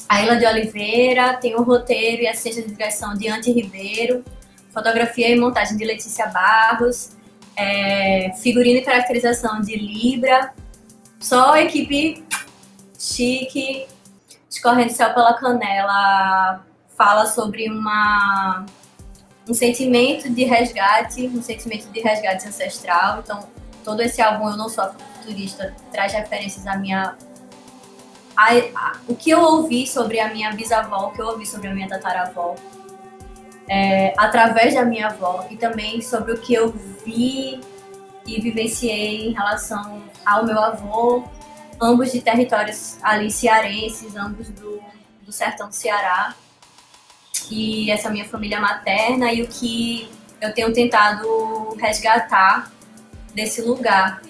a 0.08 0.22
Ilha 0.22 0.36
de 0.36 0.46
Oliveira, 0.46 1.34
tem 1.34 1.54
o 1.56 1.62
roteiro 1.62 2.22
e 2.22 2.28
assistência 2.28 2.62
de 2.62 2.72
direção 2.72 3.14
de 3.14 3.28
Ante 3.28 3.50
Ribeiro, 3.50 4.24
fotografia 4.72 5.28
e 5.28 5.38
montagem 5.38 5.76
de 5.76 5.84
Letícia 5.84 6.26
Barros, 6.26 7.12
é, 7.56 8.32
figurino 8.42 8.78
e 8.78 8.82
caracterização 8.82 9.60
de 9.60 9.76
Libra, 9.76 10.52
só 11.18 11.56
equipe 11.56 12.24
chique, 12.98 13.86
escorrendo 14.50 14.92
céu 14.92 15.12
pela 15.14 15.34
canela, 15.34 16.64
fala 16.96 17.26
sobre 17.26 17.68
uma 17.68 18.66
um 19.48 19.54
sentimento 19.54 20.30
de 20.30 20.44
resgate, 20.44 21.26
um 21.26 21.42
sentimento 21.42 21.90
de 21.90 22.00
resgate 22.00 22.46
ancestral. 22.48 23.20
Então, 23.20 23.48
todo 23.84 24.00
esse 24.00 24.22
álbum 24.22 24.48
Eu 24.48 24.56
Não 24.56 24.68
Sou 24.68 24.90
Futurista 25.16 25.74
traz 25.92 26.12
referências 26.12 26.66
à 26.66 26.76
minha 26.76 27.16
a, 28.36 28.52
a, 28.52 28.96
o 29.06 29.14
que 29.14 29.30
eu 29.30 29.40
ouvi 29.40 29.86
sobre 29.86 30.18
a 30.18 30.32
minha 30.32 30.52
bisavó, 30.52 31.06
o 31.06 31.12
que 31.12 31.22
eu 31.22 31.26
ouvi 31.26 31.46
sobre 31.46 31.68
a 31.68 31.74
minha 31.74 31.88
tataravó, 31.88 32.56
é, 33.68 34.12
através 34.18 34.74
da 34.74 34.84
minha 34.84 35.06
avó, 35.06 35.46
e 35.50 35.56
também 35.56 36.02
sobre 36.02 36.32
o 36.32 36.38
que 36.38 36.52
eu 36.52 36.72
vi 37.04 37.60
e 38.26 38.40
vivenciei 38.40 39.28
em 39.28 39.32
relação 39.32 40.02
ao 40.24 40.44
meu 40.44 40.58
avô, 40.58 41.24
ambos 41.80 42.12
de 42.12 42.20
territórios 42.20 42.98
ali 43.02 43.30
cearenses, 43.30 44.16
ambos 44.16 44.48
do, 44.48 44.80
do 45.22 45.32
sertão 45.32 45.68
do 45.68 45.74
Ceará, 45.74 46.34
e 47.50 47.90
essa 47.90 48.10
minha 48.10 48.24
família 48.24 48.60
materna, 48.60 49.32
e 49.32 49.42
o 49.42 49.48
que 49.48 50.08
eu 50.40 50.52
tenho 50.52 50.72
tentado 50.72 51.76
resgatar 51.80 52.72
desse 53.34 53.62
lugar 53.62 54.22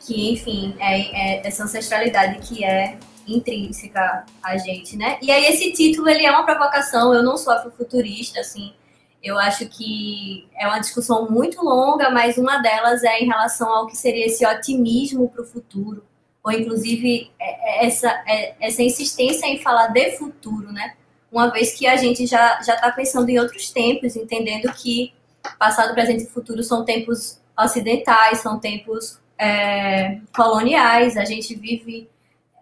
que, 0.00 0.32
enfim, 0.32 0.74
é, 0.78 1.40
é, 1.40 1.46
essa 1.46 1.64
ancestralidade 1.64 2.38
que 2.46 2.64
é 2.64 2.98
intrínseca 3.26 4.26
a 4.42 4.56
gente, 4.58 4.96
né? 4.96 5.18
E 5.22 5.30
aí 5.30 5.46
esse 5.46 5.72
título, 5.72 6.08
ele 6.08 6.26
é 6.26 6.30
uma 6.30 6.44
provocação, 6.44 7.14
eu 7.14 7.22
não 7.22 7.38
sou 7.38 7.52
afrofuturista, 7.52 8.40
assim, 8.40 8.74
eu 9.22 9.38
acho 9.38 9.66
que 9.66 10.46
é 10.54 10.66
uma 10.66 10.78
discussão 10.78 11.30
muito 11.30 11.64
longa, 11.64 12.10
mas 12.10 12.36
uma 12.36 12.58
delas 12.58 13.02
é 13.02 13.20
em 13.20 13.26
relação 13.26 13.72
ao 13.72 13.86
que 13.86 13.96
seria 13.96 14.26
esse 14.26 14.46
otimismo 14.46 15.28
para 15.30 15.42
o 15.42 15.46
futuro, 15.46 16.04
ou 16.42 16.52
inclusive 16.52 17.30
é, 17.40 17.84
é 17.84 17.86
essa, 17.86 18.08
é, 18.26 18.54
essa 18.60 18.82
insistência 18.82 19.46
em 19.46 19.62
falar 19.62 19.86
de 19.88 20.18
futuro, 20.18 20.70
né? 20.70 20.94
Uma 21.34 21.50
vez 21.50 21.74
que 21.74 21.84
a 21.84 21.96
gente 21.96 22.26
já 22.26 22.62
já 22.62 22.76
está 22.76 22.92
pensando 22.92 23.28
em 23.28 23.40
outros 23.40 23.72
tempos, 23.72 24.14
entendendo 24.14 24.72
que 24.72 25.12
passado, 25.58 25.92
presente 25.92 26.22
e 26.22 26.28
futuro 26.28 26.62
são 26.62 26.84
tempos 26.84 27.40
ocidentais, 27.58 28.38
são 28.38 28.60
tempos 28.60 29.18
é, 29.36 30.20
coloniais, 30.32 31.16
a 31.16 31.24
gente 31.24 31.56
vive 31.56 32.08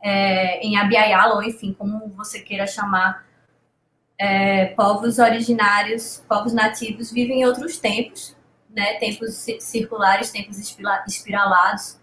é, 0.03 0.59
em 0.67 0.79
Abiaiala, 0.79 1.35
ou 1.35 1.43
enfim, 1.43 1.75
como 1.79 2.09
você 2.17 2.41
queira 2.41 2.67
chamar, 2.67 3.27
é, 4.19 4.69
povos 4.69 5.19
originários, 5.19 6.25
povos 6.27 6.55
nativos 6.55 7.13
vivem 7.13 7.43
em 7.43 7.45
outros 7.45 7.77
tempos, 7.77 8.35
né, 8.71 8.95
tempos 8.95 9.47
circulares, 9.61 10.31
tempos 10.31 10.59
espiralados, 11.07 12.01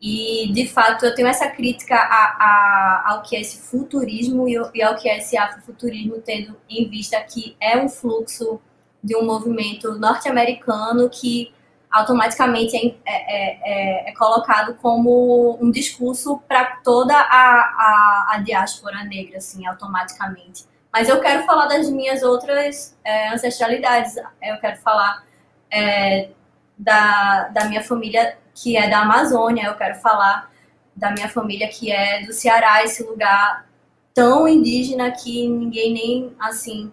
e 0.00 0.52
de 0.52 0.68
fato 0.68 1.04
eu 1.04 1.14
tenho 1.14 1.26
essa 1.26 1.48
crítica 1.48 1.96
a, 1.96 1.98
a, 1.98 3.12
ao 3.12 3.22
que 3.22 3.34
é 3.34 3.40
esse 3.40 3.58
futurismo 3.58 4.48
e 4.48 4.82
ao 4.82 4.96
que 4.96 5.08
é 5.08 5.18
esse 5.18 5.36
afrofuturismo, 5.36 6.20
tendo 6.20 6.56
em 6.68 6.88
vista 6.88 7.20
que 7.20 7.56
é 7.60 7.76
um 7.76 7.88
fluxo 7.88 8.60
de 9.02 9.16
um 9.16 9.24
movimento 9.24 9.98
norte-americano 9.98 11.08
que 11.10 11.52
automaticamente 11.90 12.76
é, 12.76 12.90
é, 13.06 14.06
é, 14.06 14.10
é, 14.10 14.14
colocado 14.14 14.74
como 14.76 15.58
um 15.60 15.70
discurso 15.70 16.38
para 16.46 16.76
toda 16.84 17.14
a, 17.14 17.20
a, 17.20 18.30
a, 18.34 18.38
diáspora 18.38 19.04
negra, 19.04 19.38
assim, 19.38 19.66
automaticamente. 19.66 20.66
Mas 20.92 21.08
eu 21.08 21.20
quero 21.20 21.44
falar 21.44 21.66
das 21.66 21.88
minhas 21.90 22.22
outras 22.22 22.96
é, 23.04 23.32
ancestralidades. 23.32 24.16
Eu 24.42 24.58
quero 24.60 24.76
falar 24.78 25.24
é, 25.70 26.30
da, 26.76 27.48
da 27.48 27.64
minha 27.64 27.82
família 27.82 28.36
que 28.62 28.76
é 28.76 28.88
da 28.88 29.00
Amazônia. 29.00 29.66
Eu 29.66 29.74
quero 29.74 29.96
falar 29.96 30.50
da 30.94 31.10
minha 31.12 31.28
família 31.28 31.68
que 31.68 31.92
é 31.92 32.24
do 32.24 32.32
Ceará, 32.32 32.82
esse 32.84 33.02
lugar 33.02 33.68
tão 34.12 34.48
indígena 34.48 35.12
que 35.12 35.46
ninguém 35.48 35.92
nem 35.92 36.32
assim 36.40 36.92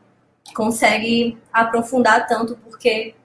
consegue 0.53 1.37
aprofundar 1.51 2.27
tanto 2.27 2.55
porque 2.57 3.15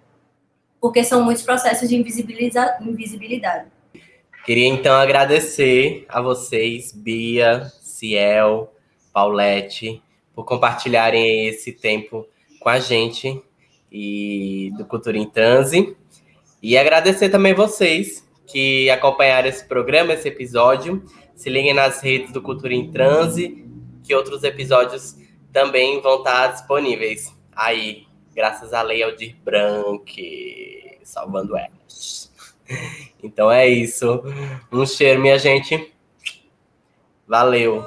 porque 0.80 1.04
são 1.04 1.22
muitos 1.22 1.42
processos 1.42 1.86
de 1.90 1.94
invisibilidade. 1.94 3.66
Queria 4.46 4.66
então 4.66 4.94
agradecer 4.94 6.06
a 6.08 6.22
vocês, 6.22 6.90
Bia, 6.90 7.70
Ciel, 7.82 8.72
Paulette, 9.12 10.02
por 10.34 10.46
compartilharem 10.46 11.48
esse 11.48 11.72
tempo 11.72 12.26
com 12.58 12.70
a 12.70 12.78
gente 12.78 13.42
e 13.92 14.72
do 14.78 14.86
Cultura 14.86 15.18
em 15.18 15.28
Transe. 15.28 15.94
E 16.62 16.78
agradecer 16.78 17.28
também 17.28 17.52
vocês 17.52 18.26
que 18.50 18.90
acompanharam 18.90 19.48
esse 19.48 19.64
programa, 19.64 20.12
esse 20.12 20.28
episódio. 20.28 21.04
Se 21.34 21.48
liguem 21.48 21.74
nas 21.74 22.00
redes 22.00 22.32
do 22.32 22.42
Cultura 22.42 22.74
em 22.74 22.90
Transe, 22.90 23.64
que 24.02 24.14
outros 24.14 24.42
episódios 24.44 25.16
também 25.52 26.00
vão 26.00 26.18
estar 26.18 26.48
disponíveis. 26.48 27.34
Aí, 27.52 28.06
graças 28.34 28.72
à 28.72 28.82
Lei 28.82 29.02
Aldir 29.02 29.36
Blanc, 29.44 30.98
salvando 31.02 31.56
elas. 31.56 32.30
Então 33.22 33.50
é 33.50 33.68
isso. 33.68 34.22
Um 34.72 34.86
cheiro, 34.86 35.20
minha 35.20 35.38
gente. 35.38 35.92
Valeu. 37.26 37.84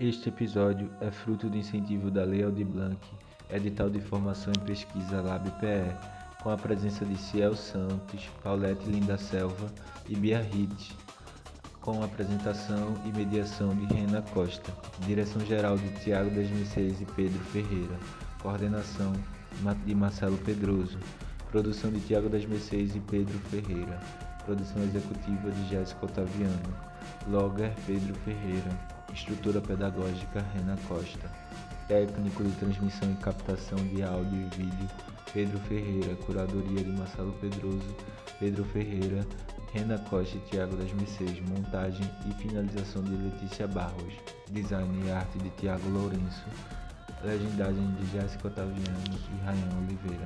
Este 0.00 0.30
episódio 0.30 0.90
é 1.00 1.10
fruto 1.10 1.48
do 1.48 1.56
incentivo 1.56 2.10
da 2.10 2.24
Lei 2.24 2.42
Aldir 2.42 2.66
Blanc, 2.66 2.96
edital 3.50 3.88
de 3.88 4.00
formação 4.00 4.52
em 4.56 4.66
pesquisa 4.66 5.20
LabPE, 5.20 5.94
com 6.46 6.52
a 6.52 6.56
presença 6.56 7.04
de 7.04 7.18
Ciel 7.18 7.56
Santos, 7.56 8.30
Paulette 8.40 8.88
Linda 8.88 9.18
Selva 9.18 9.66
e 10.08 10.14
Bia 10.14 10.48
Hitch, 10.54 10.92
com 11.80 12.04
apresentação 12.04 12.94
e 13.04 13.08
mediação 13.08 13.70
de 13.70 13.92
Rena 13.92 14.22
Costa, 14.32 14.72
direção-geral 15.04 15.76
de 15.76 15.88
Tiago 16.04 16.30
2006 16.30 17.00
e 17.00 17.04
Pedro 17.04 17.40
Ferreira, 17.46 17.98
coordenação 18.40 19.12
de 19.84 19.92
Marcelo 19.92 20.38
Pedroso, 20.38 21.00
produção 21.50 21.90
de 21.90 21.98
Tiago 21.98 22.28
2006 22.28 22.94
e 22.94 23.00
Pedro 23.00 23.38
Ferreira, 23.50 23.98
produção 24.44 24.80
executiva 24.84 25.50
de 25.50 25.68
Jéssica 25.68 26.06
Otaviano, 26.06 26.76
logger 27.26 27.74
Pedro 27.88 28.14
Ferreira, 28.24 28.70
estrutura 29.12 29.60
pedagógica 29.60 30.46
Rena 30.54 30.76
Costa, 30.86 31.28
técnico 31.88 32.44
de 32.44 32.52
transmissão 32.52 33.10
e 33.10 33.16
captação 33.16 33.78
de 33.88 34.04
áudio 34.04 34.38
e 34.38 34.56
vídeo 34.56 35.15
Pedro 35.32 35.58
Ferreira, 35.60 36.14
curadoria 36.26 36.82
de 36.82 36.90
Marcelo 36.90 37.32
Pedroso, 37.40 37.94
Pedro 38.38 38.64
Ferreira, 38.64 39.26
Rena 39.72 39.98
Costa 40.10 40.36
e 40.36 40.40
Tiago 40.50 40.76
2006, 40.76 41.40
montagem 41.48 42.10
e 42.28 42.34
finalização 42.42 43.02
de 43.02 43.14
Letícia 43.16 43.66
Barros, 43.66 44.14
design 44.50 44.88
e 45.04 45.10
arte 45.10 45.38
de 45.38 45.50
Tiago 45.50 45.88
Lourenço, 45.88 46.44
legendagem 47.22 47.94
de 47.94 48.12
Jéssica 48.12 48.48
Otaviano 48.48 49.04
e 49.10 49.44
Rayan 49.44 49.78
Oliveira. 49.78 50.24